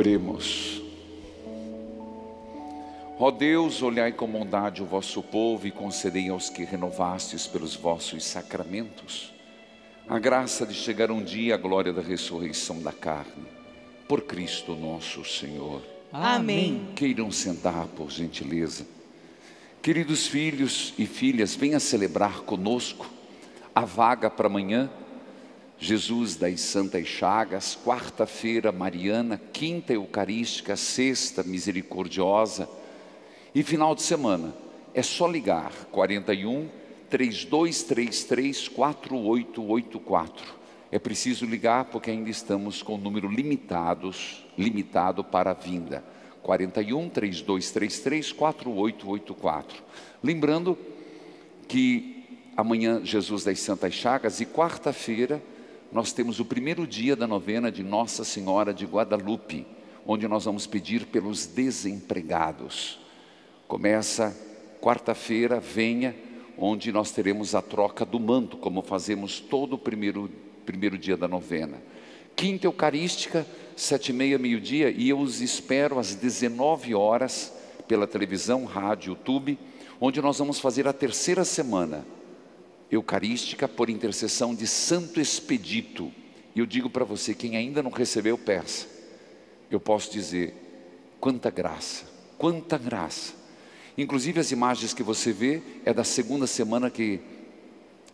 Oremos. 0.01 0.81
Ó 3.19 3.31
Deus, 3.31 3.83
olhai 3.83 4.11
com 4.11 4.27
bondade 4.27 4.83
o 4.83 4.87
vosso 4.87 5.23
povo 5.23 5.67
e 5.67 5.71
concedei 5.71 6.31
aos 6.31 6.49
que 6.49 6.65
renovastes 6.65 7.47
pelos 7.47 7.77
vossos 7.77 8.25
sacramentos 8.25 9.31
a 10.09 10.19
graça 10.19 10.65
de 10.65 10.73
chegar 10.73 11.11
um 11.11 11.23
dia 11.23 11.55
à 11.55 11.59
glória 11.59 11.93
da 11.93 12.01
ressurreição 12.01 12.81
da 12.81 12.93
carne. 12.93 13.45
Por 14.09 14.23
Cristo 14.23 14.75
nosso 14.75 15.23
Senhor. 15.23 15.83
Amém. 16.11 16.89
Queiram 16.97 17.31
sentar, 17.31 17.87
por 17.89 18.11
gentileza. 18.11 18.87
Queridos 19.83 20.27
filhos 20.27 20.95
e 20.97 21.05
filhas, 21.05 21.55
venha 21.55 21.79
celebrar 21.79 22.41
conosco 22.41 23.07
a 23.75 23.85
vaga 23.85 24.31
para 24.31 24.47
amanhã. 24.47 24.89
Jesus 25.83 26.37
das 26.37 26.61
Santas 26.61 27.07
Chagas, 27.07 27.75
quarta-feira 27.75 28.71
mariana, 28.71 29.41
quinta 29.51 29.95
eucarística, 29.95 30.77
sexta 30.77 31.43
misericordiosa 31.43 32.69
e 33.55 33.63
final 33.63 33.95
de 33.95 34.03
semana. 34.03 34.55
É 34.93 35.03
só 35.03 35.27
ligar 35.27 35.73
41 35.91 36.69
3233 37.09 38.69
4884. 38.69 40.55
É 40.93 40.99
preciso 40.99 41.47
ligar 41.47 41.87
porque 41.87 42.11
ainda 42.11 42.29
estamos 42.29 42.83
com 42.83 42.97
o 42.97 42.99
número 42.99 43.27
limitados, 43.27 44.45
limitado 44.59 45.25
para 45.25 45.53
a 45.53 45.55
vinda. 45.55 46.05
41 46.43 47.09
3233 47.09 48.33
4884. 48.33 49.83
Lembrando 50.23 50.77
que 51.67 52.39
amanhã 52.55 53.01
Jesus 53.03 53.45
das 53.45 53.61
Santas 53.61 53.95
Chagas 53.95 54.43
e 54.43 54.45
quarta-feira 54.45 55.41
nós 55.93 56.13
temos 56.13 56.39
o 56.39 56.45
primeiro 56.45 56.87
dia 56.87 57.17
da 57.17 57.27
novena 57.27 57.71
de 57.71 57.83
Nossa 57.83 58.25
Senhora 58.25 58.73
de 58.73 58.87
Guadalupe, 58.87 59.67
onde 60.07 60.29
nós 60.29 60.45
vamos 60.45 60.67
pedir 60.67 61.07
pelos 61.07 61.47
desempregados. 61.47 63.01
Começa 63.67 64.37
quarta-feira, 64.81 65.59
venha, 65.59 66.15
onde 66.57 66.93
nós 66.93 67.11
teremos 67.11 67.55
a 67.57 67.63
troca 67.63 68.05
do 68.05 68.21
manto, 68.21 68.57
como 68.57 68.83
fazemos 68.83 69.41
todo 69.41 69.73
o 69.73 69.79
primeiro, 69.79 70.31
primeiro 70.65 70.97
dia 70.97 71.17
da 71.17 71.27
novena. 71.27 71.83
Quinta 72.37 72.67
Eucarística, 72.67 73.45
sete 73.75 74.11
e 74.11 74.13
meia, 74.13 74.39
meio-dia, 74.39 74.91
e 74.91 75.09
eu 75.09 75.19
os 75.19 75.41
espero 75.41 75.99
às 75.99 76.15
19 76.15 76.95
horas 76.95 77.53
pela 77.89 78.07
televisão, 78.07 78.65
rádio, 78.65 79.11
YouTube, 79.11 79.59
onde 80.01 80.23
nós 80.23 80.39
vamos 80.39 80.61
fazer 80.61 80.87
a 80.87 80.93
terceira 80.93 81.45
semana 81.45 82.07
eucarística 82.91 83.69
por 83.69 83.89
intercessão 83.89 84.55
de 84.55 84.67
Santo 84.67 85.21
Expedito. 85.21 86.13
E 86.55 86.59
eu 86.59 86.67
digo 86.67 86.91
para 86.91 87.05
você, 87.05 87.35
quem 87.35 87.57
ainda 87.57 87.83
não 87.83 87.91
recebeu, 87.91 88.37
peça. 88.37 88.87
Eu 89.71 89.79
posso 89.79 90.11
dizer, 90.11 90.55
quanta 91.21 91.51
graça, 91.51 92.05
quanta 92.37 92.77
graça. 92.77 93.35
Inclusive 93.97 94.41
as 94.41 94.51
imagens 94.51 94.93
que 94.93 95.03
você 95.03 95.33
vê 95.33 95.63
é 95.85 95.93
da 95.93 96.05
segunda 96.05 96.47
semana 96.47 96.91
que 96.91 97.21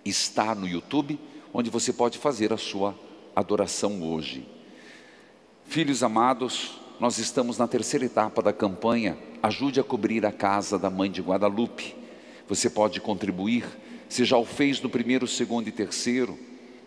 está 0.05 0.55
no 0.55 0.69
YouTube, 0.69 1.19
onde 1.53 1.71
você 1.71 1.93
pode 1.93 2.19
fazer 2.19 2.53
a 2.53 2.59
sua 2.59 2.95
adoração 3.35 4.03
hoje. 4.03 4.47
Filhos 5.65 6.03
amados, 6.03 6.79
nós 7.01 7.19
estamos 7.19 7.59
na 7.59 7.67
terceira 7.67 8.05
etapa 8.05 8.43
da 8.43 8.53
campanha 8.53 9.17
Ajude 9.47 9.79
a 9.79 9.85
cobrir 9.85 10.27
a 10.27 10.33
casa 10.33 10.77
da 10.77 10.91
mãe 10.91 11.09
de 11.09 11.23
Guadalupe. 11.23 11.95
Você 12.49 12.69
pode 12.69 13.01
contribuir 13.01 13.65
se 14.09 14.25
já 14.25 14.37
o 14.37 14.45
fez 14.45 14.81
no 14.81 14.89
primeiro, 14.89 15.27
segundo 15.27 15.69
e 15.69 15.73
terceiro, 15.73 16.39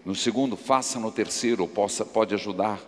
no 0.05 0.15
segundo, 0.15 0.55
faça 0.55 0.99
no 0.99 1.11
terceiro, 1.11 1.63
ou 1.63 1.67
possa, 1.67 2.05
pode 2.05 2.34
ajudar. 2.34 2.82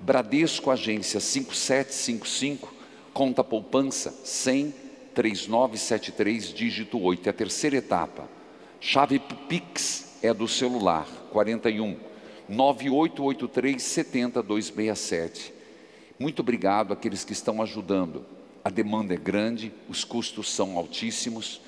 Bradesco 0.00 0.70
Agência 0.70 1.20
5755, 1.20 2.72
conta 3.12 3.42
poupança 3.42 4.10
100 4.24 4.86
3973, 5.16 6.52
dígito 6.52 7.00
8, 7.00 7.26
é 7.26 7.30
a 7.30 7.32
terceira 7.32 7.76
etapa. 7.76 8.28
Chave 8.78 9.18
Pix 9.48 10.18
é 10.22 10.34
do 10.34 10.46
celular 10.46 11.06
41 11.32 11.96
9883 12.46 13.82
70267. 13.82 15.54
Muito 16.18 16.40
obrigado 16.40 16.92
àqueles 16.92 17.24
que 17.24 17.32
estão 17.32 17.62
ajudando. 17.62 18.26
A 18.62 18.68
demanda 18.68 19.14
é 19.14 19.16
grande, 19.16 19.72
os 19.88 20.04
custos 20.04 20.50
são 20.50 20.76
altíssimos. 20.76 21.62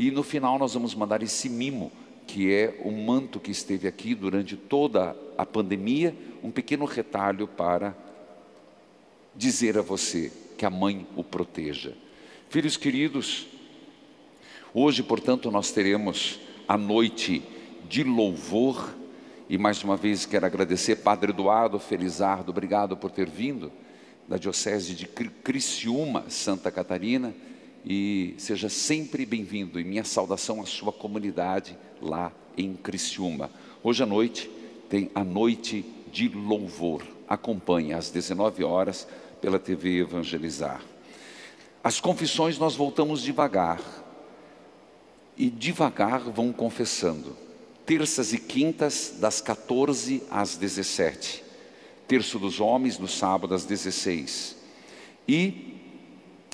E 0.00 0.10
no 0.10 0.22
final 0.22 0.58
nós 0.58 0.72
vamos 0.72 0.94
mandar 0.94 1.22
esse 1.22 1.46
mimo, 1.46 1.92
que 2.26 2.50
é 2.50 2.80
o 2.82 2.90
manto 2.90 3.38
que 3.38 3.50
esteve 3.50 3.86
aqui 3.86 4.14
durante 4.14 4.56
toda 4.56 5.14
a 5.36 5.44
pandemia, 5.44 6.16
um 6.42 6.50
pequeno 6.50 6.86
retalho 6.86 7.46
para 7.46 7.94
dizer 9.36 9.76
a 9.76 9.82
você 9.82 10.32
que 10.56 10.64
a 10.64 10.70
mãe 10.70 11.06
o 11.14 11.22
proteja. 11.22 11.92
Filhos 12.48 12.78
queridos, 12.78 13.46
hoje, 14.72 15.02
portanto, 15.02 15.50
nós 15.50 15.70
teremos 15.70 16.40
a 16.66 16.78
noite 16.78 17.42
de 17.86 18.02
louvor, 18.02 18.94
e 19.50 19.58
mais 19.58 19.84
uma 19.84 19.98
vez 19.98 20.24
quero 20.24 20.46
agradecer 20.46 20.96
Padre 20.96 21.30
Eduardo 21.30 21.78
Felizardo, 21.78 22.52
obrigado 22.52 22.96
por 22.96 23.10
ter 23.10 23.28
vindo, 23.28 23.70
da 24.26 24.38
Diocese 24.38 24.94
de 24.94 25.06
Criciúma, 25.06 26.24
Santa 26.30 26.70
Catarina, 26.70 27.34
e 27.84 28.34
seja 28.38 28.68
sempre 28.68 29.24
bem-vindo. 29.24 29.80
E 29.80 29.84
minha 29.84 30.04
saudação 30.04 30.60
à 30.60 30.66
sua 30.66 30.92
comunidade 30.92 31.76
lá 32.00 32.32
em 32.56 32.74
Criciúma. 32.74 33.50
Hoje 33.82 34.02
à 34.02 34.06
noite 34.06 34.50
tem 34.88 35.10
a 35.14 35.24
noite 35.24 35.84
de 36.12 36.28
louvor. 36.28 37.02
Acompanhe 37.28 37.92
às 37.92 38.10
19 38.10 38.64
horas 38.64 39.06
pela 39.40 39.58
TV 39.58 40.00
Evangelizar. 40.00 40.82
As 41.82 42.00
confissões 42.00 42.58
nós 42.58 42.74
voltamos 42.74 43.22
devagar. 43.22 43.80
E 45.36 45.48
devagar 45.48 46.20
vão 46.20 46.52
confessando. 46.52 47.36
Terças 47.86 48.32
e 48.32 48.38
quintas, 48.38 49.16
das 49.18 49.40
14 49.40 50.22
às 50.30 50.56
17. 50.56 51.42
Terço 52.06 52.38
dos 52.38 52.60
homens, 52.60 52.98
no 52.98 53.08
sábado, 53.08 53.54
às 53.54 53.64
16. 53.64 54.56
E 55.26 55.69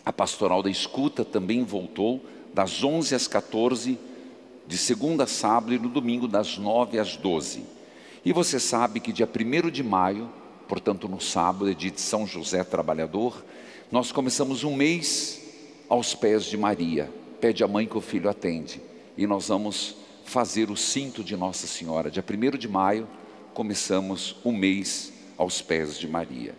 a 0.07 0.13
pastoral 0.13 0.63
da 0.63 0.71
escuta 0.71 1.25
também 1.25 1.65
voltou, 1.65 2.25
das 2.55 2.85
11 2.85 3.13
às 3.13 3.27
14, 3.27 3.99
de 4.65 4.79
segunda 4.79 5.25
a 5.25 5.27
sábado, 5.27 5.75
e 5.75 5.79
no 5.81 5.89
domingo, 5.89 6.29
das 6.29 6.57
9 6.57 7.01
às 7.01 7.17
12. 7.17 7.65
E 8.25 8.33
você 8.33 8.61
sabe 8.61 9.01
que 9.01 9.13
dia 9.13 9.29
1 9.29 9.69
de 9.69 9.83
maio, 9.83 10.31
portanto 10.69 11.09
no 11.09 11.21
sábado, 11.21 11.69
é 11.69 11.75
dia 11.75 11.91
de 11.91 12.01
São 12.01 12.25
José 12.25 12.63
Trabalhador, 12.63 13.45
nós 13.91 14.13
começamos 14.13 14.63
um 14.63 14.77
mês 14.77 15.43
aos 15.89 16.15
pés 16.15 16.45
de 16.45 16.57
Maria. 16.57 17.13
Pede 17.41 17.65
a 17.65 17.69
mãe 17.69 17.85
que 17.85 17.99
o 17.99 18.01
filho 18.01 18.31
atende. 18.31 18.81
E 19.19 19.27
nós 19.27 19.49
vamos 19.49 19.97
fazer 20.25 20.71
o 20.71 20.77
cinto 20.77 21.25
de 21.25 21.37
Nossa 21.37 21.67
Senhora. 21.67 22.13
Dia 22.13 22.25
1 22.25 22.57
de 22.57 22.69
maio, 22.69 23.09
começamos 23.53 24.37
um 24.45 24.53
mês 24.53 25.13
aos 25.37 25.61
pés 25.61 25.99
de 25.99 26.07
Maria. 26.07 26.55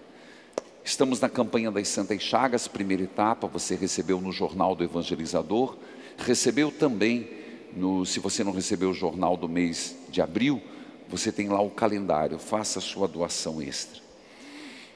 Estamos 0.87 1.19
na 1.19 1.27
campanha 1.27 1.69
das 1.69 1.89
Santas 1.89 2.21
Chagas, 2.21 2.65
primeira 2.65 3.03
etapa, 3.03 3.45
você 3.45 3.75
recebeu 3.75 4.21
no 4.21 4.31
Jornal 4.31 4.73
do 4.73 4.85
Evangelizador, 4.85 5.75
recebeu 6.17 6.71
também, 6.71 7.27
no, 7.75 8.05
se 8.05 8.21
você 8.21 8.41
não 8.41 8.53
recebeu 8.53 8.91
o 8.91 8.93
jornal 8.93 9.35
do 9.35 9.49
mês 9.49 9.97
de 10.09 10.21
abril, 10.21 10.61
você 11.09 11.29
tem 11.29 11.49
lá 11.49 11.59
o 11.59 11.69
calendário, 11.69 12.39
faça 12.39 12.79
a 12.79 12.81
sua 12.81 13.05
doação 13.05 13.61
extra. 13.61 14.01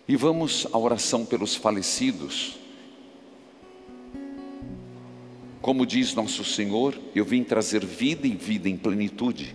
E 0.08 0.16
vamos 0.16 0.66
à 0.72 0.78
oração 0.78 1.26
pelos 1.26 1.58
falecidos. 1.58 2.58
Como 5.62 5.86
diz 5.86 6.14
nosso 6.14 6.46
Senhor, 6.46 6.98
eu 7.14 7.26
vim 7.26 7.44
trazer 7.44 7.86
vida 7.86 8.26
e 8.26 8.34
vida 8.34 8.70
em 8.70 8.78
plenitude. 8.78 9.54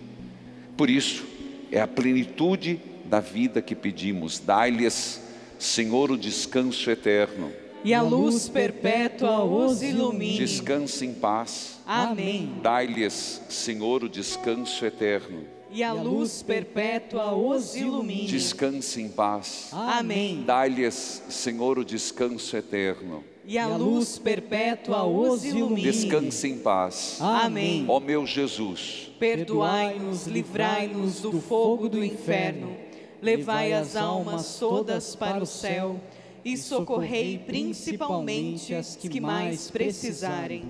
Por 0.77 0.87
isso, 0.87 1.25
é 1.71 1.81
a 1.81 1.87
plenitude 1.87 2.79
da 3.05 3.19
vida 3.19 3.59
que 3.59 3.73
pedimos. 3.73 4.37
Dai-lhes, 4.37 5.25
Senhor, 5.57 6.11
o 6.11 6.17
descanso 6.17 6.89
eterno. 6.89 7.51
E 7.83 7.93
a 7.93 8.01
luz 8.01 8.49
perpétua 8.49 9.43
os 9.43 9.81
ilumine. 9.81 10.37
Descanse 10.37 11.05
em 11.05 11.13
paz. 11.13 11.79
Amém. 11.85 12.53
Dai-lhes, 12.61 13.41
Senhor, 13.47 14.03
o 14.03 14.09
descanso 14.09 14.85
eterno. 14.85 15.45
E 15.71 15.83
a 15.83 15.93
luz 15.93 16.41
perpétua 16.41 17.33
os 17.33 17.75
ilumine. 17.75 18.27
Descanse 18.27 19.01
em 19.01 19.09
paz. 19.09 19.69
Amém. 19.71 20.43
Dai-lhes, 20.45 21.23
Senhor, 21.29 21.77
o 21.77 21.85
descanso 21.85 22.55
eterno. 22.57 23.23
E 23.45 23.57
a 23.57 23.67
luz 23.67 24.17
perpétua 24.17 25.03
os 25.03 25.45
ilumine. 25.45 25.83
Descanse 25.83 26.47
em 26.49 26.57
paz. 26.57 27.17
Amém. 27.21 27.85
Ó 27.87 27.99
meu 27.99 28.25
Jesus, 28.25 29.09
Perdoai-nos, 29.19 30.27
livrai-nos 30.27 31.21
do 31.21 31.39
fogo 31.39 31.87
do 31.87 32.03
inferno. 32.03 32.75
Levai 33.21 33.73
as 33.73 33.95
almas 33.95 34.59
todas 34.59 35.15
para 35.15 35.41
o 35.41 35.45
céu 35.45 35.99
e 36.45 36.55
socorrei 36.55 37.37
principalmente 37.37 38.73
as 38.73 38.95
que 38.95 39.19
mais 39.19 39.69
precisarem. 39.69 40.63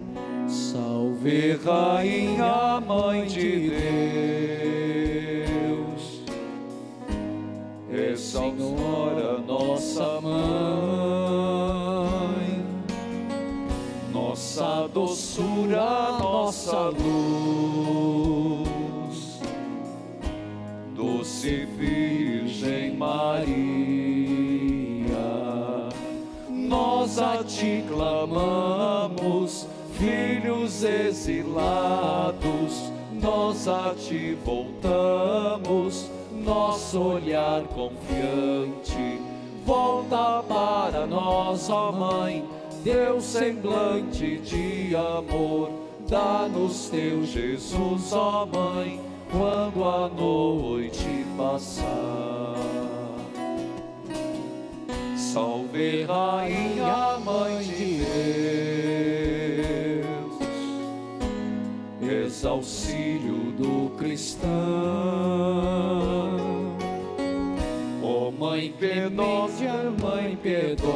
Salve, 0.47 1.51
Rainha, 1.63 2.81
Mãe 2.81 3.27
de 3.27 3.69
Deus, 5.45 6.23
é 7.91 8.15
Senhora, 8.15 9.37
nossa 9.39 10.19
mãe, 10.21 10.37
nossa 14.11 14.87
doçura, 14.87 16.17
nossa 16.17 16.89
luz, 16.89 18.56
doce 21.27 21.67
Virgem 21.77 22.95
Maria, 22.95 23.67
nós 26.49 27.19
a 27.19 27.43
ti 27.43 27.83
clamamos, 27.85 29.67
filhos 29.97 30.85
exilados, 30.85 32.33
nós 33.11 33.67
a 33.67 33.93
ti 33.93 34.37
voltamos, 34.45 36.09
nosso 36.31 36.97
olhar 36.97 37.61
confiante, 37.63 39.19
volta 39.65 40.41
para 40.47 41.05
nós, 41.05 41.69
ó 41.69 41.91
Mãe, 41.91 42.45
teu 42.85 43.19
semblante 43.19 44.37
de 44.37 44.95
amor, 44.95 45.71
dá-nos 46.07 46.89
teu 46.89 47.25
Jesus, 47.25 48.13
ó 48.13 48.45
Mãe, 48.45 49.16
quando 49.31 49.83
a 49.83 50.09
noite 50.09 51.25
passar. 51.37 52.55
Salve, 55.15 56.03
Rainha, 56.03 57.19
Mãe 57.23 57.59
de 57.63 58.01
Deus, 60.01 60.39
és 62.01 62.45
auxílio 62.45 63.51
do 63.51 63.89
cristão. 63.97 64.47
Ó 68.01 68.31
Mãe 68.31 68.73
piedosa, 68.79 69.93
Mãe 70.01 70.35
piedosa, 70.37 70.87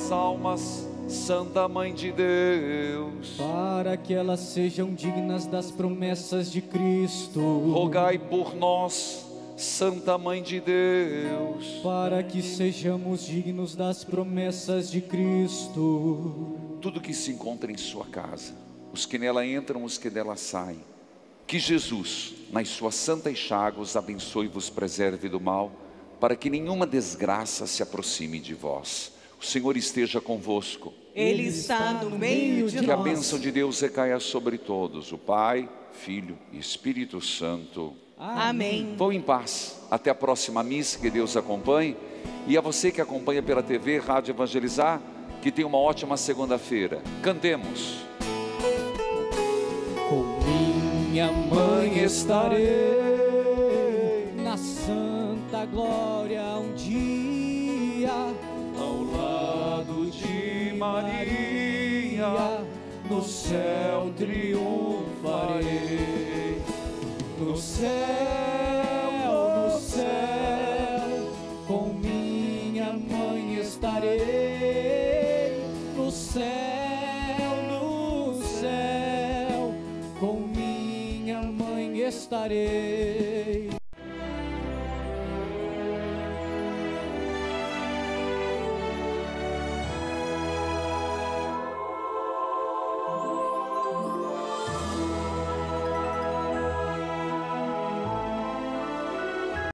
pelas 0.00 0.12
almas, 0.12 0.88
Santa 1.08 1.68
Mãe 1.68 1.92
de 1.92 2.12
Deus. 2.12 3.36
para 3.36 3.96
que 3.96 4.14
elas 4.14 4.40
sejam 4.40 4.94
dignas 4.94 5.46
das 5.46 5.70
promessas 5.70 6.50
de 6.50 6.62
Cristo. 6.62 7.40
Rogai 7.40 8.18
por 8.18 8.54
nós, 8.54 9.26
Santa 9.56 10.16
Mãe 10.16 10.42
de 10.42 10.60
Deus. 10.60 11.80
para 11.82 12.22
que 12.22 12.40
sejamos 12.40 13.26
dignos 13.26 13.74
das 13.74 14.02
promessas 14.04 14.90
de 14.90 15.00
Cristo. 15.00 16.56
Tudo 16.80 17.00
que 17.00 17.12
se 17.12 17.32
encontra 17.32 17.70
em 17.70 17.76
sua 17.76 18.06
casa, 18.06 18.54
os 18.92 19.04
que 19.04 19.18
nela 19.18 19.44
entram, 19.44 19.84
os 19.84 19.98
que 19.98 20.08
dela 20.08 20.36
saem. 20.36 20.80
Que 21.46 21.58
Jesus, 21.58 22.34
nas 22.52 22.68
suas 22.68 22.94
santas 22.94 23.36
chagas, 23.36 23.96
abençoe 23.96 24.46
e 24.46 24.48
vos 24.48 24.70
preserve 24.70 25.28
do 25.28 25.40
mal, 25.40 25.72
para 26.20 26.36
que 26.36 26.48
nenhuma 26.48 26.86
desgraça 26.86 27.66
se 27.66 27.82
aproxime 27.82 28.38
de 28.38 28.54
vós. 28.54 29.19
O 29.40 29.44
Senhor 29.44 29.76
esteja 29.76 30.20
convosco. 30.20 30.92
Ele 31.14 31.44
está 31.44 31.94
no 31.94 32.10
meio 32.10 32.68
de 32.68 32.80
Que 32.80 32.90
a 32.90 32.96
nós. 32.96 33.04
bênção 33.04 33.38
de 33.38 33.50
Deus 33.50 33.80
recaia 33.80 34.20
sobre 34.20 34.58
todos, 34.58 35.12
o 35.12 35.18
Pai, 35.18 35.68
Filho 35.92 36.38
e 36.52 36.58
Espírito 36.58 37.20
Santo. 37.20 37.94
Amém. 38.18 38.94
Vão 38.98 39.10
em 39.10 39.20
paz. 39.20 39.80
Até 39.90 40.10
a 40.10 40.14
próxima 40.14 40.62
missa, 40.62 40.98
que 40.98 41.08
Deus 41.10 41.36
acompanhe. 41.36 41.96
E 42.46 42.56
a 42.56 42.60
você 42.60 42.90
que 42.92 43.00
acompanha 43.00 43.42
pela 43.42 43.62
TV, 43.62 43.98
Rádio 43.98 44.32
Evangelizar, 44.32 45.00
que 45.40 45.50
tenha 45.50 45.66
uma 45.66 45.78
ótima 45.78 46.18
segunda-feira. 46.18 47.02
Cantemos. 47.22 48.00
Com 50.08 50.38
minha 51.10 51.32
mãe 51.32 52.04
estarei 52.04 52.66
na 54.36 54.56
santa 54.58 55.64
glória 55.64 56.42
um 56.58 56.74
dia 56.74 58.12
Maria, 60.80 62.64
no 63.10 63.22
céu 63.22 64.10
triunfarei. 64.16 65.68
No 67.38 67.54
céu 67.54 67.90
no 69.26 69.78
céu 69.78 71.34
com 71.66 71.92
minha 71.92 72.94
mãe 72.94 73.60
estarei. 73.60 74.20
No 75.94 76.10
céu 76.10 77.52
no 77.68 78.42
céu 78.42 79.74
com 80.18 80.40
minha 80.56 81.42
mãe 81.42 82.00
estarei 82.08 82.99